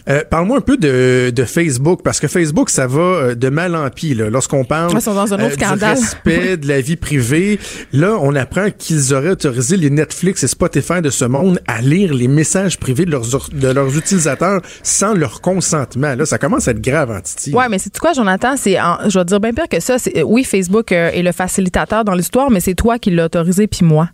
euh, 0.09 0.23
parle-moi 0.29 0.59
un 0.59 0.63
peu 0.63 0.77
de, 0.77 1.31
de 1.35 1.45
Facebook, 1.45 2.01
parce 2.03 2.21
que 2.21 2.29
Facebook, 2.29 2.71
ça 2.71 2.87
va 2.87 3.01
euh, 3.01 3.35
de 3.35 3.49
mal 3.49 3.75
en 3.77 3.89
pis. 3.91 4.15
là. 4.15 4.31
Lorsqu'on 4.31 4.65
parle 4.65 4.93
Ils 4.93 5.01
sont 5.01 5.15
dans 5.15 5.33
un 5.35 5.39
autre 5.45 5.57
du 5.57 5.65
scandale. 5.65 5.97
respect 5.97 6.57
de 6.57 6.67
la 6.69 6.81
vie 6.81 6.97
privée, 6.97 7.59
là, 7.93 8.17
on 8.21 8.35
apprend 8.35 8.71
qu'ils 8.71 9.15
auraient 9.15 9.31
autorisé 9.31 9.77
les 9.77 9.91
Netflix 9.91 10.43
et 10.45 10.49
Spotify 10.49 11.01
de 11.03 11.11
ce 11.11 11.25
monde 11.25 11.61
à 11.67 11.81
lire 11.81 12.15
les 12.15 12.29
messages 12.29 12.79
privés 12.79 13.05
de 13.05 13.11
leurs, 13.11 13.49
de 13.53 13.69
leurs 13.69 13.97
utilisateurs 13.97 14.61
sans 14.83 15.15
leur 15.15 15.41
consentement. 15.41 16.15
Là, 16.15 16.25
ça 16.27 16.39
commence 16.39 16.69
à 16.69 16.71
être 16.73 16.81
grave, 16.81 17.11
en 17.11 17.21
Titi. 17.21 17.53
Ouais, 17.55 17.69
mais 17.69 17.79
c'est 17.79 17.97
quoi, 17.99 18.13
Jonathan? 18.13 18.57
C'est, 18.57 18.77
je 19.09 19.19
vais 19.19 19.25
te 19.25 19.29
dire 19.29 19.41
bien 19.41 19.53
pire 19.53 19.69
que 19.69 19.81
ça. 19.81 19.97
Euh, 20.17 20.23
oui, 20.23 20.45
Facebook 20.45 20.93
euh, 20.93 21.11
est 21.13 21.23
le 21.23 21.33
facilitateur 21.33 22.05
dans 22.05 22.15
l'histoire, 22.15 22.51
mais 22.51 22.61
c'est 22.61 22.75
toi 22.75 22.99
qui 22.99 23.11
l'as 23.11 23.27
autorisé 23.27 23.67
puis 23.67 23.85
moi. 23.85 24.09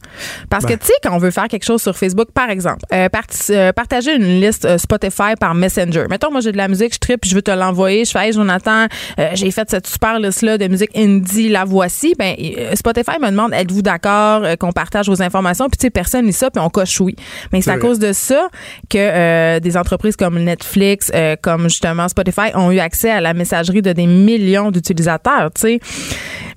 Parce 0.51 0.65
Ben. 0.65 0.75
que 0.77 0.81
tu 0.81 0.87
sais, 0.87 0.93
quand 1.03 1.15
on 1.15 1.19
veut 1.19 1.31
faire 1.31 1.49
quelque 1.49 1.65
chose 1.65 1.83
sur 1.83 1.97
Facebook, 1.97 2.29
par 2.33 2.51
exemple, 2.51 2.81
euh, 2.93 3.09
euh, 3.51 3.73
partager 3.73 4.15
une 4.15 4.41
liste 4.41 4.65
euh, 4.65 4.79
Spotify 4.79 5.35
par 5.39 5.55
Messenger. 5.55 5.84
Mettons, 6.09 6.31
moi 6.31 6.41
j'ai 6.41 6.53
de 6.53 6.57
la 6.57 6.69
musique, 6.69 6.95
je 6.95 6.99
tripe, 6.99 7.25
je 7.25 7.35
veux 7.35 7.43
te 7.43 7.51
l'envoyer. 7.51 8.05
Je 8.05 8.11
fais, 8.11 8.27
hey, 8.27 8.33
Jonathan, 8.33 8.87
euh, 9.19 9.31
j'ai 9.35 9.51
fait 9.51 9.69
cette 9.71 9.87
super 9.87 10.19
liste 10.19 10.43
là 10.43 10.59
de 10.59 10.67
musique 10.69 10.91
indie, 10.97 11.49
la 11.49 11.65
voici. 11.65 12.15
Ben 12.19 12.35
euh, 12.39 12.75
Spotify 12.75 13.19
me 13.21 13.31
demande, 13.31 13.53
êtes-vous 13.53 13.83
d'accord 13.83 14.43
euh, 14.45 14.57
qu'on 14.57 14.73
partage 14.73 15.09
vos 15.09 15.23
informations? 15.23 15.69
Puis 15.69 15.79
tu 15.79 15.83
sais, 15.87 15.91
personne 15.91 16.27
lit 16.27 16.33
ça, 16.33 16.51
puis 16.51 16.63
on 16.63 16.71
coche 16.71 17.01
oui. 17.01 17.15
Mais 17.53 17.61
c'est 17.61 17.65
C'est 17.65 17.71
à 17.71 17.77
vrai. 17.79 17.89
cause 17.89 17.99
de 17.99 18.13
ça 18.13 18.49
que 18.89 18.99
euh, 18.99 19.61
des 19.61 19.77
entreprises 19.77 20.17
comme 20.17 20.39
Netflix, 20.39 21.11
euh, 21.15 21.37
comme 21.41 21.65
justement 21.65 22.09
Spotify, 22.09 22.55
ont 22.55 22.71
eu 22.71 22.79
accès 22.79 23.11
à 23.11 23.21
la 23.21 23.35
messagerie 23.35 23.83
de 23.83 23.93
des 23.93 24.07
millions 24.07 24.71
d'utilisateurs, 24.71 25.51
tu 25.55 25.61
sais. 25.63 25.81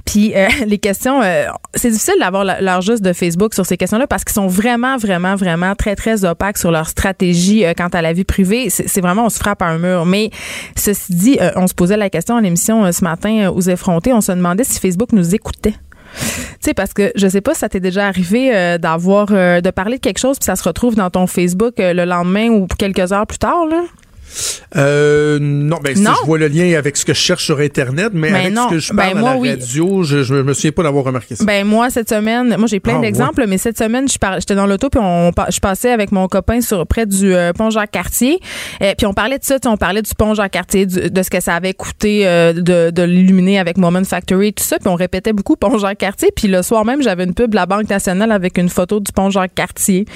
Puis 0.08 0.34
euh, 0.36 0.48
les 0.66 0.80
questions, 0.80 1.22
euh, 1.22 1.46
c'est 1.76 1.92
difficile 1.92 2.16
d'avoir 2.20 2.44
l'heure 2.44 2.82
juste 2.82 3.04
de 3.04 3.14
Facebook 3.14 3.54
sur 3.54 3.66
ces 3.66 3.78
questions-là 3.78 4.08
parce 4.08 4.24
qu'ils 4.24 4.34
sont 4.34 4.48
vraiment, 4.48 4.98
vraiment, 4.98 5.36
vraiment 5.36 5.76
très, 5.76 5.96
très 5.96 6.26
opaques 6.26 6.58
sur 6.58 6.72
leur 6.72 6.88
stratégie 6.88 7.64
euh, 7.66 7.74
quant 7.78 7.90
à 7.90 8.02
la 8.02 8.14
vie 8.14 8.24
privée. 8.24 8.70
C'est 8.72 9.02
vraiment, 9.02 9.26
on 9.26 9.30
se 9.30 9.38
frappe 9.38 9.62
à 9.62 9.68
un 9.68 9.78
mur. 9.78 10.06
Mais 10.06 10.32
ceci 10.76 11.14
dit, 11.14 11.38
euh, 11.40 11.52
on 11.56 11.68
se 11.68 11.76
posait 11.76 11.98
la 11.98 12.10
question 12.10 12.38
à 12.38 12.42
l'émission 12.42 12.86
euh, 12.86 12.92
ce 12.92 13.04
matin 13.04 13.46
euh, 13.46 13.52
aux 13.52 13.62
effrontés. 13.62 14.14
On 14.14 14.22
se 14.22 14.32
demandait 14.32 14.64
si 14.64 14.80
Facebook 14.80 15.12
nous 15.12 15.36
écoutait. 15.36 15.76
Tu 16.14 16.24
sais, 16.62 16.74
parce 16.74 16.94
que 16.94 17.12
je 17.16 17.28
sais 17.28 17.42
pas 17.42 17.54
si 17.54 17.60
ça 17.60 17.70
t'est 17.70 17.82
déjà 17.82 18.08
arrivé 18.08 18.56
euh, 18.56 18.78
d'avoir, 18.78 19.28
euh, 19.32 19.60
de 19.60 19.70
parler 19.72 19.98
de 19.98 20.02
quelque 20.02 20.20
chose 20.20 20.40
puis 20.40 20.46
ça 20.46 20.56
se 20.56 20.64
retrouve 20.64 20.96
dans 20.96 21.10
ton 21.10 21.28
Facebook 21.28 21.76
le 21.78 22.06
lendemain 22.06 22.48
ou 22.48 22.66
quelques 22.66 23.12
heures 23.12 23.28
plus 23.28 23.38
tard, 23.38 23.66
là. 23.70 23.84
Euh, 24.76 25.40
non, 25.40 25.78
ben, 25.84 25.96
si 25.96 26.04
je 26.04 26.26
vois 26.26 26.38
le 26.38 26.48
lien 26.48 26.78
avec 26.78 26.98
ce 26.98 27.06
que 27.06 27.14
je 27.14 27.20
cherche 27.20 27.46
sur 27.46 27.60
Internet, 27.60 28.10
mais 28.14 28.30
Ben 28.32 28.36
avec 28.42 28.54
non. 28.54 28.68
ce 28.70 28.74
que 28.76 28.80
je 28.80 28.94
Ben 28.94 29.04
parle 29.12 29.20
moi, 29.20 29.30
à 29.30 29.34
la 29.34 29.40
oui. 29.40 29.50
radio, 29.52 30.04
je, 30.04 30.24
je 30.24 30.34
me 30.36 30.54
souviens 30.54 30.72
pas 30.72 30.84
d'avoir 30.84 31.06
remarqué 31.06 31.36
ça. 31.36 31.46
Ben 31.46 31.66
moi 31.66 31.90
cette 31.90 32.10
semaine, 32.10 32.56
moi 32.58 32.68
j'ai 32.68 32.80
plein 32.80 32.98
Ah, 32.98 33.02
d'exemples, 33.02 33.46
mais 33.48 33.58
cette 33.58 33.78
semaine 33.78 34.08
je 34.08 34.18
j'étais 34.40 34.56
dans 34.56 34.68
l'auto 34.68 34.90
puis 34.90 35.00
on 35.04 35.32
je 35.50 35.60
passais 35.60 35.92
avec 35.92 36.12
mon 36.12 36.28
copain 36.28 36.62
sur 36.62 36.86
près 36.88 37.06
du 37.06 37.34
euh, 37.34 37.54
pont 37.54 37.70
Jacques 37.70 37.92
Cartier, 37.92 38.40
euh, 38.82 38.94
puis 38.98 39.06
on 39.08 39.14
parlait 39.14 39.38
de 39.40 39.44
ça, 39.44 39.58
on 39.66 39.78
parlait 39.78 40.02
du 40.02 40.12
pont 40.18 40.34
Jacques 40.34 40.52
Cartier, 40.52 40.86
du- 40.86 41.10
de 41.10 41.24
ce 41.24 41.30
que 41.30 41.40
ça 41.42 41.56
avait 41.56 41.74
coûté 41.74 42.28
euh, 42.28 42.54
de, 42.54 42.92
de 42.92 43.04
l'illuminer 43.04 43.60
avec 43.60 43.78
Moment 43.78 44.04
Factory, 44.04 44.54
tout 44.54 44.64
ça, 44.64 44.78
puis 44.80 44.88
on 44.90 44.96
répétait 44.96 45.34
beaucoup 45.34 45.56
pont 45.56 45.78
Jacques 45.78 45.98
Cartier, 46.00 46.30
puis 46.36 46.48
le 46.48 46.62
soir 46.62 46.84
même 46.86 47.02
j'avais 47.02 47.24
une 47.24 47.34
pub 47.34 47.52
de 47.52 47.56
la 47.56 47.66
Banque 47.66 47.90
Nationale 47.90 48.32
avec 48.32 48.58
une 48.58 48.70
photo 48.70 49.00
du 49.00 49.12
pont 49.12 49.30
Jacques 49.30 49.56
Cartier. 49.56 50.06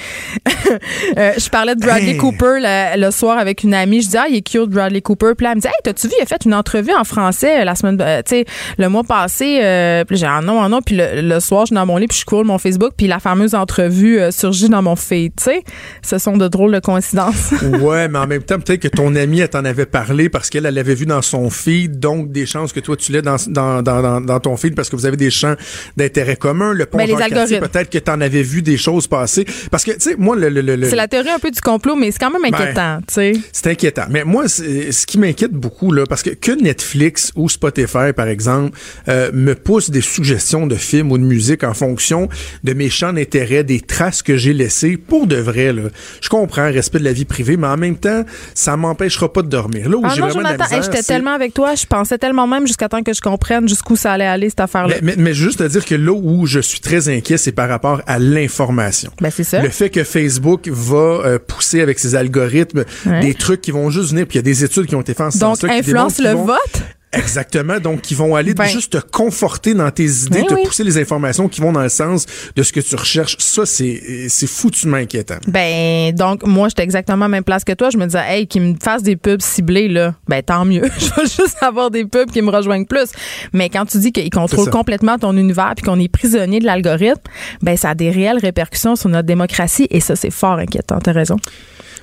Euh, 1.18 1.32
je 1.36 1.48
parlais 1.50 1.74
de 1.74 1.80
Bradley 1.80 2.12
Hey. 2.12 2.16
Cooper 2.16 2.58
le, 2.60 2.98
le 3.00 3.10
soir 3.10 3.36
avec 3.38 3.62
une 3.62 3.74
amie, 3.74 4.01
je 4.02 4.08
dis 4.08 4.16
ah 4.16 4.26
il 4.28 4.36
est 4.36 4.42
cute 4.42 4.68
Bradley 4.70 5.00
Cooper, 5.00 5.32
puis 5.36 5.44
là, 5.44 5.50
elle 5.52 5.56
me 5.56 5.60
dit 5.62 5.68
hey 5.68 5.72
t'as-tu 5.84 6.08
vu 6.08 6.14
il 6.18 6.22
a 6.22 6.26
fait 6.26 6.44
une 6.44 6.54
entrevue 6.54 6.92
en 6.92 7.04
français 7.04 7.60
euh, 7.60 7.64
la 7.64 7.74
semaine, 7.74 7.98
euh, 8.00 8.22
tu 8.24 8.30
sais 8.36 8.44
le 8.78 8.88
mois 8.88 9.04
passé, 9.04 9.60
euh, 9.62 10.04
puis 10.04 10.16
j'ai 10.16 10.26
ah 10.26 10.40
non 10.42 10.60
ah 10.62 10.68
non, 10.68 10.80
puis 10.82 10.96
le, 10.96 11.20
le 11.22 11.40
soir 11.40 11.62
je 11.62 11.66
suis 11.68 11.74
dans 11.74 11.86
mon 11.86 11.96
lit 11.96 12.06
puis 12.06 12.18
je 12.18 12.24
cours 12.24 12.44
mon 12.44 12.58
Facebook 12.58 12.92
puis 12.96 13.06
la 13.06 13.18
fameuse 13.20 13.54
entrevue 13.54 14.18
euh, 14.20 14.30
surgit 14.30 14.68
dans 14.68 14.82
mon 14.82 14.96
feed, 14.96 15.32
tu 15.36 15.44
sais, 15.44 15.62
ce 16.02 16.18
sont 16.18 16.36
de 16.36 16.48
drôles 16.48 16.72
de 16.72 16.80
coïncidences. 16.80 17.52
ouais, 17.80 18.08
mais 18.08 18.18
en 18.18 18.26
même 18.26 18.42
temps, 18.42 18.58
peut-être 18.58 18.80
que 18.80 18.88
ton 18.88 19.14
amie, 19.16 19.40
elle 19.40 19.48
t'en 19.48 19.64
avait 19.64 19.86
parlé 19.86 20.28
parce 20.28 20.50
qu'elle 20.50 20.66
elle 20.66 20.74
l'avait 20.74 20.94
vu 20.94 21.06
dans 21.06 21.22
son 21.22 21.50
feed, 21.50 21.98
donc 22.00 22.32
des 22.32 22.46
chances 22.46 22.72
que 22.72 22.80
toi, 22.80 22.96
tu 22.96 23.12
l'aies 23.12 23.22
dans, 23.22 23.36
dans, 23.48 23.82
dans, 23.82 24.40
ton 24.40 24.56
feed 24.56 24.74
parce 24.74 24.88
que 24.88 24.96
vous 24.96 25.06
avez 25.06 25.16
des 25.16 25.30
champs 25.30 25.54
d'intérêt 25.96 26.36
commun. 26.36 26.72
Le 26.72 26.86
pont 26.86 26.98
Ben, 26.98 27.06
les 27.06 27.14
algorithmes. 27.20 27.66
peut-être 27.68 27.90
que 27.90 27.98
t'en 27.98 28.20
avais 28.20 28.42
vu 28.42 28.62
des 28.62 28.76
choses 28.76 29.06
passer. 29.06 29.44
Parce 29.70 29.84
que, 29.84 29.92
tu 29.92 30.00
sais, 30.00 30.14
moi, 30.18 30.34
le, 30.36 30.48
le, 30.48 30.60
le- 30.62 30.76
le- 30.76 30.88
C'est 30.88 30.96
la 30.96 31.08
théorie 31.08 31.30
un 31.30 31.38
peu 31.38 31.50
du 31.50 31.60
complot, 31.60 31.94
mais 31.96 32.10
c'est 32.10 32.18
quand 32.18 32.30
même 32.30 32.44
inquiétant, 32.44 32.98
tu 33.06 33.14
sais. 33.14 33.32
C'est 33.52 33.66
inquiétant. 33.68 33.91
Mais 34.10 34.24
moi, 34.24 34.48
ce 34.48 35.06
qui 35.06 35.18
m'inquiète 35.18 35.52
beaucoup, 35.52 35.92
là, 35.92 36.04
parce 36.06 36.22
que 36.22 36.30
que 36.30 36.52
Netflix 36.52 37.32
ou 37.36 37.48
Spotify, 37.48 38.12
par 38.14 38.28
exemple, 38.28 38.78
euh, 39.08 39.30
me 39.32 39.54
pousse 39.54 39.90
des 39.90 40.00
suggestions 40.00 40.66
de 40.66 40.74
films 40.76 41.12
ou 41.12 41.18
de 41.18 41.22
musique 41.22 41.64
en 41.64 41.74
fonction 41.74 42.28
de 42.64 42.72
mes 42.72 42.90
champs 42.90 43.12
d'intérêt, 43.12 43.64
des 43.64 43.80
traces 43.80 44.22
que 44.22 44.36
j'ai 44.36 44.52
laissées, 44.52 44.96
pour 44.96 45.26
de 45.26 45.36
vrai, 45.36 45.72
là. 45.72 45.82
Je 46.20 46.28
comprends, 46.28 46.64
respect 46.64 46.98
de 46.98 47.04
la 47.04 47.12
vie 47.12 47.24
privée, 47.24 47.56
mais 47.56 47.66
en 47.66 47.76
même 47.76 47.96
temps, 47.96 48.24
ça 48.54 48.76
m'empêchera 48.76 49.32
pas 49.32 49.42
de 49.42 49.48
dormir. 49.48 49.88
Là 49.88 49.96
où 49.96 50.02
Ah 50.04 50.12
j'ai 50.14 50.20
vraiment 50.20 50.38
de 50.38 50.42
la 50.44 50.50
Jonathan, 50.50 50.64
hey, 50.64 50.78
misère, 50.80 50.92
j'étais 50.92 51.02
tellement 51.04 51.34
avec 51.34 51.54
toi, 51.54 51.74
je 51.74 51.86
pensais 51.86 52.18
tellement 52.18 52.46
même 52.46 52.66
jusqu'à 52.66 52.88
temps 52.88 53.02
que 53.02 53.12
je 53.12 53.20
comprenne 53.20 53.68
jusqu'où 53.68 53.96
ça 53.96 54.12
allait 54.12 54.26
aller, 54.26 54.48
cette 54.48 54.60
affaire-là. 54.60 54.96
Mais, 55.02 55.14
mais, 55.16 55.22
mais 55.22 55.34
juste 55.34 55.60
à 55.60 55.68
dire 55.68 55.84
que 55.84 55.94
là 55.94 56.12
où 56.12 56.46
je 56.46 56.60
suis 56.60 56.80
très 56.80 57.08
inquiet, 57.08 57.36
c'est 57.36 57.52
par 57.52 57.68
rapport 57.68 58.02
à 58.06 58.18
l'information. 58.18 59.10
Ben, 59.20 59.30
c'est 59.30 59.44
ça. 59.44 59.62
Le 59.62 59.68
fait 59.68 59.90
que 59.90 60.04
Facebook 60.04 60.68
va 60.68 60.96
euh, 60.96 61.38
pousser 61.38 61.80
avec 61.80 61.98
ses 61.98 62.14
algorithmes 62.14 62.84
Ouais. 63.06 63.20
des 63.20 63.34
trucs 63.34 63.60
qui 63.60 63.70
vont 63.70 63.81
juste 63.90 64.10
venir, 64.10 64.26
puis 64.26 64.36
il 64.36 64.38
y 64.38 64.40
a 64.40 64.42
des 64.42 64.64
études 64.64 64.86
qui 64.86 64.94
ont 64.96 65.00
été 65.00 65.14
faites 65.14 65.26
en 65.26 65.30
ce 65.30 65.38
Donc, 65.38 65.58
qui 65.58 65.66
influence 65.66 66.18
le 66.18 66.30
vont- 66.30 66.44
vote? 66.46 66.82
Exactement. 67.14 67.78
Donc, 67.78 68.10
ils 68.10 68.16
vont 68.16 68.34
aller 68.34 68.54
Ben. 68.54 68.64
juste 68.64 68.94
te 68.94 68.96
conforter 68.96 69.74
dans 69.74 69.90
tes 69.90 70.06
idées, 70.06 70.40
Ben 70.40 70.46
te 70.46 70.54
oui. 70.54 70.62
pousser 70.64 70.82
les 70.82 70.96
informations 70.96 71.46
qui 71.46 71.60
vont 71.60 71.70
dans 71.70 71.82
le 71.82 71.90
sens 71.90 72.24
de 72.56 72.62
ce 72.62 72.72
que 72.72 72.80
tu 72.80 72.96
recherches. 72.96 73.36
Ça, 73.38 73.66
c'est, 73.66 74.28
c'est 74.30 74.46
foutument 74.46 74.96
inquiétant. 74.96 75.36
Ben, 75.46 76.14
donc, 76.14 76.46
moi, 76.46 76.70
j'étais 76.70 76.84
exactement 76.84 77.26
à 77.26 77.28
la 77.28 77.32
même 77.32 77.44
place 77.44 77.64
que 77.64 77.72
toi. 77.74 77.90
Je 77.90 77.98
me 77.98 78.06
disais, 78.06 78.22
hey, 78.26 78.46
qu'ils 78.46 78.62
me 78.62 78.74
fassent 78.82 79.02
des 79.02 79.16
pubs 79.16 79.42
ciblés, 79.42 79.88
là. 79.88 80.14
Ben, 80.26 80.42
tant 80.42 80.64
mieux. 80.64 80.84
Je 80.98 81.04
vais 81.20 81.26
juste 81.28 81.58
avoir 81.60 81.90
des 81.90 82.06
pubs 82.06 82.30
qui 82.30 82.40
me 82.40 82.50
rejoignent 82.50 82.86
plus. 82.86 83.10
Mais 83.52 83.68
quand 83.68 83.84
tu 83.84 83.98
dis 83.98 84.10
qu'ils 84.10 84.30
contrôlent 84.30 84.70
complètement 84.70 85.18
ton 85.18 85.36
univers 85.36 85.74
puis 85.76 85.84
qu'on 85.84 86.00
est 86.00 86.08
prisonnier 86.08 86.60
de 86.60 86.64
l'algorithme, 86.64 87.20
ben, 87.60 87.76
ça 87.76 87.90
a 87.90 87.94
des 87.94 88.10
réelles 88.10 88.38
répercussions 88.38 88.96
sur 88.96 89.10
notre 89.10 89.26
démocratie 89.26 89.86
et 89.90 90.00
ça, 90.00 90.16
c'est 90.16 90.30
fort 90.30 90.56
inquiétant. 90.58 90.98
T'as 90.98 91.12
raison. 91.12 91.36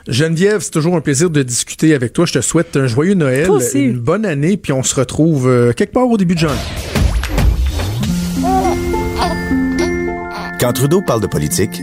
Geneviève, 0.07 0.61
c'est 0.61 0.71
toujours 0.71 0.95
un 0.95 1.01
plaisir 1.01 1.29
de 1.29 1.43
discuter 1.43 1.93
avec 1.93 2.13
toi. 2.13 2.25
Je 2.25 2.33
te 2.33 2.41
souhaite 2.41 2.75
un 2.77 2.87
joyeux 2.87 3.13
Noël, 3.13 3.49
une 3.75 3.99
bonne 3.99 4.25
année, 4.25 4.57
puis 4.57 4.73
on 4.73 4.83
se 4.83 4.95
retrouve 4.95 5.47
euh, 5.47 5.73
quelque 5.73 5.93
part 5.93 6.07
au 6.07 6.17
début 6.17 6.35
de 6.35 6.39
janvier. 6.39 6.59
Quand 10.59 10.73
Trudeau 10.73 11.01
parle 11.01 11.21
de 11.21 11.27
politique, 11.27 11.81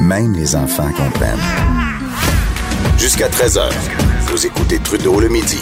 même 0.00 0.34
les 0.34 0.54
enfants 0.54 0.90
comprennent. 0.96 1.38
Jusqu'à 2.98 3.28
13h, 3.28 3.70
vous 4.26 4.46
écoutez 4.46 4.78
Trudeau 4.78 5.20
le 5.20 5.28
midi. 5.28 5.60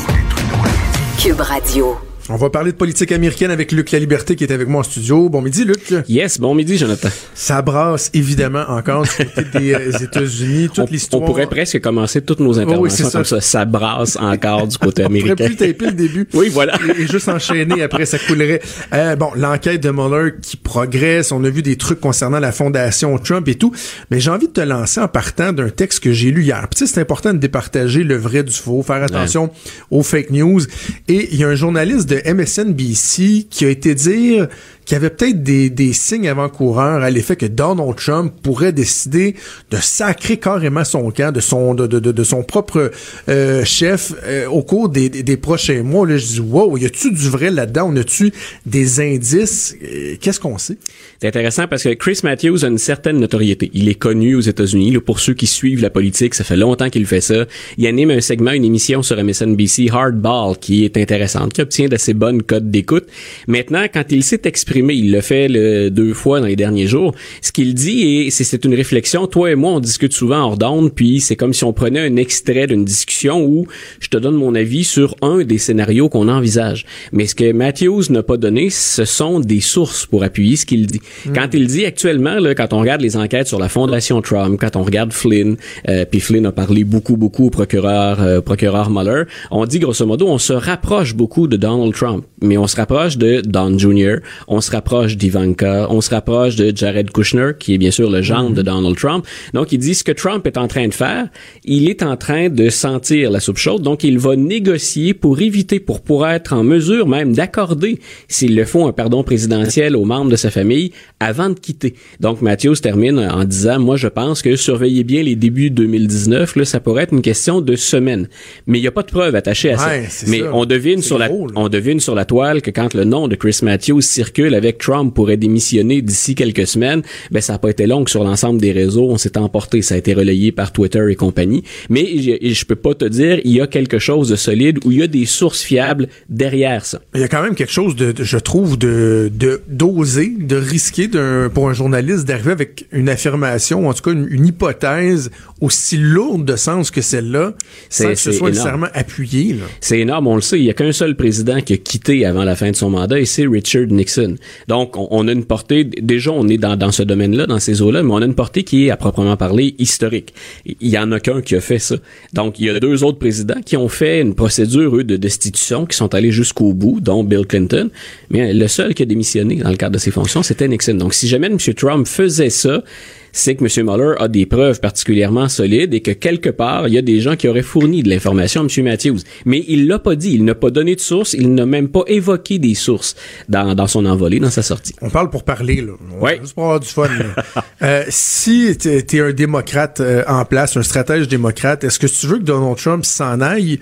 Cube 1.19 1.41
Radio. 1.41 2.08
On 2.31 2.37
va 2.37 2.51
parler 2.51 2.73
de 2.73 2.77
politique 2.77 3.11
américaine 3.11 3.51
avec 3.51 3.73
Luc 3.73 3.91
La 3.91 3.99
Liberté 3.99 4.37
qui 4.37 4.45
est 4.45 4.53
avec 4.53 4.69
moi 4.69 4.81
en 4.81 4.83
studio. 4.83 5.31
Bon 5.31 5.41
midi, 5.41 5.65
Luc. 5.65 5.95
Yes, 6.09 6.39
bon 6.39 6.55
midi, 6.55 6.77
Jonathan. 6.77 7.09
Ça 7.35 7.63
brasse 7.63 8.11
évidemment 8.13 8.65
encore 8.69 9.05
du 9.05 9.09
côté 9.09 9.45
des 9.59 9.73
euh, 9.73 9.99
États-Unis. 9.99 10.69
Toute 10.69 10.91
l'histoire. 10.91 11.23
on 11.23 11.25
pourrait 11.25 11.47
presque 11.47 11.81
commencer 11.81 12.21
toutes 12.21 12.41
nos 12.41 12.59
oui, 12.59 12.65
interventions 12.65 13.09
comme 13.09 13.25
ça. 13.25 13.41
Ça 13.41 13.65
brasse 13.65 14.17
encore 14.17 14.67
du 14.69 14.77
côté 14.77 15.05
On 15.05 15.09
pourrait 15.09 15.21
américain. 15.21 15.47
plus 15.47 15.57
taper 15.57 15.87
le 15.87 15.93
début. 15.93 16.29
Oui, 16.35 16.51
voilà. 16.51 16.79
Et, 16.99 17.03
et 17.03 17.07
juste 17.07 17.31
enchaîner 17.31 17.83
après, 17.83 18.05
ça 18.05 18.19
coulerait. 18.19 18.61
Euh, 18.93 19.17
bon, 19.17 19.31
l'enquête 19.35 19.83
de 19.83 19.91
Mueller 19.91 20.33
qui 20.43 20.59
progresse. 20.59 21.33
On 21.33 21.43
a 21.45 21.49
vu 21.51 21.63
des 21.63 21.77
trucs 21.77 22.01
concernant 22.01 22.41
la 22.41 22.53
fondation 22.53 23.17
Trump 23.19 23.49
et 23.49 23.55
tout. 23.55 23.73
Mais 24.11 24.21
j'ai 24.21 24.31
envie 24.31 24.49
de 24.49 24.53
te 24.53 24.61
lancer 24.61 25.01
en 25.01 25.09
partant 25.09 25.55
d'un 25.55 25.71
texte 25.71 26.01
que 26.01 26.13
j'ai 26.13 26.31
lu 26.31 26.43
hier. 26.43 26.61
Puis, 26.71 26.79
tu 26.81 26.87
sais, 26.87 26.93
c'est 26.93 27.01
important 27.01 27.33
de 27.33 27.39
départager 27.39 28.05
le 28.05 28.17
vrai 28.17 28.43
du 28.43 28.53
faux, 28.53 28.83
faire 28.83 29.03
attention 29.03 29.51
aux 29.91 30.03
fake 30.03 30.31
news. 30.31 30.61
Et 31.09 31.31
il 31.33 31.41
y 31.41 31.45
a 31.45 31.49
un 31.49 31.55
journaliste 31.55 32.07
de 32.07 32.18
MSNBC 32.27 33.47
qui 33.49 33.65
a 33.65 33.69
été 33.69 33.95
dire 33.95 34.49
qu'il 34.89 34.95
y 34.95 34.97
avait 34.97 35.11
peut-être 35.11 35.43
des, 35.43 35.69
des 35.69 35.93
signes 35.93 36.31
avant-coureurs 36.31 37.03
à 37.03 37.11
l'effet 37.11 37.37
que 37.37 37.45
Donald 37.45 37.95
Trump 37.97 38.33
pourrait 38.43 38.73
décider 38.73 39.35
de 39.71 39.77
sacrer 39.77 40.39
carrément 40.39 40.83
son 40.83 41.11
camp, 41.11 41.31
de 41.31 41.41
son 41.41 41.75
de, 41.75 41.87
de, 41.87 41.99
de, 42.01 42.25
son 42.25 42.43
propre 42.43 42.91
euh, 43.29 43.65
chef 43.67 44.15
euh, 44.25 44.47
au 44.47 44.63
cours 44.63 44.89
des, 44.89 45.11
des, 45.11 45.37
prochains 45.37 45.83
mois. 45.83 46.07
Là, 46.07 46.17
je 46.17 46.25
dis 46.25 46.41
wow, 46.41 46.79
y 46.79 46.87
a-tu 46.87 47.13
du 47.13 47.29
vrai 47.29 47.51
là-dedans? 47.51 47.91
On 47.93 47.97
a-tu 47.97 48.33
des 48.65 49.01
indices? 49.01 49.77
Euh, 49.83 50.17
Qu'est-ce 50.19 50.41
qu'on 50.41 50.57
sait? 50.57 50.79
C'est 51.21 51.29
intéressant 51.29 51.69
parce 51.69 51.83
que 51.83 51.93
Chris 51.93 52.21
Matthews 52.25 52.65
a 52.65 52.69
une 52.69 52.79
certaine 52.79 53.19
notoriété. 53.19 53.71
Il 53.75 53.91
est 53.91 53.95
connu 53.95 54.37
aux 54.37 54.41
États-Unis. 54.41 54.97
Pour 55.01 55.21
ceux 55.21 55.35
qui 55.35 55.47
suivent 55.47 55.83
la 55.83 55.91
politique, 55.91 56.35
ça 56.35 56.45
fait 56.45 56.57
longtemps 56.57 56.89
qu'il 56.89 57.05
fait 57.05 57.21
ça. 57.21 57.45
Il 57.77 57.87
anime 57.87 58.11
un 58.11 58.23
segment, 58.23 58.53
une 58.53 58.65
émission 58.65 59.03
sur 59.03 59.23
MSNBC, 59.23 59.91
Hardball, 59.93 60.57
qui 60.59 60.87
est 60.87 60.97
intéressante, 60.97 61.53
qui 61.53 61.61
obtient 61.61 61.89
d'assez 61.89 62.15
bonnes 62.15 62.43
cotes 62.43 62.71
d'écoute. 62.71 63.05
Maintenant, 63.49 63.85
quand 63.93 64.05
il 64.11 64.25
s'est 64.25 64.41
exprimé, 64.45 64.78
il 64.87 65.13
le 65.13 65.21
fait 65.21 65.49
le- 65.49 65.91
deux 65.91 66.13
fois 66.15 66.41
dans 66.41 66.47
les 66.47 66.57
derniers 66.57 66.87
jours, 66.87 67.15
ce 67.43 67.53
qu'il 67.53 67.75
dit, 67.75 68.03
et 68.27 68.31
c'est- 68.31 68.65
une 68.65 68.75
réflexion, 68.75 69.27
toi 69.27 69.51
et 69.51 69.55
moi, 69.55 69.73
on 69.73 69.81
discute 69.81 70.13
souvent 70.13 70.39
hors 70.43 70.57
d'onde, 70.57 70.93
puis 70.93 71.21
c'est 71.21 71.37
comme 71.37 71.53
si 71.53 71.65
on 71.65 71.73
prenait 71.73 72.01
un 72.01 72.17
extrait 72.17 72.67
d'une 72.67 72.85
discussion 72.85 73.45
où 73.45 73.67
je 74.01 74.09
te 74.09 74.17
donne 74.17 74.35
mon 74.35 74.55
avis 74.55 74.85
sur 74.85 75.15
un 75.23 75.45
des 75.45 75.59
scénarios 75.59 76.09
qu'on 76.09 76.29
envisage. 76.29 76.85
Mais 77.13 77.27
ce 77.27 77.35
que 77.35 77.53
Matthews 77.53 78.05
n'a 78.11 78.23
pas 78.23 78.37
donné, 78.37 78.69
ce 78.71 79.05
sont 79.05 79.39
des 79.41 79.61
sources 79.61 80.07
pour 80.07 80.25
appuyer 80.25 80.57
ce 80.57 80.67
qu'il 80.67 80.87
dit. 80.87 81.01
Quand 81.35 81.49
il 81.55 81.67
dit 81.67 81.85
actuellement, 81.85 82.39
là, 82.41 82.55
quand 82.55 82.73
on 82.73 82.81
regarde 82.81 83.01
les 83.01 83.17
enquêtes 83.17 83.47
sur 83.49 83.59
la 83.59 83.69
fondation 83.69 84.21
Trump, 84.23 84.59
quand 84.61 84.75
on 84.77 84.83
regarde 84.83 85.13
Flynn, 85.13 85.57
euh, 85.89 86.05
puis 86.11 86.21
Flynn 86.21 86.47
a 86.47 86.53
parlé 86.53 86.85
beaucoup, 86.85 87.17
beaucoup 87.17 87.47
au 87.47 87.51
procureur, 87.51 88.21
euh, 88.21 88.41
procureur 88.41 88.91
Mueller, 88.91 89.25
on 89.51 89.67
dit 89.67 89.79
grosso 89.79 90.05
modo, 90.07 90.27
on 90.29 90.39
se 90.39 90.53
rapproche 90.53 91.15
beaucoup 91.15 91.47
de 91.49 91.57
Donald 91.57 91.95
Trump, 91.95 92.25
mais 92.43 92.57
on 92.59 92.67
se 92.67 92.77
rapproche 92.77 93.17
de 93.19 93.41
Don 93.45 93.79
Jr., 93.79 94.17
on 94.49 94.61
se 94.61 94.68
rapproche 94.73 95.17
d'Ivanka, 95.17 95.87
on 95.91 96.01
se 96.01 96.11
rapproche 96.11 96.57
de 96.57 96.75
Jared 96.75 97.11
Kushner, 97.11 97.53
qui 97.59 97.75
est 97.75 97.79
bien 97.79 97.91
sûr 97.91 98.11
le 98.11 98.23
gendre 98.23 98.55
de 98.55 98.63
Donald 98.63 98.97
Trump. 98.97 99.27
Donc, 99.55 99.73
il 99.73 99.79
dit 99.79 99.95
ce 99.95 100.05
que 100.05 100.13
Trump 100.13 100.47
est 100.47 100.57
en 100.57 100.69
train 100.69 100.89
de 100.89 100.95
faire, 100.95 101.29
il 101.65 101.89
est 101.89 102.03
en 102.03 102.17
train 102.17 102.49
de 102.49 102.69
sentir 102.69 103.31
la 103.31 103.41
soupe 103.41 103.59
chaude, 103.59 103.83
donc 103.83 104.05
il 104.05 104.19
va 104.19 104.37
négocier 104.37 105.15
pour 105.15 105.41
éviter, 105.41 105.81
pour 105.81 106.01
pouvoir 106.01 106.33
être 106.33 106.53
en 106.53 106.65
mesure 106.65 107.09
même 107.09 107.33
d'accorder, 107.33 107.99
s'il 108.29 108.55
le 108.55 108.65
faut, 108.65 108.87
un 108.87 108.93
pardon 108.93 109.23
présidentiel 109.23 109.97
aux 109.97 110.05
membres 110.05 110.31
de 110.31 110.37
sa 110.37 110.51
famille 110.51 110.93
avant 111.21 111.51
de 111.51 111.59
quitter. 111.59 111.95
Donc, 112.21 112.43
Matthews 112.43 112.77
termine 112.77 113.19
en 113.19 113.45
disant, 113.45 113.79
moi, 113.79 113.97
je 113.97 114.09
pense 114.09 114.43
que 114.43 114.57
surveillez 114.57 115.05
bien 115.05 115.23
les 115.23 115.37
débuts 115.37 115.71
2019, 115.71 116.57
là, 116.57 116.65
ça 116.65 116.81
pourrait 116.81 117.05
être 117.05 117.13
une 117.13 117.23
question 117.23 117.61
de 117.61 117.77
semaines. 117.77 118.29
Mais 118.67 118.79
il 118.79 118.83
n'y 118.83 118.89
a 118.89 118.93
pas 118.93 119.03
de 119.03 119.09
preuve 119.11 119.35
attachée 119.35 119.73
à 119.73 119.79
Ouais, 119.89 120.07
ça. 120.09 120.27
Mais 120.29 120.41
ça. 120.41 120.51
on 120.53 120.65
devine 120.65 121.03
sur 121.03 121.19
la, 121.19 121.29
là. 121.29 121.35
on 121.55 121.69
devine 121.69 122.01
sur 122.01 122.15
la 122.15 122.25
toile 122.25 122.63
que 122.63 122.71
quand 122.71 122.95
le 122.95 123.05
nom 123.05 123.29
de 123.29 123.37
Chris 123.37 123.61
Matthews 123.63 124.01
circule 124.01 124.55
avec 124.59 124.79
Trump 124.79 125.15
pourrait 125.15 125.37
démissionner 125.39 126.03
d'ici 126.03 126.35
quelques 126.35 126.67
semaines, 126.67 127.03
ben 127.31 127.41
ça 127.41 127.55
n'a 127.55 127.59
pas 127.59 127.71
été 127.71 127.87
long 127.87 128.05
que 128.05 128.11
sur 128.11 128.25
l'ensemble 128.25 128.61
des 128.61 128.73
réseaux, 128.73 129.09
on 129.11 129.17
s'est 129.19 129.39
emporté, 129.39 129.81
ça 129.83 129.95
a 129.95 129.99
été 129.99 130.13
relayé 130.15 130.53
par 130.53 130.73
Twitter 130.73 131.03
et 131.11 131.15
compagnie. 131.17 131.63
Mais 131.89 132.07
je, 132.19 132.33
je 132.53 132.65
peux 132.65 132.77
pas 132.77 132.95
te 132.95 133.05
dire, 133.07 133.41
il 133.45 133.53
y 133.53 133.61
a 133.61 133.67
quelque 133.67 133.99
chose 133.99 134.29
de 134.29 134.37
solide 134.37 134.79
ou 134.85 134.93
il 134.93 134.99
y 134.99 135.03
a 135.03 135.07
des 135.07 135.25
sources 135.27 135.63
fiables 135.63 136.09
derrière 136.29 136.85
ça. 136.85 137.01
Il 137.15 137.21
y 137.21 137.25
a 137.25 137.29
quand 137.29 137.43
même 137.43 137.55
quelque 137.55 137.73
chose 137.73 137.97
de, 137.97 138.13
de- 138.13 138.25
je 138.25 138.39
trouve, 138.39 138.79
de 138.79 139.31
de 139.35 139.63
d'oser, 139.69 140.33
de 140.39 140.57
risquer 140.57 141.09
d'un 141.09 141.49
pour 141.53 141.69
un 141.69 141.73
journaliste 141.73 142.27
d'arriver 142.27 142.53
avec 142.53 142.87
une 142.93 143.09
affirmation, 143.09 143.87
ou 143.87 143.89
en 143.89 143.95
tout 143.95 144.03
cas 144.03 144.13
une, 144.13 144.27
une 144.31 144.47
hypothèse 144.47 145.31
aussi 145.61 145.97
lourde 145.97 146.45
de 146.45 146.57
sens 146.57 146.91
que 146.91 147.01
celle-là, 147.01 147.55
sans 147.91 148.09
que 148.11 148.15
ce 148.15 148.33
soit 148.33 148.51
énorme. 148.51 148.53
nécessairement 148.53 148.87
appuyé. 148.95 149.57
C'est 149.81 149.99
énorme, 150.01 150.27
on 150.27 150.35
le 150.37 150.41
sait. 150.41 150.59
Il 150.59 150.65
y 150.65 150.71
a 150.71 150.75
qu'un 150.75 150.93
seul 150.93 151.17
président 151.17 151.61
qui 151.61 151.73
a 151.75 151.77
quitté 151.77 152.25
avant 152.27 152.45
la 152.45 152.55
fin 152.57 152.71
de 152.71 152.77
son 152.77 152.91
mandat 152.91 153.19
et 153.21 153.25
c'est 153.25 153.47
Richard 153.47 153.87
Nixon. 153.89 154.37
Donc, 154.69 154.97
on, 154.97 155.09
on 155.11 155.29
a 155.29 155.33
une 155.33 155.45
portée, 155.45 155.85
déjà, 155.85 156.33
on 156.33 156.47
est 156.49 156.59
dans, 156.59 156.77
dans 156.77 156.93
ce 156.93 157.03
domaine-là, 157.03 157.47
dans 157.47 157.59
ces 157.59 157.83
eaux-là, 157.83 158.03
mais 158.03 158.13
on 158.13 158.23
a 158.23 158.27
une 158.27 158.35
portée 158.35 158.65
qui 158.65 158.87
est, 158.87 158.91
à 158.91 158.97
proprement 158.97 159.37
parler, 159.37 159.75
historique. 159.79 160.35
Il 160.67 160.89
y 160.89 160.99
en 160.99 161.13
a 161.13 161.21
qu'un 161.21 161.43
qui 161.43 161.57
a 161.57 161.61
fait 161.61 161.79
ça. 161.79 161.97
Donc, 162.33 162.59
il 162.59 162.67
y 162.67 162.71
a 162.71 162.79
deux 162.81 163.05
autres 163.05 163.19
présidents 163.19 163.61
qui 163.65 163.77
ont 163.77 163.89
fait 163.89 164.21
une 164.21 164.35
procédure, 164.35 164.97
eux, 164.97 165.05
de 165.05 165.17
destitution, 165.17 165.87
qui 165.87 165.97
sont 165.97 166.15
allés 166.15 166.33
jusqu'au 166.33 166.73
bout, 166.73 167.01
dont 167.01 167.25
Bill 167.25 167.47
Clinton. 167.47 167.91
Mais 168.31 168.53
le 168.53 168.69
seul 168.69 168.95
qui 168.95 169.03
a 169.03 169.07
démissionné 169.07 169.57
dans 169.57 169.71
le 169.71 169.77
cadre 169.77 169.95
de 169.95 169.99
ses 169.99 170.11
fonctions, 170.11 170.43
c'était 170.43 170.69
Nixon. 170.69 170.95
Donc, 170.95 171.15
si 171.15 171.29
jamais 171.29 171.49
M. 171.49 171.59
Trump 171.75 172.07
faisait 172.07 172.51
ça, 172.51 172.83
c'est 173.33 173.55
que 173.55 173.65
M. 173.65 173.87
Mueller 173.87 174.15
a 174.19 174.29
des 174.29 174.47
preuves 174.47 174.81
particulièrement 174.81 175.49
solides 175.49 175.95
et 175.95 176.01
que 176.01 176.11
quelque 176.11 176.51
part, 176.51 176.89
il 176.89 176.95
y 176.95 176.99
a 176.99 177.03
des 177.03 177.21
gens 177.21 177.37
qui 177.37 177.49
auraient 177.49 177.63
fourni 177.63 178.03
de 178.03 178.09
l'information 178.09 178.63
à 178.63 178.65
M. 178.65 178.85
Matthews. 178.85 179.19
Mais 179.45 179.65
il 179.69 179.87
l'a 179.87 179.99
pas 179.99 180.17
dit, 180.17 180.33
il 180.35 180.45
n'a 180.45 180.55
pas 180.55 180.71
donné 180.71 180.95
de 180.95 181.01
source, 181.01 181.35
il 181.35 181.55
n'a 181.55 181.67
même 181.67 181.89
pas 181.89 182.03
évoqué 182.07 182.59
des 182.59 182.75
sources 182.75 183.17
dans, 183.49 183.75
dans 183.75 183.87
son 183.87 184.07
envolée, 184.07 184.41
dans 184.41 184.51
sa 184.51 184.63
sortie. 184.63 184.95
On 185.03 185.11
parle 185.11 185.31
pour 185.31 185.45
parler, 185.45 185.81
là. 185.81 185.93
On 186.13 186.25
Ouais. 186.25 186.39
Juste 186.41 186.55
pour 186.55 186.65
avoir 186.65 186.81
du 186.81 186.89
fun. 186.89 187.09
là. 187.09 187.45
Euh, 187.81 188.03
si 188.09 188.77
t'es 188.77 189.07
es 189.13 189.21
un 189.21 189.33
démocrate 189.33 190.01
euh, 190.01 190.25
en 190.27 190.45
place, 190.45 190.77
un 190.77 190.83
stratège 190.83 191.29
démocrate, 191.29 191.85
est-ce 191.85 192.01
que 192.01 192.09
tu 192.09 192.27
veux 192.27 192.39
que 192.39 192.43
Donald 192.43 192.77
Trump 192.77 193.05
s'en 193.05 193.41
aille 193.41 193.79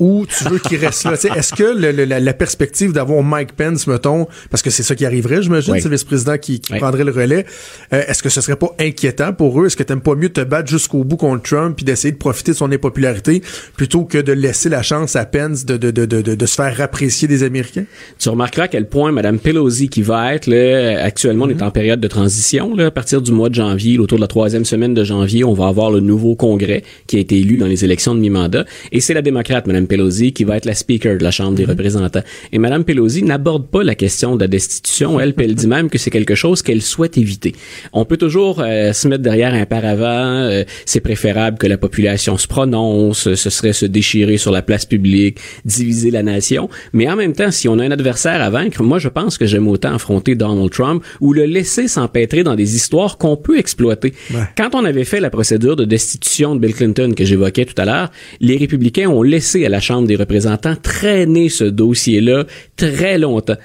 ou 0.00 0.26
tu 0.26 0.44
veux 0.44 0.58
qu'il 0.58 0.78
reste 0.78 1.04
là? 1.04 1.12
Est-ce 1.36 1.54
que 1.54 1.62
le- 1.62 1.92
le- 1.92 2.04
la, 2.04 2.32
perspective 2.32 2.92
d'avoir 2.92 3.22
Mike 3.22 3.52
Pence, 3.52 3.86
mettons, 3.86 4.26
parce 4.50 4.62
que 4.62 4.70
c'est 4.70 4.82
ça 4.82 4.94
qui 4.96 5.04
arriverait, 5.06 5.42
j'imagine, 5.42 5.74
Oui. 5.74 5.80
c'est 5.82 5.88
le 5.88 5.94
vice-président 5.94 6.38
qui, 6.38 6.58
qui 6.60 6.72
Oui. 6.72 6.78
prendrait 6.78 7.04
le 7.04 7.12
relais, 7.12 7.44
euh, 7.92 8.02
est-ce 8.08 8.22
que 8.22 8.28
ce 8.30 8.40
serait 8.40 8.56
pas 8.56 8.74
inquiétant 8.80 9.32
pour 9.32 9.60
eux? 9.60 9.66
Est-ce 9.66 9.76
que 9.76 9.82
t'aimes 9.82 10.00
pas 10.00 10.14
mieux 10.14 10.30
te 10.30 10.40
battre 10.40 10.68
jusqu'au 10.70 11.04
bout 11.04 11.16
contre 11.18 11.42
Trump 11.42 11.76
puis 11.76 11.84
d'essayer 11.84 12.12
de 12.12 12.16
profiter 12.18 12.52
de 12.52 12.56
son 12.56 12.72
impopularité 12.72 13.42
plutôt 13.76 14.04
que 14.04 14.18
de 14.18 14.32
laisser 14.32 14.68
la 14.70 14.82
chance 14.82 15.16
à 15.16 15.26
Pence 15.26 15.64
de, 15.66 15.76
de, 15.76 15.90
de, 15.90 16.06
de, 16.06 16.34
de, 16.34 16.46
se 16.46 16.54
faire 16.54 16.80
apprécier 16.80 17.28
des 17.28 17.42
Américains? 17.42 17.84
Tu 18.18 18.28
remarqueras 18.30 18.64
à 18.64 18.68
quel 18.68 18.88
point 18.88 19.12
Mme 19.12 19.38
Pelosi, 19.38 19.88
qui 19.90 20.00
va 20.02 20.34
être, 20.34 20.46
là, 20.46 21.04
actuellement, 21.04 21.44
on 21.44 21.50
est 21.50 21.62
en 21.62 21.70
période 21.70 22.00
de 22.00 22.08
transition, 22.08 22.74
là, 22.74 22.86
à 22.86 22.90
partir 22.90 23.20
du 23.20 23.32
mois 23.32 23.50
de 23.50 23.54
janvier, 23.54 23.98
autour 23.98 24.16
de 24.16 24.22
la 24.22 24.28
troisième 24.28 24.64
semaine 24.64 24.94
de 24.94 25.04
janvier, 25.04 25.44
on 25.44 25.52
va 25.52 25.66
avoir 25.66 25.90
le 25.90 26.00
nouveau 26.00 26.34
congrès 26.36 26.82
qui 27.06 27.16
a 27.16 27.20
été 27.20 27.36
élu 27.38 27.58
dans 27.58 27.66
les 27.66 27.84
élections 27.84 28.14
de 28.14 28.20
mi-mandat. 28.20 28.64
Et 28.92 29.00
c'est 29.00 29.14
la 29.14 29.22
démocrate, 29.22 29.66
Mme 29.66 29.86
Pelosi, 29.90 30.32
qui 30.32 30.44
va 30.44 30.56
être 30.56 30.64
la 30.66 30.74
speaker 30.74 31.18
de 31.18 31.24
la 31.24 31.32
Chambre 31.32 31.56
des 31.56 31.64
représentants. 31.64 32.22
Et 32.52 32.58
Mme 32.58 32.84
Pelosi 32.84 33.22
n'aborde 33.24 33.66
pas 33.66 33.82
la 33.82 33.96
question 33.96 34.36
de 34.36 34.40
la 34.40 34.48
destitution. 34.48 35.18
Elle, 35.18 35.34
elle 35.38 35.54
dit 35.54 35.66
même 35.66 35.90
que 35.90 35.98
c'est 35.98 36.10
quelque 36.10 36.36
chose 36.36 36.62
qu'elle 36.62 36.80
souhaite 36.80 37.18
éviter. 37.18 37.54
On 37.92 38.04
peut 38.04 38.16
toujours 38.16 38.60
euh, 38.60 38.92
se 38.92 39.08
mettre 39.08 39.22
derrière 39.22 39.52
un 39.52 39.66
paravent. 39.66 40.04
euh, 40.04 40.64
c'est 40.86 41.00
préférable 41.00 41.58
que 41.58 41.66
la 41.66 41.76
population 41.76 42.38
se 42.38 42.46
prononce. 42.46 43.34
Ce 43.34 43.50
serait 43.50 43.72
se 43.72 43.86
déchirer 43.86 44.36
sur 44.36 44.52
la 44.52 44.62
place 44.62 44.86
publique, 44.86 45.38
diviser 45.64 46.10
la 46.10 46.22
nation. 46.22 46.68
Mais 46.92 47.08
en 47.10 47.16
même 47.16 47.32
temps, 47.32 47.50
si 47.50 47.68
on 47.68 47.78
a 47.78 47.84
un 47.84 47.90
adversaire 47.90 48.40
à 48.40 48.50
vaincre, 48.50 48.82
moi, 48.82 48.98
je 48.98 49.08
pense 49.08 49.36
que 49.38 49.46
j'aime 49.46 49.66
autant 49.68 49.94
affronter 49.94 50.34
Donald 50.36 50.70
Trump 50.70 51.02
ou 51.20 51.32
le 51.32 51.44
laisser 51.46 51.88
s'empêtrer 51.88 52.44
dans 52.44 52.54
des 52.54 52.76
histoires 52.76 53.18
qu'on 53.18 53.36
peut 53.36 53.58
exploiter. 53.58 54.14
Ouais. 54.32 54.40
Quand 54.56 54.74
on 54.74 54.84
avait 54.84 55.04
fait 55.04 55.20
la 55.20 55.30
procédure 55.30 55.76
de 55.76 55.84
destitution 55.84 56.54
de 56.54 56.60
Bill 56.60 56.74
Clinton 56.74 57.12
que 57.16 57.24
j'évoquais 57.24 57.64
tout 57.64 57.80
à 57.80 57.84
l'heure, 57.84 58.10
les 58.40 58.56
républicains 58.56 59.08
ont 59.08 59.22
laissé 59.22 59.66
à 59.66 59.68
la 59.68 59.79
Chambre 59.80 60.06
des 60.06 60.16
représentants 60.16 60.76
traîné 60.76 61.48
ce 61.48 61.64
dossier-là 61.64 62.44
très 62.76 63.18
longtemps. 63.18 63.56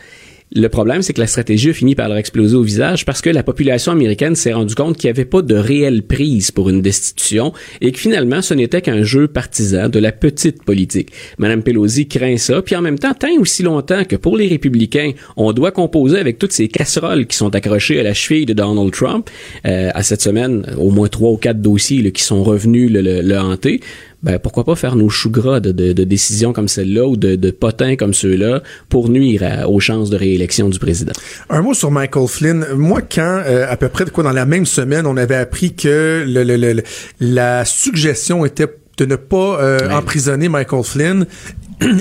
Le 0.54 0.70
problème, 0.70 1.02
c'est 1.02 1.12
que 1.12 1.20
la 1.20 1.28
stratégie 1.28 1.72
a 1.72 1.74
fini 1.74 1.96
par 1.96 2.08
leur 2.08 2.18
exploser 2.18 2.56
au 2.56 2.62
visage 2.62 3.04
parce 3.04 3.20
que 3.22 3.32
la 3.32 3.42
population 3.42 3.92
américaine 3.92 4.36
s'est 4.36 4.54
rendue 4.54 4.76
compte 4.76 4.96
qu'il 4.96 5.08
n'y 5.08 5.12
avait 5.18 5.26
pas 5.26 5.42
de 5.42 5.56
réelle 5.56 6.04
prise 6.04 6.52
pour 6.52 6.70
une 6.70 6.82
destitution 6.82 7.52
et 7.82 7.92
que 7.92 8.00
finalement, 8.00 8.42
ce 8.44 8.54
n'était 8.54 8.82
qu'un 8.82 9.04
jeu 9.04 9.28
partisan 9.28 9.90
de 9.90 9.98
la 9.98 10.12
petite 10.12 10.64
politique. 10.64 11.10
Madame 11.40 11.64
Pelosi 11.64 12.08
craint 12.08 12.38
ça, 12.38 12.62
puis 12.62 12.76
en 12.76 12.82
même 12.82 13.00
temps, 13.00 13.14
tant 13.16 13.36
aussi 13.40 13.64
longtemps 13.64 14.06
que 14.06 14.16
pour 14.16 14.38
les 14.38 14.48
républicains, 14.48 15.12
on 15.36 15.52
doit 15.52 15.72
composer 15.72 16.20
avec 16.20 16.38
toutes 16.38 16.54
ces 16.54 16.68
casseroles 16.68 17.26
qui 17.26 17.36
sont 17.36 17.54
accrochées 17.56 18.00
à 18.00 18.04
la 18.04 18.14
cheville 18.14 18.46
de 18.46 18.54
Donald 18.54 18.92
Trump. 18.94 19.30
Euh, 19.66 19.90
à 19.94 20.04
cette 20.04 20.22
semaine, 20.22 20.66
au 20.78 20.92
moins 20.92 21.08
trois 21.08 21.32
ou 21.32 21.38
quatre 21.38 21.60
dossiers 21.60 22.12
qui 22.12 22.24
sont 22.24 22.44
revenus 22.44 22.92
le, 22.92 23.02
le 23.02 23.38
hanter 23.40 23.82
ben 24.26 24.40
pourquoi 24.40 24.64
pas 24.66 24.76
faire 24.76 24.96
nos 24.96 25.08
choux 25.08 25.30
gras 25.30 25.60
de, 25.60 25.72
de, 25.72 25.94
de 25.94 26.04
décisions 26.04 26.52
comme 26.52 26.68
celle-là 26.68 27.06
ou 27.06 27.16
de, 27.16 27.36
de 27.36 27.52
potins 27.52 27.96
comme 27.96 28.14
ceux-là 28.14 28.62
pour 28.90 29.10
nuire 29.10 29.44
à, 29.44 29.70
aux 29.70 29.80
chances 29.80 30.10
de 30.10 30.18
réélection 30.18 30.68
du 30.68 30.80
président? 30.80 31.14
Un 31.50 31.62
mot 31.62 31.74
sur 31.74 31.92
Michael 31.92 32.28
Flynn. 32.28 32.66
Moi, 32.76 33.02
quand 33.04 33.44
euh, 33.46 33.66
à 33.70 33.78
peu 33.78 33.88
près 33.88 34.06
quoi 34.06 34.24
dans 34.24 34.32
la 34.32 34.46
même 34.46 34.66
semaine, 34.66 35.06
on 35.06 35.16
avait 35.16 35.36
appris 35.36 35.76
que 35.76 36.26
le, 36.28 36.44
le, 36.44 36.58
le, 36.58 36.84
la 37.20 37.66
suggestion 37.66 38.46
était 38.46 38.68
de 38.98 39.06
ne 39.06 39.16
pas 39.16 39.62
euh, 39.62 39.80
ouais. 39.80 39.94
emprisonner 39.94 40.50
Michael 40.50 40.84
Flynn 40.84 41.26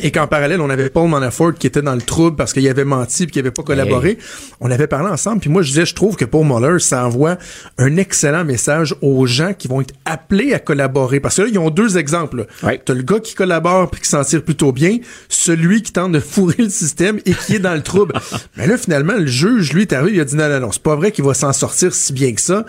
et 0.03 0.11
qu'en 0.11 0.27
parallèle, 0.27 0.61
on 0.61 0.71
avait 0.71 0.89
Paul 0.89 1.09
Manafort 1.09 1.55
qui 1.55 1.67
était 1.67 1.83
dans 1.83 1.95
le 1.95 2.03
trouble 2.03 2.37
parce 2.37 2.53
qu'il 2.53 2.67
avait 2.69 2.85
menti 2.85 3.25
et 3.25 3.27
qu'il 3.27 3.41
avait 3.41 3.51
pas 3.51 3.63
collaboré. 3.63 4.11
Hey. 4.11 4.19
On 4.61 4.71
avait 4.71 4.87
parlé 4.87 5.09
ensemble, 5.11 5.41
puis 5.41 5.51
moi 5.51 5.63
je 5.63 5.69
disais, 5.69 5.87
je 5.87 5.95
trouve 5.95 6.17
que 6.17 6.25
Paul 6.25 6.47
Mueller, 6.47 6.79
ça 6.79 7.05
envoie 7.05 7.37
un 7.79 7.97
excellent 7.97 8.45
message 8.45 8.95
aux 9.03 9.27
gens 9.27 9.53
qui 9.53 9.69
vont 9.69 9.81
être 9.81 9.95
appelés 10.05 10.55
à 10.55 10.59
collaborer. 10.59 11.21
Parce 11.21 11.37
que 11.37 11.43
là, 11.43 11.49
ils 11.51 11.59
ont 11.59 11.71
deux 11.71 11.99
exemples. 11.99 12.47
Ouais. 12.63 12.81
T'as 12.85 12.95
le 12.95 13.03
gars 13.03 13.19
qui 13.19 13.35
collabore 13.35 13.91
puis 13.91 14.01
qui 14.01 14.09
s'en 14.09 14.23
tire 14.23 14.43
plutôt 14.43 14.73
bien, 14.73 14.99
celui 15.29 15.83
qui 15.83 15.93
tente 15.93 16.13
de 16.13 16.21
fourrer 16.21 16.57
le 16.59 16.71
système 16.71 17.19
et 17.27 17.35
qui 17.35 17.57
est 17.57 17.61
dans 17.61 17.75
le 17.75 17.83
trouble. 17.83 18.15
Mais 18.57 18.67
là, 18.67 18.77
finalement, 18.77 19.15
le 19.15 19.27
juge, 19.27 19.73
lui, 19.73 19.83
est 19.83 19.93
arrivé, 19.93 20.17
il 20.17 20.21
a 20.21 20.25
dit 20.25 20.37
non, 20.37 20.49
non, 20.49 20.61
non, 20.61 20.73
c'est 20.73 20.83
pas 20.83 20.97
vrai 20.97 21.11
qu'il 21.11 21.25
va 21.25 21.35
s'en 21.35 21.53
sortir 21.53 21.93
si 21.95 22.13
bien 22.13 22.33
que 22.33 22.41
ça. 22.41 22.65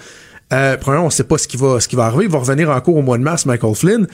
Euh, 0.54 0.78
premièrement, 0.78 1.08
on 1.08 1.12
sait 1.12 1.24
pas 1.24 1.38
ce 1.38 1.48
qui 1.48 1.58
va, 1.58 1.80
ce 1.80 1.88
qui 1.88 1.96
va 1.96 2.06
arriver. 2.06 2.26
Il 2.26 2.32
va 2.32 2.40
revenir 2.40 2.70
en 2.70 2.80
cours 2.80 2.98
au 2.98 3.02
mois 3.02 3.18
de 3.18 3.24
mars, 3.24 3.46
Michael 3.46 3.76
Flynn 3.76 4.08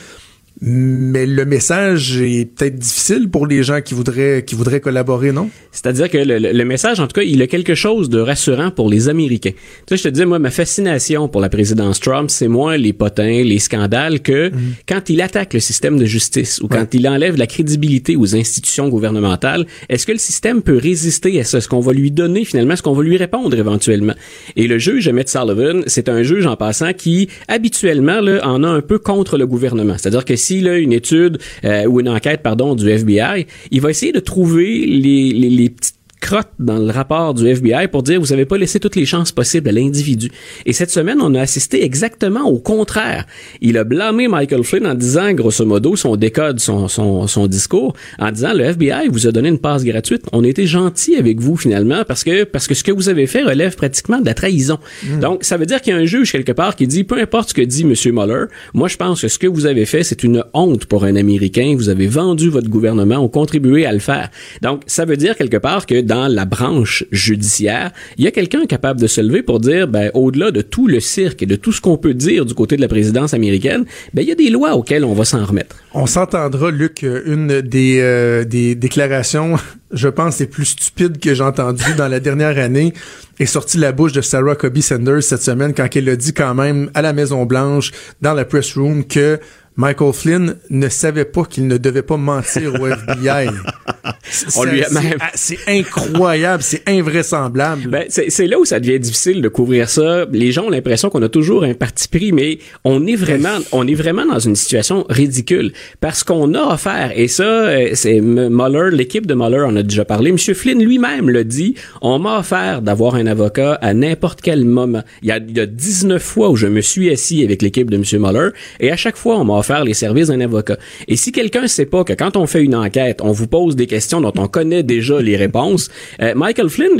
mais 0.60 1.26
le 1.26 1.46
message 1.46 2.22
est 2.22 2.46
peut-être 2.46 2.76
difficile 2.76 3.30
pour 3.30 3.48
les 3.48 3.64
gens 3.64 3.82
qui 3.82 3.94
voudraient 3.94 4.44
qui 4.46 4.56
voudraient 4.56 4.82
collaborer, 4.82 5.32
non? 5.32 5.50
C'est-à-dire 5.72 6.10
que 6.10 6.18
le, 6.18 6.38
le, 6.38 6.66
message, 6.66 7.00
en 7.00 7.08
tout 7.08 7.14
cas, 7.14 7.24
il 7.24 7.42
a 7.42 7.48
quelque 7.48 7.74
chose 7.74 8.10
de 8.10 8.20
rassurant 8.20 8.70
pour 8.70 8.90
les 8.90 9.10
Américains. 9.10 9.52
Tu 9.52 9.58
sais, 9.90 9.98
je 9.98 10.04
te 10.04 10.10
disais, 10.10 10.26
moi, 10.26 10.38
ma 10.38 10.52
fascination 10.52 11.30
pour 11.30 11.42
la 11.42 11.50
présidence 11.50 12.00
Trump, 12.00 12.30
c'est 12.30 12.50
moins 12.50 12.78
les 12.78 12.94
potins, 12.94 13.44
les 13.44 13.60
scandales, 13.60 14.20
que 14.20 14.50
mmh. 14.50 14.60
quand 14.88 15.10
il 15.10 15.22
attaque 15.22 15.54
le 15.54 15.62
système 15.62 15.98
de 15.98 16.06
justice 16.06 16.60
ou 16.62 16.68
quand 16.68 16.94
il 16.94 17.08
enlève 17.08 17.38
la 17.38 17.48
crédibilité 17.48 18.16
aux 18.16 18.36
institutions 18.36 18.90
gouvernementales, 18.90 19.66
est-ce 19.90 20.06
que 20.06 20.12
le 20.12 20.18
système 20.18 20.62
peut 20.62 20.78
résister 20.78 21.40
à 21.40 21.44
ça? 21.44 21.60
Est-ce 21.60 21.70
qu'on 21.70 21.80
va 21.80 21.94
lui 21.94 22.12
donner 22.12 22.46
finalement, 22.46 22.74
est-ce 22.74 22.84
qu'on 22.84 22.94
va 22.94 23.04
lui 23.04 23.18
répondre 23.18 23.58
éventuellement? 23.58 24.14
Et 24.56 24.68
le 24.68 24.78
juge 24.78 25.08
Emmett 25.08 25.30
Sullivan, 25.30 25.84
c'est 25.88 26.10
un 26.10 26.24
juge 26.24 26.46
en 26.46 26.56
passant 26.56 26.94
qui 26.94 27.30
habituellement 27.48 28.20
là, 28.20 28.46
en 28.46 28.64
a 28.64 28.68
un 28.68 28.82
peu 28.82 29.00
contre 29.00 29.38
le 29.38 29.48
gouvernement. 29.48 29.96
C'est-à-dire 29.98 30.26
que 30.26 30.36
si 30.42 30.62
là, 30.62 30.78
une 30.78 30.94
étude 30.94 31.40
euh, 31.64 31.86
ou 31.86 32.00
une 32.00 32.10
enquête 32.10 32.42
pardon 32.42 32.76
du 32.76 32.90
FBI, 32.90 33.48
il 33.72 33.82
va 33.82 33.90
essayer 33.90 34.12
de 34.12 34.20
trouver 34.20 34.86
les, 34.86 35.32
les, 35.32 35.50
les 35.50 35.70
petites 35.70 36.01
crotte 36.22 36.52
dans 36.60 36.78
le 36.78 36.92
rapport 36.92 37.34
du 37.34 37.48
FBI 37.48 37.88
pour 37.90 38.04
dire 38.04 38.22
vous 38.22 38.32
avez 38.32 38.46
pas 38.46 38.58
laissé 38.58 38.80
toutes 38.80 38.96
les 38.96 39.06
chances 39.06 39.32
possibles 39.34 39.68
à 39.68 39.72
l'individu. 39.74 40.32
Et 40.66 40.72
cette 40.72 40.92
semaine, 40.92 41.18
on 41.22 41.36
a 41.36 41.42
assisté 41.42 41.84
exactement 41.84 42.46
au 42.46 42.60
contraire. 42.60 43.26
Il 43.60 43.78
a 43.78 43.84
blâmé 43.84 44.28
Michael 44.28 44.64
Flynn 44.64 44.88
en 44.88 44.94
disant, 44.94 45.34
grosso 45.34 45.66
modo, 45.66 45.96
son 45.96 46.16
décode, 46.16 46.60
son, 46.60 46.88
son, 46.88 47.28
son 47.28 47.48
discours, 47.48 47.94
en 48.20 48.32
disant 48.32 48.54
le 48.54 48.64
FBI 48.64 49.10
vous 49.10 49.28
a 49.28 49.32
donné 49.32 49.50
une 49.50 49.60
passe 49.60 49.84
gratuite. 49.84 50.24
On 50.32 50.44
a 50.44 50.48
été 50.48 50.66
gentil 50.68 51.16
avec 51.18 51.42
vous 51.42 51.58
finalement 51.58 52.04
parce 52.08 52.24
que 52.24 52.44
parce 52.44 52.68
que 52.68 52.76
ce 52.76 52.84
que 52.84 52.92
vous 52.92 53.10
avez 53.10 53.28
fait 53.28 53.44
relève 53.44 53.76
pratiquement 53.76 54.20
de 54.20 54.26
la 54.26 54.34
trahison. 54.34 54.78
Mm. 55.04 55.20
Donc 55.20 55.44
ça 55.44 55.58
veut 55.58 55.66
dire 55.66 55.82
qu'il 55.82 55.94
y 55.94 55.96
a 55.96 56.00
un 56.00 56.06
juge 56.06 56.32
quelque 56.32 56.52
part 56.52 56.76
qui 56.76 56.88
dit 56.88 57.04
peu 57.04 57.20
importe 57.20 57.50
ce 57.50 57.54
que 57.54 57.62
dit 57.62 57.84
Monsieur 57.84 58.12
Mueller, 58.12 58.46
moi 58.74 58.88
je 58.88 58.98
pense 58.98 59.22
que 59.22 59.28
ce 59.28 59.40
que 59.40 59.48
vous 59.48 59.66
avez 59.66 59.86
fait 59.86 60.04
c'est 60.04 60.24
une 60.24 60.44
honte 60.54 60.86
pour 60.86 61.04
un 61.04 61.16
Américain. 61.16 61.74
Vous 61.76 61.90
avez 61.90 62.08
vendu 62.08 62.50
votre 62.50 62.70
gouvernement, 62.70 63.18
ont 63.18 63.30
contribué 63.30 63.86
à 63.86 63.92
le 63.92 64.00
faire. 64.00 64.30
Donc 64.62 64.84
ça 64.86 65.06
veut 65.06 65.18
dire 65.18 65.36
quelque 65.36 65.58
part 65.58 65.86
que 65.86 66.02
dans 66.12 66.28
la 66.28 66.44
branche 66.44 67.06
judiciaire, 67.10 67.92
il 68.18 68.26
y 68.26 68.28
a 68.28 68.32
quelqu'un 68.32 68.66
capable 68.66 69.00
de 69.00 69.08
se 69.08 69.22
lever 69.22 69.44
pour 69.44 69.62
dire, 69.62 69.88
ben, 69.88 70.12
au-delà 70.14 70.52
de 70.52 70.62
tout 70.62 70.86
le 70.86 71.00
cirque 71.00 71.42
et 71.42 71.46
de 71.46 71.56
tout 71.56 71.72
ce 71.72 71.80
qu'on 71.80 71.96
peut 71.96 72.14
dire 72.14 72.46
du 72.46 72.54
côté 72.54 72.76
de 72.76 72.82
la 72.82 72.90
présidence 72.90 73.34
américaine, 73.34 73.86
ben, 74.14 74.22
il 74.22 74.28
y 74.28 74.32
a 74.34 74.36
des 74.36 74.50
lois 74.50 74.76
auxquelles 74.76 75.06
on 75.06 75.14
va 75.14 75.24
s'en 75.24 75.46
remettre. 75.46 75.78
On 75.94 76.08
s'entendra, 76.08 76.70
Luc, 76.70 77.04
une 77.04 77.62
des, 77.62 78.00
euh, 78.02 78.44
des 78.44 78.76
déclarations, 78.76 79.56
je 79.94 80.10
pense, 80.10 80.40
les 80.40 80.48
plus 80.48 80.66
stupides 80.66 81.18
que 81.18 81.34
j'ai 81.34 81.44
entendues 81.44 81.96
dans 81.98 82.10
la 82.10 82.20
dernière 82.20 82.58
année 82.58 82.94
est 83.40 83.46
sortie 83.46 83.78
de 83.78 83.82
la 83.82 83.94
bouche 83.94 84.12
de 84.12 84.20
Sarah 84.20 84.56
Cobie 84.56 84.82
Sanders 84.82 85.24
cette 85.24 85.42
semaine 85.42 85.74
quand 85.74 85.88
elle 85.96 86.10
a 86.10 86.18
dit 86.18 86.34
quand 86.34 86.54
même 86.54 86.92
à 86.94 87.02
la 87.02 87.14
Maison-Blanche, 87.14 87.92
dans 88.22 88.34
la 88.34 88.44
press 88.44 88.76
room, 88.76 89.06
que 89.06 89.40
Michael 89.78 90.14
Flynn 90.14 90.56
ne 90.70 90.90
savait 90.90 91.26
pas 91.26 91.46
qu'il 91.46 91.68
ne 91.68 91.78
devait 91.78 92.02
pas 92.02 92.18
mentir 92.18 92.74
au 92.80 92.88
FBI. 92.88 93.48
On 94.58 94.64
lui 94.66 94.84
a 94.84 94.90
même... 94.90 95.18
C'est 95.34 95.60
incroyable, 95.68 96.62
c'est 96.62 96.84
invraisemblable. 96.88 97.88
Ben, 97.88 98.06
c'est 98.10 98.48
là 98.48 98.60
où 98.60 98.66
ça 98.66 98.80
devient 98.80 99.00
difficile 99.00 99.42
de 99.42 99.48
couvrir 99.48 99.90
ça. 99.90 100.26
Les 100.32 100.52
gens 100.52 100.66
ont 100.66 100.70
l'impression 100.70 101.10
qu'on 101.10 101.22
a 101.22 101.30
toujours 101.30 101.64
un 101.64 101.74
parti 101.74 102.08
pris, 102.08 102.32
mais 102.32 102.60
on 102.84 103.08
est 103.08 103.16
vraiment, 103.16 103.58
on 103.72 103.88
est 103.88 103.96
vraiment 103.96 104.26
dans 104.26 104.40
une 104.40 104.56
situation 104.56 105.06
ridicule 105.10 105.72
parce 106.00 106.24
qu'on 106.24 106.54
a 106.54 106.74
offert, 106.74 107.12
et 107.16 107.28
ça, 107.28 107.44
euh, 107.44 107.92
c'est 107.94 108.20
Mueller, 108.20 108.90
l'équipe 108.92 109.26
de 109.26 109.34
Mueller 109.34 109.64
en 109.64 109.76
a 109.76 109.84
déjà 109.84 110.06
parlé. 110.06 110.32
Monsieur 110.32 110.54
Flynn 110.54 110.84
lui-même 110.84 111.30
le 111.30 111.44
dit, 111.44 111.76
on 112.02 112.20
m'a 112.20 112.40
offert 112.40 112.82
d'avoir 112.82 113.16
un 113.16 113.26
avocat 113.26 113.74
à 113.82 113.94
n'importe 113.94 114.42
quel 114.42 114.66
moment. 114.66 115.04
Il 115.22 115.30
y, 115.30 115.32
a, 115.32 115.38
il 115.38 115.56
y 115.56 115.60
a 115.60 115.66
19 115.66 116.22
fois 116.22 116.50
où 116.50 116.56
je 116.56 116.68
me 116.68 116.82
suis 116.82 117.10
assis 117.10 117.44
avec 117.44 117.62
l'équipe 117.62 117.90
de 117.90 117.98
Monsieur 117.98 118.20
Mueller, 118.20 118.50
et 118.80 118.92
à 118.92 118.98
chaque 118.98 119.18
fois, 119.18 119.38
on 119.38 119.46
m'a 119.46 119.61
offert 119.62 119.84
les 119.84 119.94
services 119.94 120.28
d'un 120.28 120.42
avocat. 120.42 120.78
Et 121.08 121.16
si 121.16 121.32
quelqu'un 121.32 121.68
sait 121.68 121.86
pas 121.86 122.04
que 122.04 122.14
quand 122.14 122.36
on 122.36 122.48
fait 122.48 122.64
une 122.64 122.76
enquête, 122.76 123.22
on 123.22 123.32
vous 123.32 123.48
pose 123.48 123.76
des 123.76 123.88
questions 123.88 124.22
dont 124.22 124.34
on 124.38 124.48
connaît 124.48 124.84
déjà 124.84 125.22
les 125.22 125.38
réponses, 125.38 125.90
euh, 126.22 126.34
Michael 126.36 126.70
Flynn, 126.70 126.98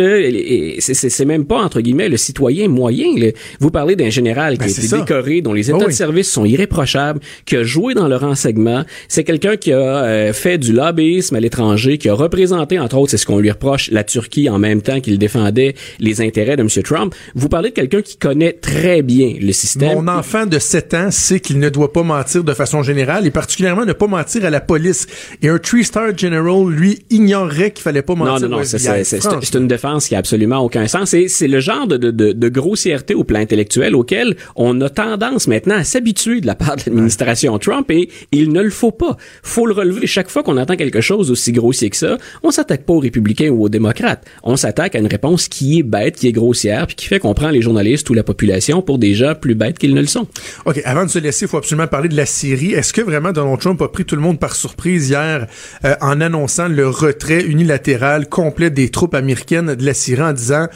c'est 0.80 1.26
même 1.26 1.46
pas, 1.46 1.62
entre 1.62 1.82
guillemets, 1.82 2.10
le 2.10 2.18
citoyen 2.18 2.68
moyen. 2.68 3.18
Là. 3.18 3.32
Vous 3.60 3.72
parlez 3.72 3.96
d'un 3.96 4.10
général 4.10 4.54
qui 4.54 4.60
ben, 4.60 4.66
a 4.66 4.70
été 4.70 4.82
ça. 4.82 5.00
décoré, 5.00 5.42
dont 5.42 5.54
les 5.54 5.70
états 5.70 5.80
oh, 5.82 5.88
de 5.88 5.92
service 5.92 6.32
sont 6.32 6.46
irréprochables, 6.46 7.20
qui 7.46 7.58
a 7.58 7.64
joué 7.64 7.94
dans 7.94 8.08
le 8.08 8.16
renseignement. 8.16 8.84
C'est 9.08 9.24
quelqu'un 9.24 9.58
qui 9.58 9.74
a 9.74 9.78
euh, 9.78 10.34
fait 10.34 10.58
du 10.58 10.74
lobbyisme 10.74 11.36
à 11.36 11.40
l'étranger, 11.40 11.98
qui 11.98 12.10
a 12.10 12.14
représenté, 12.14 12.80
entre 12.80 12.98
autres, 12.98 13.12
c'est 13.12 13.18
ce 13.18 13.26
qu'on 13.26 13.40
lui 13.40 13.52
reproche, 13.52 13.90
la 13.92 14.04
Turquie 14.04 14.50
en 14.50 14.60
même 14.60 14.82
temps 14.82 15.00
qu'il 15.00 15.18
défendait 15.18 15.76
les 16.00 16.22
intérêts 16.22 16.56
de 16.56 16.62
M. 16.62 16.70
Trump. 16.84 17.14
Vous 17.36 17.50
parlez 17.50 17.70
de 17.70 17.76
quelqu'un 17.76 18.02
qui 18.02 18.18
connaît 18.18 18.54
très 18.54 19.02
bien 19.02 19.34
le 19.40 19.52
système. 19.52 20.04
Mon 20.04 20.08
enfant 20.08 20.46
de 20.46 20.60
7 20.60 20.94
ans 20.94 21.12
sait 21.12 21.40
qu'il 21.40 21.60
ne 21.60 21.70
doit 21.70 21.92
pas 21.92 22.04
mentir 22.04 22.44
de 22.44 22.51
façon 22.54 22.84
générale 22.84 23.26
et 23.26 23.32
particulièrement 23.32 23.86
ne 23.86 23.94
pas 23.94 24.08
mentir 24.08 24.46
à 24.46 24.50
la 24.50 24.62
police. 24.62 25.08
Et 25.42 25.50
un 25.50 25.58
three-star 25.58 26.18
general, 26.18 26.68
lui, 26.70 27.06
ignorait 27.10 27.72
qu'il 27.72 27.84
fallait 27.84 28.02
pas 28.02 28.16
mentir. 28.16 28.50
Non, 28.50 28.58
non, 28.58 28.64
non, 28.64 28.64
c'est 28.64 29.56
une 29.56 29.68
défense 29.68 30.08
qui 30.08 30.16
a 30.16 30.20
absolument 30.20 30.60
aucun 30.60 30.88
sens. 30.88 31.14
Et 31.14 31.28
c'est 31.28 31.48
le 31.48 31.60
genre 31.60 31.88
de, 31.88 31.98
de, 31.98 32.12
de, 32.12 32.32
de, 32.32 32.50
grossièreté 32.50 33.14
au 33.14 33.24
plan 33.24 33.40
intellectuel 33.40 33.96
auquel 33.96 34.36
on 34.56 34.80
a 34.82 34.90
tendance 34.90 35.48
maintenant 35.48 35.76
à 35.76 35.84
s'habituer 35.84 36.42
de 36.42 36.48
la 36.48 36.56
part 36.56 36.76
de 36.76 36.84
l'administration 36.86 37.58
Trump 37.60 37.90
et 37.92 38.10
il 38.32 38.52
ne 38.52 38.62
le 38.62 38.70
faut 38.70 38.92
pas. 38.92 39.18
Faut 39.44 39.66
le 39.66 39.74
relever. 39.74 40.08
Chaque 40.08 40.30
fois 40.30 40.44
qu'on 40.44 40.58
entend 40.58 40.76
quelque 40.76 41.02
chose 41.02 41.32
aussi 41.32 41.52
grossier 41.52 41.90
que 41.90 41.98
ça, 41.98 42.18
on 42.44 42.52
s'attaque 42.52 42.84
pas 42.84 42.94
aux 42.94 43.00
républicains 43.00 43.50
ou 43.50 43.64
aux 43.64 43.70
démocrates. 43.70 44.26
On 44.44 44.56
s'attaque 44.56 44.96
à 44.96 45.00
une 45.00 45.08
réponse 45.08 45.48
qui 45.48 45.80
est 45.80 45.84
bête, 45.84 46.18
qui 46.18 46.28
est 46.28 46.32
grossière, 46.32 46.88
puis 46.88 46.96
qui 46.96 47.06
fait 47.08 47.20
qu'on 47.20 47.34
prend 47.34 47.50
les 47.50 47.62
journalistes 47.62 48.10
ou 48.10 48.14
la 48.14 48.24
population 48.24 48.82
pour 48.82 48.98
des 48.98 49.14
gens 49.14 49.34
plus 49.36 49.56
bêtes 49.56 49.78
qu'ils 49.78 49.94
ne 49.94 50.02
le 50.02 50.08
sont. 50.08 50.28
OK, 50.66 50.82
avant 50.86 51.06
de 51.06 51.10
se 51.10 51.20
laisser, 51.20 51.46
il 51.46 51.48
faut 51.48 51.58
absolument 51.58 51.88
parler 51.88 52.10
de 52.10 52.16
la 52.16 52.26
Est-ce 52.44 52.94
que 52.94 53.02
vraiment 53.02 53.32
Donald 53.32 53.60
Trump 53.60 53.82
a 53.82 53.88
pris 53.88 54.06
tout 54.06 54.16
le 54.16 54.22
monde 54.22 54.40
par 54.40 54.56
surprise 54.56 55.10
hier 55.10 55.48
euh, 55.86 55.96
en 56.02 56.22
annonçant 56.22 56.68
le 56.68 56.88
retrait 56.88 57.44
unilatéral 57.44 58.28
complet 58.30 58.70
des 58.70 58.90
troupes 58.90 59.14
américaines 59.14 59.76
de 59.76 59.86
la 59.86 59.94
Syrie 59.94 60.24
en 60.24 60.34
disant 60.34 60.68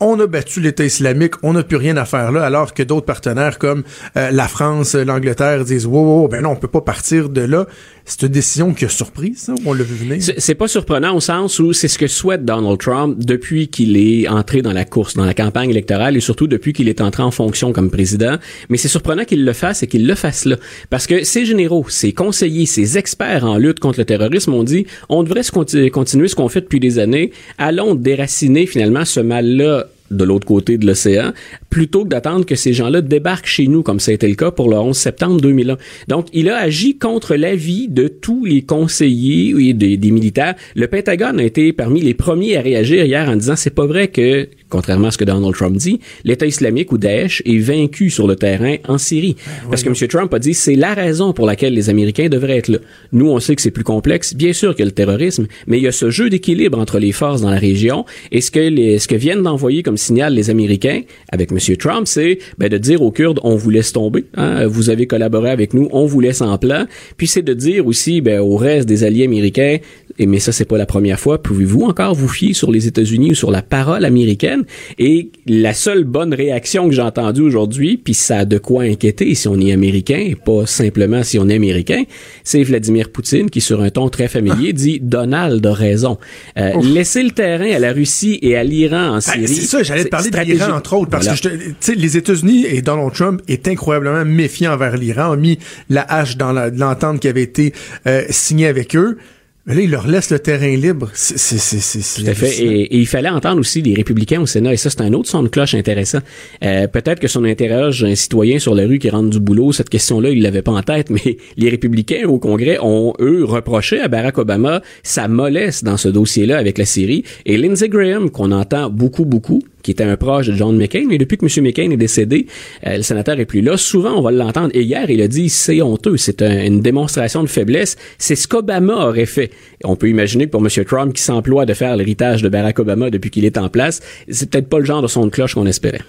on 0.00 0.18
a 0.18 0.26
battu 0.26 0.60
l'État 0.60 0.84
islamique, 0.84 1.34
on 1.42 1.52
n'a 1.52 1.62
plus 1.62 1.76
rien 1.76 1.96
à 1.96 2.04
faire 2.04 2.32
là, 2.32 2.44
alors 2.44 2.74
que 2.74 2.82
d'autres 2.82 3.06
partenaires 3.06 3.58
comme 3.58 3.84
euh, 4.16 4.30
la 4.32 4.48
France, 4.48 4.94
l'Angleterre 4.94 5.64
disent 5.64 5.86
wow, 5.86 6.28
ben 6.28 6.42
non, 6.42 6.50
on 6.50 6.56
peut 6.56 6.68
pas 6.68 6.80
partir 6.80 7.28
de 7.28 7.42
là. 7.42 7.66
C'est 8.04 8.22
une 8.22 8.28
décision 8.28 8.74
qui 8.74 8.84
a 8.84 8.90
surpris, 8.90 9.34
ça, 9.34 9.54
ou 9.54 9.56
on 9.64 9.72
l'a 9.72 9.82
vu 9.82 9.94
venir? 9.94 10.22
C'est 10.36 10.54
pas 10.54 10.68
surprenant 10.68 11.16
au 11.16 11.20
sens 11.20 11.58
où 11.58 11.72
c'est 11.72 11.88
ce 11.88 11.96
que 11.96 12.06
souhaite 12.06 12.44
Donald 12.44 12.78
Trump 12.78 13.16
depuis 13.18 13.68
qu'il 13.68 13.96
est 13.96 14.28
entré 14.28 14.60
dans 14.60 14.74
la 14.74 14.84
course, 14.84 15.14
dans 15.14 15.24
la 15.24 15.32
campagne 15.32 15.70
électorale 15.70 16.14
et 16.14 16.20
surtout 16.20 16.46
depuis 16.46 16.74
qu'il 16.74 16.90
est 16.90 17.00
entré 17.00 17.22
en 17.22 17.30
fonction 17.30 17.72
comme 17.72 17.90
président. 17.90 18.36
Mais 18.68 18.76
c'est 18.76 18.88
surprenant 18.88 19.24
qu'il 19.24 19.46
le 19.46 19.52
fasse 19.54 19.82
et 19.82 19.86
qu'il 19.86 20.06
le 20.06 20.14
fasse 20.14 20.44
là. 20.44 20.56
Parce 20.90 21.06
que 21.06 21.24
ses 21.24 21.46
généraux, 21.46 21.86
ses 21.88 22.12
conseillers, 22.12 22.66
ses 22.66 22.98
experts 22.98 23.44
en 23.44 23.56
lutte 23.56 23.80
contre 23.80 24.00
le 24.00 24.04
terrorisme 24.04 24.52
ont 24.52 24.64
dit 24.64 24.86
on 25.08 25.22
devrait 25.22 25.42
continuer 25.90 26.28
ce 26.28 26.34
qu'on 26.34 26.50
fait 26.50 26.60
depuis 26.60 26.80
des 26.80 26.98
années. 26.98 27.32
Allons 27.56 27.94
déraciner 27.94 28.66
finalement 28.66 29.06
ce 29.06 29.20
mal-là 29.20 29.86
de 30.10 30.24
l'autre 30.24 30.46
côté 30.46 30.78
de 30.78 30.86
l'océan 30.86 31.32
plutôt 31.70 32.04
que 32.04 32.08
d'attendre 32.08 32.46
que 32.46 32.54
ces 32.54 32.72
gens-là 32.72 33.00
débarquent 33.00 33.46
chez 33.46 33.66
nous, 33.66 33.82
comme 33.82 34.00
ça 34.00 34.10
a 34.10 34.14
été 34.14 34.28
le 34.28 34.34
cas 34.34 34.50
pour 34.50 34.68
le 34.70 34.76
11 34.76 34.96
septembre 34.96 35.40
2001. 35.40 35.76
Donc, 36.08 36.26
il 36.32 36.48
a 36.48 36.56
agi 36.56 36.98
contre 36.98 37.34
l'avis 37.34 37.88
de 37.88 38.08
tous 38.08 38.44
les 38.44 38.62
conseillers 38.62 39.54
et 39.68 39.72
des, 39.72 39.96
des 39.96 40.10
militaires. 40.10 40.54
Le 40.76 40.86
Pentagone 40.86 41.40
a 41.40 41.42
été 41.42 41.72
parmi 41.72 42.00
les 42.00 42.14
premiers 42.14 42.56
à 42.56 42.60
réagir 42.60 43.04
hier 43.04 43.28
en 43.28 43.36
disant 43.36 43.56
c'est 43.56 43.74
pas 43.74 43.86
vrai 43.86 44.08
que 44.08 44.48
contrairement 44.68 45.08
à 45.08 45.10
ce 45.10 45.18
que 45.18 45.24
Donald 45.24 45.54
Trump 45.54 45.76
dit, 45.76 46.00
l'État 46.24 46.46
islamique 46.46 46.92
ou 46.92 46.98
Daesh 46.98 47.42
est 47.44 47.58
vaincu 47.58 48.10
sur 48.10 48.26
le 48.26 48.36
terrain 48.36 48.76
en 48.88 48.98
Syrie. 48.98 49.36
Ben 49.36 49.70
Parce 49.70 49.82
que 49.82 49.88
M. 49.88 50.08
Trump 50.08 50.32
a 50.34 50.38
dit 50.38 50.54
c'est 50.54 50.74
la 50.74 50.94
raison 50.94 51.32
pour 51.32 51.46
laquelle 51.46 51.74
les 51.74 51.90
Américains 51.90 52.28
devraient 52.28 52.58
être 52.58 52.68
là. 52.68 52.78
Nous, 53.12 53.28
on 53.28 53.40
sait 53.40 53.54
que 53.54 53.62
c'est 53.62 53.70
plus 53.70 53.84
complexe. 53.84 54.34
Bien 54.34 54.52
sûr 54.52 54.74
a 54.78 54.84
le 54.84 54.90
terrorisme, 54.90 55.46
mais 55.66 55.78
il 55.78 55.84
y 55.84 55.88
a 55.88 55.92
ce 55.92 56.10
jeu 56.10 56.28
d'équilibre 56.28 56.78
entre 56.78 56.98
les 56.98 57.12
forces 57.12 57.40
dans 57.40 57.50
la 57.50 57.58
région. 57.58 58.04
Et 58.32 58.40
ce 58.40 58.50
que, 58.50 58.60
les, 58.60 58.98
ce 58.98 59.08
que 59.08 59.14
viennent 59.14 59.42
d'envoyer 59.42 59.82
comme 59.82 59.96
signal 59.96 60.34
les 60.34 60.50
Américains 60.50 61.02
avec 61.30 61.52
M. 61.52 61.58
Trump, 61.76 62.06
c'est 62.06 62.38
ben, 62.58 62.68
de 62.68 62.78
dire 62.78 63.02
aux 63.02 63.10
Kurdes, 63.10 63.40
on 63.42 63.56
vous 63.56 63.70
laisse 63.70 63.92
tomber. 63.92 64.24
Hein, 64.36 64.66
vous 64.66 64.90
avez 64.90 65.06
collaboré 65.06 65.50
avec 65.50 65.74
nous, 65.74 65.88
on 65.92 66.06
vous 66.06 66.20
laisse 66.20 66.42
en 66.42 66.58
plan. 66.58 66.86
Puis 67.16 67.26
c'est 67.26 67.42
de 67.42 67.54
dire 67.54 67.86
aussi 67.86 68.20
ben, 68.20 68.40
au 68.40 68.56
reste 68.56 68.88
des 68.88 69.04
alliés 69.04 69.24
américains, 69.24 69.78
et 70.18 70.26
mais 70.26 70.38
ça 70.38 70.52
c'est 70.52 70.64
pas 70.64 70.78
la 70.78 70.86
première 70.86 71.18
fois, 71.18 71.42
pouvez-vous 71.42 71.82
encore 71.82 72.14
vous 72.14 72.28
fier 72.28 72.54
sur 72.54 72.70
les 72.70 72.86
États-Unis 72.86 73.32
ou 73.32 73.34
sur 73.34 73.50
la 73.50 73.62
parole 73.62 74.04
américaine? 74.04 74.64
Et 74.98 75.30
la 75.46 75.74
seule 75.74 76.04
bonne 76.04 76.34
réaction 76.34 76.88
que 76.88 76.94
j'ai 76.94 77.02
entendue 77.02 77.42
aujourd'hui, 77.42 77.96
puis 77.96 78.14
ça 78.14 78.38
a 78.38 78.44
de 78.44 78.58
quoi 78.58 78.82
inquiéter 78.82 79.34
si 79.34 79.48
on 79.48 79.58
est 79.60 79.72
américain, 79.72 80.18
et 80.18 80.36
pas 80.36 80.66
simplement 80.66 81.22
si 81.22 81.38
on 81.38 81.48
est 81.48 81.54
américain, 81.54 82.04
c'est 82.42 82.62
Vladimir 82.62 83.10
Poutine 83.10 83.50
qui 83.50 83.60
sur 83.60 83.80
un 83.82 83.90
ton 83.90 84.08
très 84.08 84.28
familier 84.28 84.72
dit 84.72 85.00
Donald 85.00 85.64
a 85.66 85.72
raison. 85.72 86.18
Euh, 86.58 86.80
laisser 86.82 87.22
le 87.22 87.30
terrain 87.30 87.70
à 87.70 87.78
la 87.78 87.92
Russie 87.92 88.38
et 88.42 88.56
à 88.56 88.64
l'Iran 88.64 89.08
en 89.08 89.14
ben, 89.14 89.20
Syrie. 89.20 89.48
c'est 89.48 89.66
ça, 89.66 89.82
j'allais 89.82 90.04
te 90.04 90.08
parler 90.08 90.30
de 90.30 90.38
l'Iran 90.38 90.76
entre 90.76 90.94
autres 90.94 91.10
parce 91.10 91.28
que 91.28 91.48
tu 91.48 91.74
sais 91.80 91.94
les 91.94 92.16
États-Unis 92.16 92.66
et 92.66 92.82
Donald 92.82 93.12
Trump 93.12 93.40
est 93.48 93.68
incroyablement 93.68 94.24
méfiant 94.24 94.72
envers 94.72 94.96
l'Iran, 94.96 95.34
ont 95.34 95.36
mis 95.36 95.58
la 95.88 96.02
hache 96.02 96.36
dans 96.36 96.52
l'entente 96.52 97.20
qui 97.20 97.28
avait 97.28 97.42
été 97.42 97.72
euh, 98.06 98.22
signée 98.30 98.66
avec 98.66 98.96
eux. 98.96 99.18
Mais 99.66 99.74
là, 99.74 99.80
il 99.80 99.90
leur 99.90 100.06
laisse 100.06 100.30
le 100.30 100.38
terrain 100.38 100.76
libre. 100.76 101.08
C'est, 101.14 101.38
c'est, 101.38 101.58
c'est, 101.58 102.22
Tout 102.22 102.30
à 102.30 102.34
fait. 102.34 102.62
Et, 102.62 102.82
et, 102.82 102.98
il 102.98 103.06
fallait 103.06 103.30
entendre 103.30 103.60
aussi 103.60 103.80
les 103.80 103.94
républicains 103.94 104.42
au 104.42 104.46
Sénat. 104.46 104.74
Et 104.74 104.76
ça, 104.76 104.90
c'est 104.90 105.00
un 105.00 105.14
autre 105.14 105.30
son 105.30 105.42
de 105.42 105.48
cloche 105.48 105.74
intéressant. 105.74 106.18
Euh, 106.62 106.86
peut-être 106.86 107.18
que 107.18 107.28
son 107.28 107.44
interroge 107.44 108.04
un 108.04 108.14
citoyen 108.14 108.58
sur 108.58 108.74
la 108.74 108.86
rue 108.86 108.98
qui 108.98 109.08
rentre 109.08 109.30
du 109.30 109.40
boulot. 109.40 109.72
Cette 109.72 109.88
question-là, 109.88 110.30
il 110.30 110.42
l'avait 110.42 110.60
pas 110.60 110.72
en 110.72 110.82
tête. 110.82 111.08
Mais 111.08 111.38
les 111.56 111.70
républicains 111.70 112.26
au 112.28 112.38
Congrès 112.38 112.76
ont, 112.82 113.14
eux, 113.20 113.42
reproché 113.44 114.00
à 114.00 114.08
Barack 114.08 114.36
Obama 114.36 114.82
sa 115.02 115.28
mollesse 115.28 115.82
dans 115.82 115.96
ce 115.96 116.08
dossier-là 116.08 116.58
avec 116.58 116.76
la 116.76 116.84
Syrie. 116.84 117.24
Et 117.46 117.56
Lindsey 117.56 117.88
Graham, 117.88 118.28
qu'on 118.28 118.52
entend 118.52 118.90
beaucoup, 118.90 119.24
beaucoup, 119.24 119.62
qui 119.84 119.92
était 119.92 120.02
un 120.02 120.16
proche 120.16 120.48
de 120.48 120.54
John 120.54 120.76
McCain, 120.76 121.04
mais 121.06 121.18
depuis 121.18 121.36
que 121.36 121.44
M. 121.44 121.64
McCain 121.64 121.90
est 121.90 121.96
décédé, 121.96 122.46
euh, 122.86 122.96
le 122.96 123.02
sénateur 123.02 123.38
est 123.38 123.44
plus 123.44 123.60
là. 123.60 123.76
Souvent, 123.76 124.14
on 124.18 124.22
va 124.22 124.32
l'entendre. 124.32 124.70
Et 124.74 124.82
hier, 124.82 125.08
il 125.10 125.22
a 125.22 125.28
dit, 125.28 125.48
c'est 125.48 125.82
honteux, 125.82 126.16
c'est 126.16 126.42
une 126.42 126.80
démonstration 126.80 127.42
de 127.42 127.48
faiblesse. 127.48 127.96
C'est 128.18 128.34
ce 128.34 128.48
qu'Obama 128.48 129.06
aurait 129.06 129.26
fait. 129.26 129.50
On 129.84 129.94
peut 129.94 130.08
imaginer 130.08 130.46
pour 130.46 130.60
M. 130.60 130.84
Trump, 130.84 131.12
qui 131.14 131.22
s'emploie 131.22 131.66
de 131.66 131.74
faire 131.74 131.96
l'héritage 131.96 132.42
de 132.42 132.48
Barack 132.48 132.78
Obama 132.80 133.10
depuis 133.10 133.30
qu'il 133.30 133.44
est 133.44 133.58
en 133.58 133.68
place, 133.68 134.00
c'est 134.28 134.50
peut-être 134.50 134.68
pas 134.68 134.78
le 134.78 134.86
genre 134.86 135.02
de 135.02 135.06
son 135.06 135.26
de 135.26 135.30
cloche 135.30 135.54
qu'on 135.54 135.66
espérait. 135.66 136.00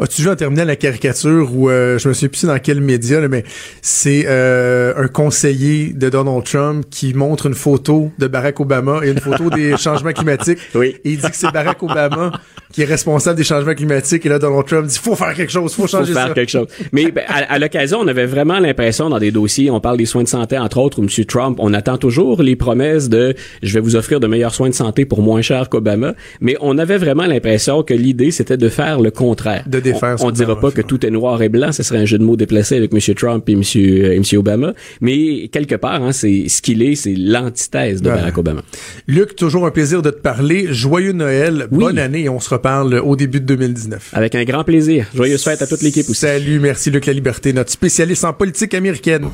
As-tu 0.00 0.22
vu 0.22 0.28
en 0.28 0.36
terminant 0.36 0.64
la 0.64 0.76
caricature 0.76 1.50
où 1.52 1.68
euh, 1.68 1.98
je 1.98 2.08
me 2.08 2.14
souviens 2.14 2.28
plus 2.28 2.44
dans 2.44 2.58
quel 2.58 2.80
média, 2.80 3.26
mais 3.28 3.44
c'est 3.82 4.24
euh, 4.26 4.92
un 4.96 5.08
conseiller 5.08 5.92
de 5.92 6.08
Donald 6.08 6.44
Trump 6.44 6.84
qui 6.88 7.14
montre 7.14 7.46
une 7.46 7.54
photo 7.54 8.12
de 8.18 8.28
Barack 8.28 8.60
Obama 8.60 9.00
et 9.02 9.10
une 9.10 9.18
photo 9.18 9.50
des 9.50 9.76
changements 9.78 10.12
climatiques. 10.12 10.58
Oui. 10.74 10.96
Et 11.04 11.10
il 11.12 11.18
dit 11.18 11.28
que 11.28 11.36
c'est 11.36 11.52
Barack 11.52 11.82
Obama 11.82 12.32
qui 12.72 12.82
est 12.82 12.84
responsable 12.84 13.36
des 13.36 13.44
changements 13.44 13.74
climatiques. 13.74 14.24
Et 14.26 14.28
là, 14.28 14.38
Donald 14.38 14.66
Trump 14.66 14.86
dit 14.86 14.98
faut 14.98 15.16
faire 15.16 15.34
quelque 15.34 15.50
chose, 15.50 15.74
faut 15.74 15.86
changer 15.86 16.12
faut 16.12 16.18
faire 16.18 16.34
quelque 16.34 16.50
chose. 16.50 16.68
Mais 16.92 17.10
ben, 17.10 17.24
à, 17.26 17.58
l'occasion, 17.58 17.98
on 18.00 18.06
avait 18.06 18.26
vraiment 18.26 18.58
l'impression 18.58 19.08
dans 19.08 19.18
des 19.18 19.30
dossiers, 19.30 19.70
on 19.70 19.80
parle 19.80 19.96
des 19.96 20.06
soins 20.06 20.22
de 20.22 20.28
santé 20.28 20.58
entre 20.58 20.78
autres, 20.78 21.00
où 21.00 21.02
M. 21.02 21.08
Trump, 21.24 21.58
on 21.60 21.72
attend 21.74 21.98
toujours 21.98 22.42
les 22.42 22.56
promesses 22.56 23.08
de 23.08 23.34
je 23.62 23.74
vais 23.74 23.80
vous 23.80 23.96
offrir 23.96 24.20
de 24.20 24.26
meilleurs 24.26 24.54
soins 24.54 24.68
de 24.68 24.74
santé 24.74 25.04
pour 25.04 25.22
moins 25.22 25.42
cher 25.42 25.68
qu'Obama. 25.68 26.14
Mais 26.40 26.56
on 26.60 26.78
avait 26.78 26.98
vraiment 26.98 27.26
l'impression 27.26 27.82
que 27.82 27.94
l'idée 27.94 28.30
c'était 28.30 28.56
de 28.56 28.68
faire 28.68 29.00
le 29.00 29.10
contraire. 29.10 29.64
De 29.66 29.80
on, 29.92 30.26
on 30.26 30.30
dira 30.30 30.58
pas 30.58 30.70
que 30.70 30.82
tout 30.82 31.04
est 31.04 31.10
noir 31.10 31.42
et 31.42 31.48
blanc, 31.48 31.72
ce 31.72 31.82
serait 31.82 31.98
un 31.98 32.04
jeu 32.04 32.18
de 32.18 32.24
mots 32.24 32.36
déplacé 32.36 32.76
avec 32.76 32.92
M. 32.92 33.14
Trump 33.14 33.48
et 33.48 33.52
M. 33.52 33.62
Euh, 33.76 34.12
et 34.12 34.16
M. 34.16 34.22
Obama, 34.38 34.74
mais 35.00 35.48
quelque 35.48 35.74
part, 35.74 36.02
hein, 36.02 36.12
c'est 36.12 36.48
ce 36.48 36.62
qu'il 36.62 36.82
est, 36.82 36.94
c'est 36.94 37.14
l'antithèse 37.14 38.02
de 38.02 38.08
Barack 38.08 38.38
Obama. 38.38 38.62
Luc, 39.06 39.36
toujours 39.36 39.66
un 39.66 39.70
plaisir 39.70 40.02
de 40.02 40.10
te 40.10 40.20
parler. 40.20 40.66
Joyeux 40.70 41.12
Noël, 41.12 41.68
bonne 41.70 41.98
année 41.98 42.22
et 42.22 42.28
on 42.28 42.40
se 42.40 42.50
reparle 42.50 42.94
au 42.94 43.16
début 43.16 43.40
de 43.40 43.46
2019. 43.46 44.10
Avec 44.12 44.34
un 44.34 44.44
grand 44.44 44.64
plaisir. 44.64 45.06
Joyeuse 45.14 45.42
fête 45.42 45.62
à 45.62 45.66
toute 45.66 45.82
l'équipe 45.82 46.08
aussi. 46.08 46.20
Salut, 46.20 46.58
merci 46.60 46.90
Luc 46.90 47.06
La 47.06 47.12
Liberté, 47.12 47.52
notre 47.52 47.70
spécialiste 47.70 48.24
en 48.24 48.32
politique 48.32 48.74
américaine. 48.74 49.28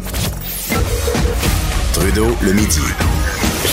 Trudeau, 1.93 2.29
le 2.43 2.53
midi. 2.53 2.81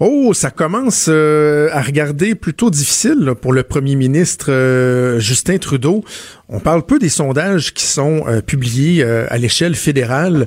Oh, 0.00 0.32
ça 0.32 0.52
commence 0.52 1.06
euh, 1.08 1.70
à 1.72 1.82
regarder 1.82 2.36
plutôt 2.36 2.70
difficile 2.70 3.32
pour 3.40 3.52
le 3.52 3.64
premier 3.64 3.96
ministre 3.96 4.46
euh, 4.52 5.18
Justin 5.18 5.58
Trudeau. 5.58 6.04
On 6.48 6.60
parle 6.60 6.86
peu 6.86 7.00
des 7.00 7.08
sondages 7.08 7.74
qui 7.74 7.84
sont 7.84 8.22
euh, 8.28 8.40
publiés 8.40 9.02
à 9.02 9.36
l'échelle 9.38 9.74
fédérale. 9.74 10.46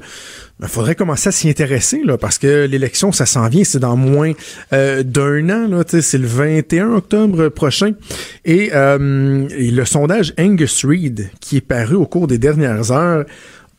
Il 0.62 0.68
faudrait 0.70 0.96
commencer 0.96 1.28
à 1.28 1.32
s'y 1.34 1.50
intéresser 1.50 2.02
parce 2.22 2.38
que 2.38 2.66
l'élection, 2.66 3.12
ça 3.12 3.26
s'en 3.26 3.50
vient, 3.50 3.64
c'est 3.64 3.80
dans 3.80 3.98
moins 3.98 4.32
d'un 4.72 5.50
an. 5.50 5.82
C'est 5.88 6.18
le 6.18 6.28
21 6.28 6.94
octobre 6.94 7.50
prochain. 7.50 7.94
Et, 8.46 8.68
et, 8.68 8.72
le 8.72 9.86
sondage 9.86 10.34
Angus 10.38 10.86
Reid, 10.86 11.32
qui 11.40 11.58
est 11.58 11.62
paru 11.62 11.96
au 11.96 12.06
cours 12.06 12.28
des 12.28 12.38
dernières 12.38 12.92
heures, 12.92 13.26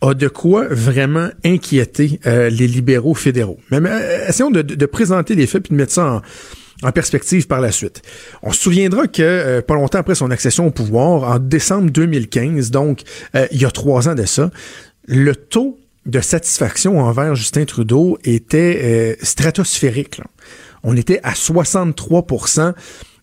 a 0.03 0.14
de 0.14 0.28
quoi 0.28 0.66
vraiment 0.68 1.28
inquiéter 1.44 2.20
euh, 2.26 2.50
les 2.50 2.66
libéraux 2.66 3.14
fédéraux. 3.14 3.59
Mais, 3.70 3.80
essayons 4.28 4.50
de, 4.50 4.86
présenter 4.86 5.34
les 5.34 5.46
faits 5.46 5.62
puis 5.62 5.70
de 5.70 5.76
mettre 5.76 5.92
ça 5.92 6.20
en, 6.82 6.92
perspective 6.92 7.46
par 7.46 7.61
la 7.61 7.70
suite. 7.70 8.03
On 8.42 8.50
se 8.50 8.61
souviendra 8.61 9.07
que 9.07 9.22
euh, 9.22 9.62
pas 9.62 9.74
longtemps 9.74 9.98
après 9.98 10.16
son 10.16 10.32
accession 10.32 10.66
au 10.66 10.70
pouvoir, 10.72 11.30
en 11.30 11.38
décembre 11.38 11.90
2015, 11.90 12.72
donc 12.72 13.03
euh, 13.36 13.46
il 13.53 13.62
y 13.62 13.64
a 13.64 13.70
trois 13.70 14.09
ans 14.09 14.16
de 14.16 14.24
ça, 14.24 14.50
le 15.07 15.36
taux 15.36 15.78
de 16.05 16.20
satisfaction 16.20 16.98
envers 16.98 17.36
Justin 17.36 17.64
Trudeau 17.64 18.18
était 18.24 18.80
euh, 18.82 19.24
stratosphérique. 19.24 20.20
On 20.82 20.96
était 20.96 21.20
à 21.22 21.34
63% 21.34 22.72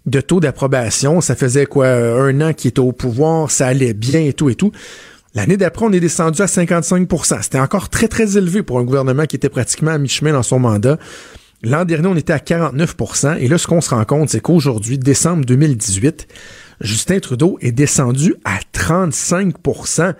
de 0.06 0.22
taux 0.22 0.40
d'approbation. 0.40 1.20
Ça 1.20 1.36
faisait 1.36 1.66
quoi 1.66 1.90
un 1.90 2.40
an 2.40 2.54
qu'il 2.54 2.70
était 2.70 2.80
au 2.80 2.94
pouvoir, 2.94 3.52
ça 3.52 3.68
allait 3.68 3.94
bien 3.94 4.22
et 4.22 4.32
tout 4.32 4.50
et 4.50 4.56
tout. 4.56 4.72
L'année 5.36 5.58
d'après, 5.58 5.86
on 5.86 5.92
est 5.92 6.00
descendu 6.00 6.42
à 6.42 6.46
55% 6.46 7.42
C'était 7.44 7.60
encore 7.60 7.90
très, 7.90 8.08
très 8.08 8.38
élevé 8.38 8.64
pour 8.64 8.80
un 8.80 8.84
gouvernement 8.84 9.26
qui 9.26 9.36
était 9.36 9.50
pratiquement 9.50 9.92
à 9.92 9.98
mi-chemin 9.98 10.34
dans 10.34 10.44
son 10.44 10.60
mandat. 10.60 10.98
L'an 11.62 11.86
dernier, 11.86 12.08
on 12.08 12.16
était 12.16 12.34
à 12.34 12.38
49% 12.38 13.38
Et 13.40 13.48
là, 13.48 13.58
ce 13.58 13.68
qu'on 13.68 13.82
se 13.82 13.90
rend 13.90 14.06
compte, 14.06 14.30
c'est 14.30 14.40
qu'aujourd'hui, 14.40 14.98
décembre 14.98 15.46
2018, 15.46 16.28
Justin 16.82 17.20
Trudeau 17.20 17.58
est 17.62 17.72
descendu 17.72 18.36
à 18.46 18.60
35% 18.74 20.14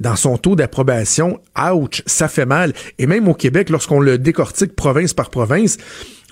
dans 0.00 0.16
son 0.16 0.36
taux 0.36 0.54
d'approbation. 0.54 1.40
Ouch, 1.58 2.02
ça 2.06 2.28
fait 2.28 2.46
mal. 2.46 2.72
Et 2.98 3.06
même 3.06 3.28
au 3.28 3.34
Québec, 3.34 3.70
lorsqu'on 3.70 4.00
le 4.00 4.18
décortique 4.18 4.76
province 4.76 5.14
par 5.14 5.30
province, 5.30 5.78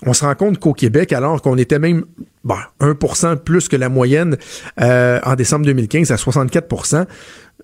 on 0.05 0.13
se 0.13 0.25
rend 0.25 0.35
compte 0.35 0.59
qu'au 0.59 0.73
Québec, 0.73 1.13
alors 1.13 1.41
qu'on 1.41 1.57
était 1.57 1.79
même 1.79 2.05
bah, 2.43 2.71
1% 2.79 3.37
plus 3.37 3.67
que 3.67 3.75
la 3.75 3.89
moyenne 3.89 4.37
euh, 4.81 5.19
en 5.23 5.35
décembre 5.35 5.65
2015 5.65 6.11
à 6.11 6.17
64 6.17 7.07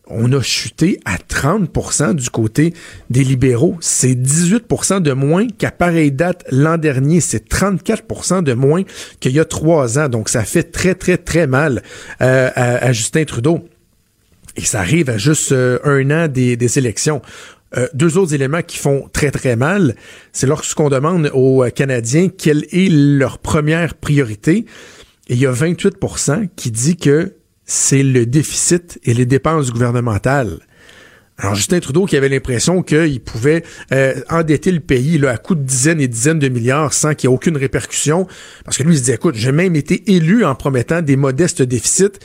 on 0.07 0.31
a 0.33 0.41
chuté 0.41 0.99
à 1.05 1.17
30% 1.17 2.13
du 2.13 2.29
côté 2.29 2.73
des 3.09 3.23
libéraux. 3.23 3.77
C'est 3.81 4.13
18% 4.13 5.01
de 5.01 5.13
moins 5.13 5.47
qu'à 5.47 5.71
pareille 5.71 6.11
date 6.11 6.45
l'an 6.51 6.77
dernier. 6.77 7.19
C'est 7.21 7.49
34% 7.49 8.43
de 8.43 8.53
moins 8.53 8.83
qu'il 9.19 9.33
y 9.33 9.39
a 9.39 9.45
trois 9.45 9.99
ans. 9.99 10.09
Donc, 10.09 10.29
ça 10.29 10.43
fait 10.43 10.63
très, 10.63 10.95
très, 10.95 11.17
très 11.17 11.47
mal 11.47 11.83
euh, 12.21 12.49
à, 12.55 12.91
Justin 12.93 13.25
Trudeau. 13.25 13.67
Et 14.55 14.61
ça 14.61 14.79
arrive 14.79 15.09
à 15.09 15.17
juste 15.17 15.51
euh, 15.51 15.79
un 15.83 16.09
an 16.11 16.27
des, 16.27 16.57
des 16.57 16.77
élections. 16.79 17.21
Euh, 17.75 17.87
deux 17.93 18.17
autres 18.17 18.33
éléments 18.33 18.61
qui 18.61 18.77
font 18.77 19.09
très 19.11 19.29
très 19.29 19.57
mal, 19.57 19.95
c'est 20.31 20.47
lorsqu'on 20.47 20.89
demande 20.89 21.29
aux 21.33 21.65
Canadiens 21.75 22.29
quelle 22.29 22.65
est 22.71 22.89
leur 22.89 23.39
première 23.39 23.95
priorité. 23.95 24.65
Et 25.27 25.33
il 25.33 25.39
y 25.39 25.45
a 25.45 25.51
28% 25.51 26.47
qui 26.55 26.71
dit 26.71 26.95
que 26.95 27.33
c'est 27.67 28.01
le 28.01 28.25
déficit 28.25 28.97
et 29.03 29.13
les 29.13 29.25
dépenses 29.25 29.71
gouvernementales. 29.71 30.57
Alors 31.37 31.53
Justin 31.53 31.79
Trudeau 31.79 32.05
qui 32.05 32.17
avait 32.17 32.29
l'impression 32.29 32.81
qu'il 32.81 33.21
pouvait 33.21 33.63
euh, 33.91 34.15
endetter 34.27 34.71
le 34.71 34.79
pays 34.79 35.23
à 35.27 35.37
coups 35.37 35.59
de 35.59 35.65
dizaines 35.65 36.01
et 36.01 36.07
dizaines 36.07 36.39
de 36.39 36.49
milliards 36.49 36.93
sans 36.93 37.13
qu'il 37.13 37.29
y 37.29 37.31
ait 37.31 37.35
aucune 37.35 37.57
répercussion, 37.57 38.25
parce 38.65 38.75
que 38.77 38.81
lui 38.81 38.95
il 38.95 38.97
se 38.97 39.03
dit 39.03 39.11
écoute 39.11 39.35
j'ai 39.35 39.51
même 39.51 39.75
été 39.75 40.15
élu 40.15 40.43
en 40.43 40.55
promettant 40.55 41.03
des 41.03 41.15
modestes 41.15 41.61
déficits 41.61 42.17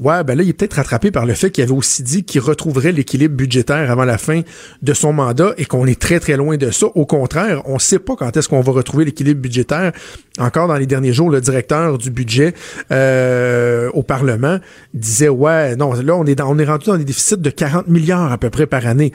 Ouais, 0.00 0.24
ben 0.24 0.34
là, 0.34 0.42
il 0.42 0.48
est 0.48 0.54
peut-être 0.54 0.74
rattrapé 0.74 1.10
par 1.10 1.26
le 1.26 1.34
fait 1.34 1.50
qu'il 1.50 1.62
avait 1.62 1.74
aussi 1.74 2.02
dit 2.02 2.24
qu'il 2.24 2.40
retrouverait 2.40 2.90
l'équilibre 2.90 3.36
budgétaire 3.36 3.90
avant 3.90 4.06
la 4.06 4.16
fin 4.16 4.40
de 4.80 4.94
son 4.94 5.12
mandat 5.12 5.52
et 5.58 5.66
qu'on 5.66 5.86
est 5.86 6.00
très, 6.00 6.20
très 6.20 6.38
loin 6.38 6.56
de 6.56 6.70
ça. 6.70 6.86
Au 6.94 7.04
contraire, 7.04 7.60
on 7.66 7.78
sait 7.78 7.98
pas 7.98 8.16
quand 8.16 8.34
est-ce 8.34 8.48
qu'on 8.48 8.62
va 8.62 8.72
retrouver 8.72 9.04
l'équilibre 9.04 9.42
budgétaire. 9.42 9.92
Encore 10.38 10.68
dans 10.68 10.76
les 10.76 10.86
derniers 10.86 11.12
jours, 11.12 11.28
le 11.28 11.42
directeur 11.42 11.98
du 11.98 12.10
budget 12.10 12.54
euh, 12.90 13.90
au 13.92 14.02
Parlement 14.02 14.58
disait, 14.94 15.28
ouais, 15.28 15.76
non, 15.76 15.92
là, 15.92 16.16
on 16.16 16.24
est, 16.24 16.34
dans, 16.34 16.50
on 16.50 16.58
est 16.58 16.64
rendu 16.64 16.86
dans 16.86 16.96
des 16.96 17.04
déficits 17.04 17.36
de 17.36 17.50
40 17.50 17.88
milliards 17.88 18.32
à 18.32 18.38
peu 18.38 18.48
près 18.48 18.66
par 18.66 18.86
année. 18.86 19.12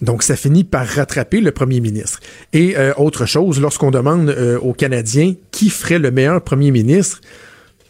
Donc, 0.00 0.22
ça 0.22 0.36
finit 0.36 0.62
par 0.62 0.86
rattraper 0.86 1.40
le 1.40 1.50
premier 1.50 1.80
ministre. 1.80 2.20
Et 2.52 2.78
euh, 2.78 2.92
autre 2.96 3.26
chose, 3.26 3.60
lorsqu'on 3.60 3.90
demande 3.90 4.30
euh, 4.30 4.58
aux 4.60 4.72
Canadiens 4.74 5.34
qui 5.50 5.70
ferait 5.70 5.98
le 5.98 6.12
meilleur 6.12 6.40
premier 6.40 6.70
ministre, 6.70 7.20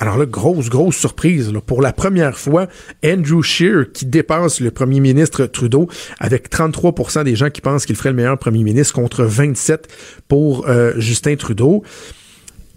alors 0.00 0.16
là, 0.16 0.24
grosse, 0.24 0.70
grosse 0.70 0.96
surprise. 0.96 1.52
Pour 1.66 1.82
la 1.82 1.92
première 1.92 2.38
fois, 2.38 2.68
Andrew 3.04 3.42
Scheer, 3.42 3.92
qui 3.92 4.06
dépasse 4.06 4.60
le 4.60 4.70
premier 4.70 4.98
ministre 4.98 5.44
Trudeau, 5.44 5.88
avec 6.18 6.50
33% 6.50 7.22
des 7.24 7.36
gens 7.36 7.50
qui 7.50 7.60
pensent 7.60 7.84
qu'il 7.84 7.96
ferait 7.96 8.08
le 8.08 8.16
meilleur 8.16 8.38
premier 8.38 8.64
ministre 8.64 8.94
contre 8.94 9.24
27 9.24 9.88
pour 10.26 10.66
euh, 10.68 10.94
Justin 10.96 11.36
Trudeau. 11.36 11.84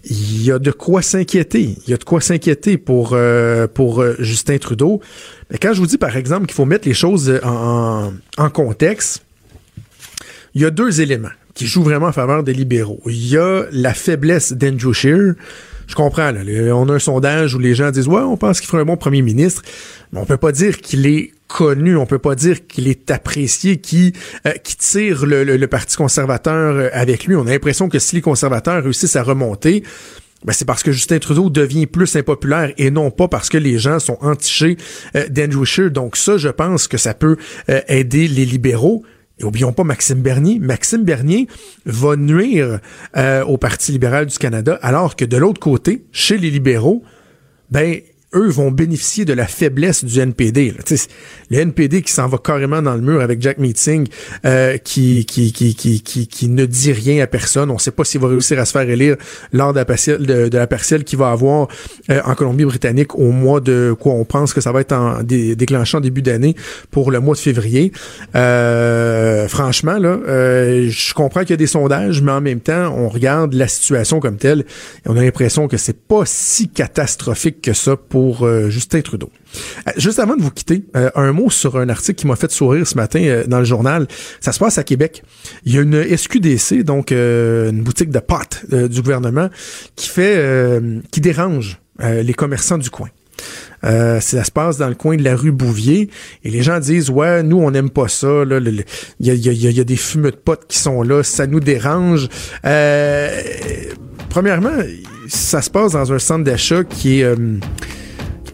Il 0.04 0.44
y 0.44 0.52
a 0.52 0.58
de 0.58 0.70
quoi 0.70 1.00
s'inquiéter. 1.00 1.78
Il 1.86 1.90
y 1.90 1.94
a 1.94 1.96
de 1.96 2.04
quoi 2.04 2.20
s'inquiéter 2.20 2.76
pour, 2.76 3.14
euh, 3.14 3.66
euh, 3.78 4.16
Justin 4.18 4.58
Trudeau. 4.58 5.00
Mais 5.50 5.56
quand 5.56 5.72
je 5.72 5.80
vous 5.80 5.86
dis, 5.86 5.96
par 5.96 6.18
exemple, 6.18 6.44
qu'il 6.44 6.54
faut 6.54 6.66
mettre 6.66 6.86
les 6.86 6.92
choses 6.92 7.40
en, 7.42 8.12
contexte, 8.52 9.24
il 10.54 10.60
y 10.60 10.66
a 10.66 10.70
deux 10.70 11.00
éléments 11.00 11.32
qui 11.54 11.66
jouent 11.66 11.84
vraiment 11.84 12.08
en 12.08 12.12
faveur 12.12 12.42
des 12.42 12.52
libéraux. 12.52 13.00
Il 13.06 13.28
y 13.28 13.38
a 13.38 13.64
la 13.72 13.94
faiblesse 13.94 14.52
d'Andrew 14.52 14.92
Scheer, 14.92 15.34
je 15.86 15.94
comprends, 15.94 16.30
là, 16.30 16.40
on 16.74 16.88
a 16.88 16.94
un 16.94 16.98
sondage 16.98 17.54
où 17.54 17.58
les 17.58 17.74
gens 17.74 17.90
disent, 17.90 18.08
ouais, 18.08 18.20
on 18.20 18.36
pense 18.36 18.60
qu'il 18.60 18.68
ferait 18.68 18.82
un 18.82 18.86
bon 18.86 18.96
premier 18.96 19.22
ministre, 19.22 19.62
mais 20.12 20.20
on 20.20 20.24
peut 20.24 20.36
pas 20.36 20.52
dire 20.52 20.80
qu'il 20.80 21.06
est 21.06 21.32
connu, 21.48 21.96
on 21.96 22.06
peut 22.06 22.18
pas 22.18 22.34
dire 22.34 22.66
qu'il 22.66 22.88
est 22.88 23.10
apprécié, 23.10 23.76
qui 23.76 24.12
euh, 24.46 24.52
qui 24.62 24.76
tire 24.76 25.24
le, 25.26 25.66
Parti 25.66 25.96
conservateur 25.96 26.74
euh, 26.74 26.88
avec 26.92 27.26
lui. 27.26 27.36
On 27.36 27.46
a 27.46 27.50
l'impression 27.50 27.88
que 27.88 27.98
si 27.98 28.16
les 28.16 28.22
conservateurs 28.22 28.82
réussissent 28.82 29.16
à 29.16 29.22
remonter, 29.22 29.82
ben 30.44 30.52
c'est 30.52 30.64
parce 30.64 30.82
que 30.82 30.92
Justin 30.92 31.18
Trudeau 31.18 31.50
devient 31.50 31.86
plus 31.86 32.16
impopulaire 32.16 32.72
et 32.76 32.90
non 32.90 33.10
pas 33.10 33.28
parce 33.28 33.48
que 33.48 33.56
les 33.56 33.78
gens 33.78 33.98
sont 33.98 34.18
entichés 34.20 34.76
euh, 35.16 35.28
d'Andrew 35.28 35.64
Scheer. 35.64 35.90
Donc 35.90 36.16
ça, 36.16 36.36
je 36.36 36.48
pense 36.48 36.88
que 36.88 36.98
ça 36.98 37.14
peut 37.14 37.36
aider 37.88 38.28
les 38.28 38.44
libéraux. 38.44 39.04
Et 39.38 39.44
oublions 39.44 39.72
pas 39.72 39.84
Maxime 39.84 40.20
Bernier. 40.20 40.58
Maxime 40.58 41.02
Bernier 41.02 41.48
va 41.86 42.16
nuire 42.16 42.78
euh, 43.16 43.44
au 43.44 43.56
Parti 43.56 43.92
libéral 43.92 44.26
du 44.26 44.38
Canada, 44.38 44.78
alors 44.80 45.16
que 45.16 45.24
de 45.24 45.36
l'autre 45.36 45.60
côté, 45.60 46.04
chez 46.12 46.38
les 46.38 46.50
libéraux, 46.50 47.02
ben 47.70 48.00
eux 48.34 48.48
vont 48.48 48.70
bénéficier 48.70 49.24
de 49.24 49.32
la 49.32 49.46
faiblesse 49.46 50.04
du 50.04 50.20
NPD. 50.20 50.74
Le 51.50 51.58
NPD 51.58 52.02
qui 52.02 52.12
s'en 52.12 52.28
va 52.28 52.38
carrément 52.38 52.82
dans 52.82 52.94
le 52.94 53.00
mur 53.00 53.20
avec 53.20 53.40
Jack 53.40 53.58
Meeting, 53.58 54.06
euh, 54.44 54.76
qui, 54.78 55.24
qui, 55.24 55.52
qui, 55.52 55.74
qui, 55.74 56.48
ne 56.48 56.64
dit 56.66 56.92
rien 56.92 57.22
à 57.22 57.26
personne. 57.26 57.70
On 57.70 57.74
ne 57.74 57.78
sait 57.78 57.90
pas 57.90 58.04
s'il 58.04 58.20
va 58.20 58.28
réussir 58.28 58.58
à 58.58 58.64
se 58.64 58.72
faire 58.72 58.88
élire 58.88 59.16
lors 59.52 59.72
de 59.72 59.78
la 59.78 59.84
partielle, 59.84 60.24
de, 60.24 60.56
la 60.56 60.66
partielle 60.66 61.04
qu'il 61.04 61.18
va 61.18 61.30
avoir 61.30 61.68
euh, 62.10 62.20
en 62.24 62.34
Colombie-Britannique 62.34 63.14
au 63.14 63.30
mois 63.30 63.60
de 63.60 63.94
quoi 63.98 64.12
on 64.12 64.24
pense 64.24 64.52
que 64.52 64.60
ça 64.60 64.72
va 64.72 64.80
être 64.80 64.92
en 64.92 65.22
déclenchant 65.22 66.00
début 66.00 66.22
d'année 66.22 66.54
pour 66.90 67.10
le 67.10 67.20
mois 67.20 67.34
de 67.34 67.40
février. 67.40 67.92
Euh, 68.34 69.48
franchement, 69.48 69.98
là, 69.98 70.18
je 70.26 71.14
comprends 71.14 71.40
qu'il 71.40 71.50
y 71.50 71.54
a 71.54 71.58
des 71.58 71.66
sondages, 71.66 72.22
mais 72.22 72.32
en 72.32 72.40
même 72.40 72.60
temps, 72.60 72.94
on 72.96 73.08
regarde 73.08 73.54
la 73.54 73.68
situation 73.68 74.20
comme 74.20 74.36
telle 74.36 74.60
et 74.60 75.08
on 75.08 75.16
a 75.16 75.22
l'impression 75.22 75.68
que 75.68 75.76
c'est 75.76 75.98
pas 76.06 76.22
si 76.24 76.68
catastrophique 76.68 77.60
que 77.62 77.72
ça 77.72 77.96
pour 77.96 78.23
pour 78.24 78.46
euh, 78.46 78.70
Justin 78.70 79.02
Trudeau. 79.02 79.28
Euh, 79.86 79.92
juste 79.98 80.18
avant 80.18 80.34
de 80.34 80.40
vous 80.40 80.50
quitter, 80.50 80.84
euh, 80.96 81.10
un 81.14 81.32
mot 81.32 81.50
sur 81.50 81.76
un 81.76 81.90
article 81.90 82.18
qui 82.18 82.26
m'a 82.26 82.36
fait 82.36 82.50
sourire 82.50 82.86
ce 82.86 82.96
matin 82.96 83.42
dans 83.46 83.58
le 83.58 83.66
journal. 83.66 84.08
Ça 84.40 84.50
se 84.50 84.58
passe 84.58 84.78
à 84.78 84.82
Québec. 84.82 85.22
Il 85.66 85.74
y 85.74 85.78
a 85.78 85.82
une 85.82 86.02
SQDC, 86.16 86.84
donc 86.84 87.10
une 87.10 87.82
boutique 87.82 88.08
de 88.08 88.20
pâtes 88.20 88.64
du 88.72 89.02
gouvernement, 89.02 89.50
qui 89.94 90.08
fait, 90.08 90.80
qui 91.10 91.20
dérange 91.20 91.78
les 92.00 92.32
commerçants 92.32 92.78
du 92.78 92.88
coin. 92.88 93.10
ça 93.82 94.20
se 94.20 94.50
passe 94.50 94.78
dans 94.78 94.88
le 94.88 94.94
coin 94.94 95.16
de 95.16 95.22
la 95.22 95.36
rue 95.36 95.52
Bouvier 95.52 96.08
et 96.44 96.50
les 96.50 96.62
gens 96.62 96.80
disent 96.80 97.10
ouais 97.10 97.42
nous 97.42 97.58
on 97.58 97.70
n'aime 97.70 97.90
pas 97.90 98.08
ça 98.08 98.44
il 98.48 98.84
y 99.20 99.30
a, 99.30 99.34
y 99.34 99.80
a, 99.80 99.84
des 99.84 99.96
fumeux 99.96 100.30
de 100.30 100.36
potes 100.36 100.66
qui 100.66 100.78
sont 100.78 101.02
là 101.02 101.22
ça 101.22 101.46
nous 101.46 101.60
dérange 101.60 102.28
premièrement 104.30 104.76
ça 105.28 105.62
se 105.62 105.70
passe 105.70 105.92
dans 105.92 106.12
un 106.12 106.18
centre 106.18 106.44
d'achat 106.44 106.84
qui 106.84 107.20
est 107.20 107.36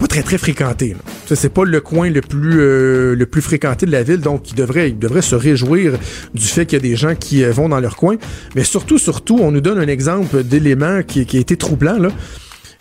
pas 0.01 0.07
très 0.07 0.22
très 0.22 0.38
fréquenté. 0.38 0.96
C'est 1.26 1.53
pas 1.53 1.64
le 1.64 1.80
coin 1.80 2.09
le 2.09 2.22
plus 2.22 2.59
euh, 2.59 3.14
le 3.14 3.26
plus 3.26 3.42
fréquenté 3.42 3.84
de 3.84 3.92
la 3.92 4.03
ville, 4.03 4.20
donc 4.20 4.51
il 4.51 4.55
devrait 4.55 5.22
se 5.22 5.34
réjouir 5.34 5.98
du 6.34 6.44
fait 6.44 6.64
qu'il 6.64 6.78
y 6.78 6.80
a 6.80 6.82
des 6.82 6.96
gens 6.96 7.14
qui 7.14 7.44
euh, 7.44 7.53
vont 7.53 7.68
dans 7.68 7.80
leur 7.80 7.96
coin. 7.96 8.16
Mais 8.57 8.64
surtout 8.64 8.98
surtout, 8.98 9.38
on 9.40 9.53
nous 9.53 9.61
donne 9.61 9.78
un 9.78 9.86
exemple 9.86 10.42
d'élément 10.42 11.03
qui, 11.07 11.26
qui 11.26 11.36
a 11.36 11.40
été 11.40 11.57
troublant. 11.57 11.98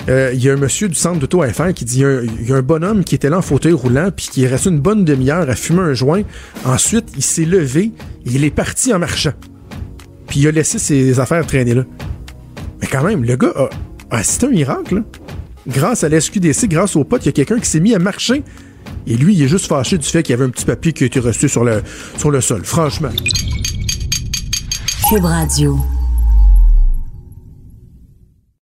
Euh, 0.07 0.31
il 0.33 0.41
y 0.41 0.49
a 0.49 0.53
un 0.53 0.55
monsieur 0.55 0.87
du 0.87 0.95
centre 0.95 1.19
d'auto 1.19 1.41
FR 1.41 1.73
qui 1.73 1.83
dit 1.83 2.05
il 2.39 2.47
y, 2.47 2.53
a 2.53 2.55
un 2.55 2.61
bonhomme 2.61 3.03
qui 3.03 3.15
était 3.15 3.29
là 3.29 3.39
en 3.39 3.41
fauteuil 3.41 3.73
roulant 3.73 4.11
puis 4.15 4.29
qui 4.31 4.45
est 4.45 4.47
resté 4.47 4.69
une 4.69 4.79
bonne 4.79 5.03
demi-heure 5.03 5.49
à 5.49 5.55
fumer 5.55 5.81
un 5.81 5.93
joint. 5.93 6.21
Ensuite, 6.63 7.09
il 7.17 7.21
s'est 7.21 7.43
levé, 7.43 7.91
et 8.25 8.29
il 8.31 8.45
est 8.45 8.49
parti 8.55 8.93
en 8.93 8.99
marchant. 8.99 9.33
Puis 10.27 10.39
il 10.39 10.47
a 10.47 10.51
laissé 10.51 10.79
ses 10.79 11.19
affaires 11.19 11.45
traîner 11.45 11.73
là. 11.73 11.83
Mais 12.81 12.87
quand 12.87 13.03
même, 13.03 13.25
le 13.25 13.35
gars 13.35 13.51
a, 13.57 14.15
a 14.15 14.21
un 14.21 14.47
miracle. 14.47 14.95
Là 14.95 15.01
grâce 15.67 16.03
à 16.03 16.09
l'SQDC, 16.09 16.67
grâce 16.67 16.95
au 16.95 17.03
pote, 17.03 17.23
il 17.23 17.27
y 17.27 17.29
a 17.29 17.33
quelqu'un 17.33 17.59
qui 17.59 17.69
s'est 17.69 17.79
mis 17.79 17.93
à 17.93 17.99
marcher. 17.99 18.43
Et 19.07 19.17
lui, 19.17 19.35
il 19.35 19.43
est 19.43 19.47
juste 19.47 19.67
fâché 19.67 19.97
du 19.97 20.07
fait 20.07 20.23
qu'il 20.23 20.31
y 20.31 20.33
avait 20.33 20.45
un 20.45 20.49
petit 20.49 20.65
papier 20.65 20.93
qui 20.93 21.03
a 21.03 21.07
été 21.07 21.19
resté 21.19 21.47
sur 21.47 21.63
le, 21.63 21.81
sur 22.17 22.31
le 22.31 22.41
sol. 22.41 22.63
Franchement. 22.63 23.09
Cube 25.09 25.25
Radio. 25.25 25.79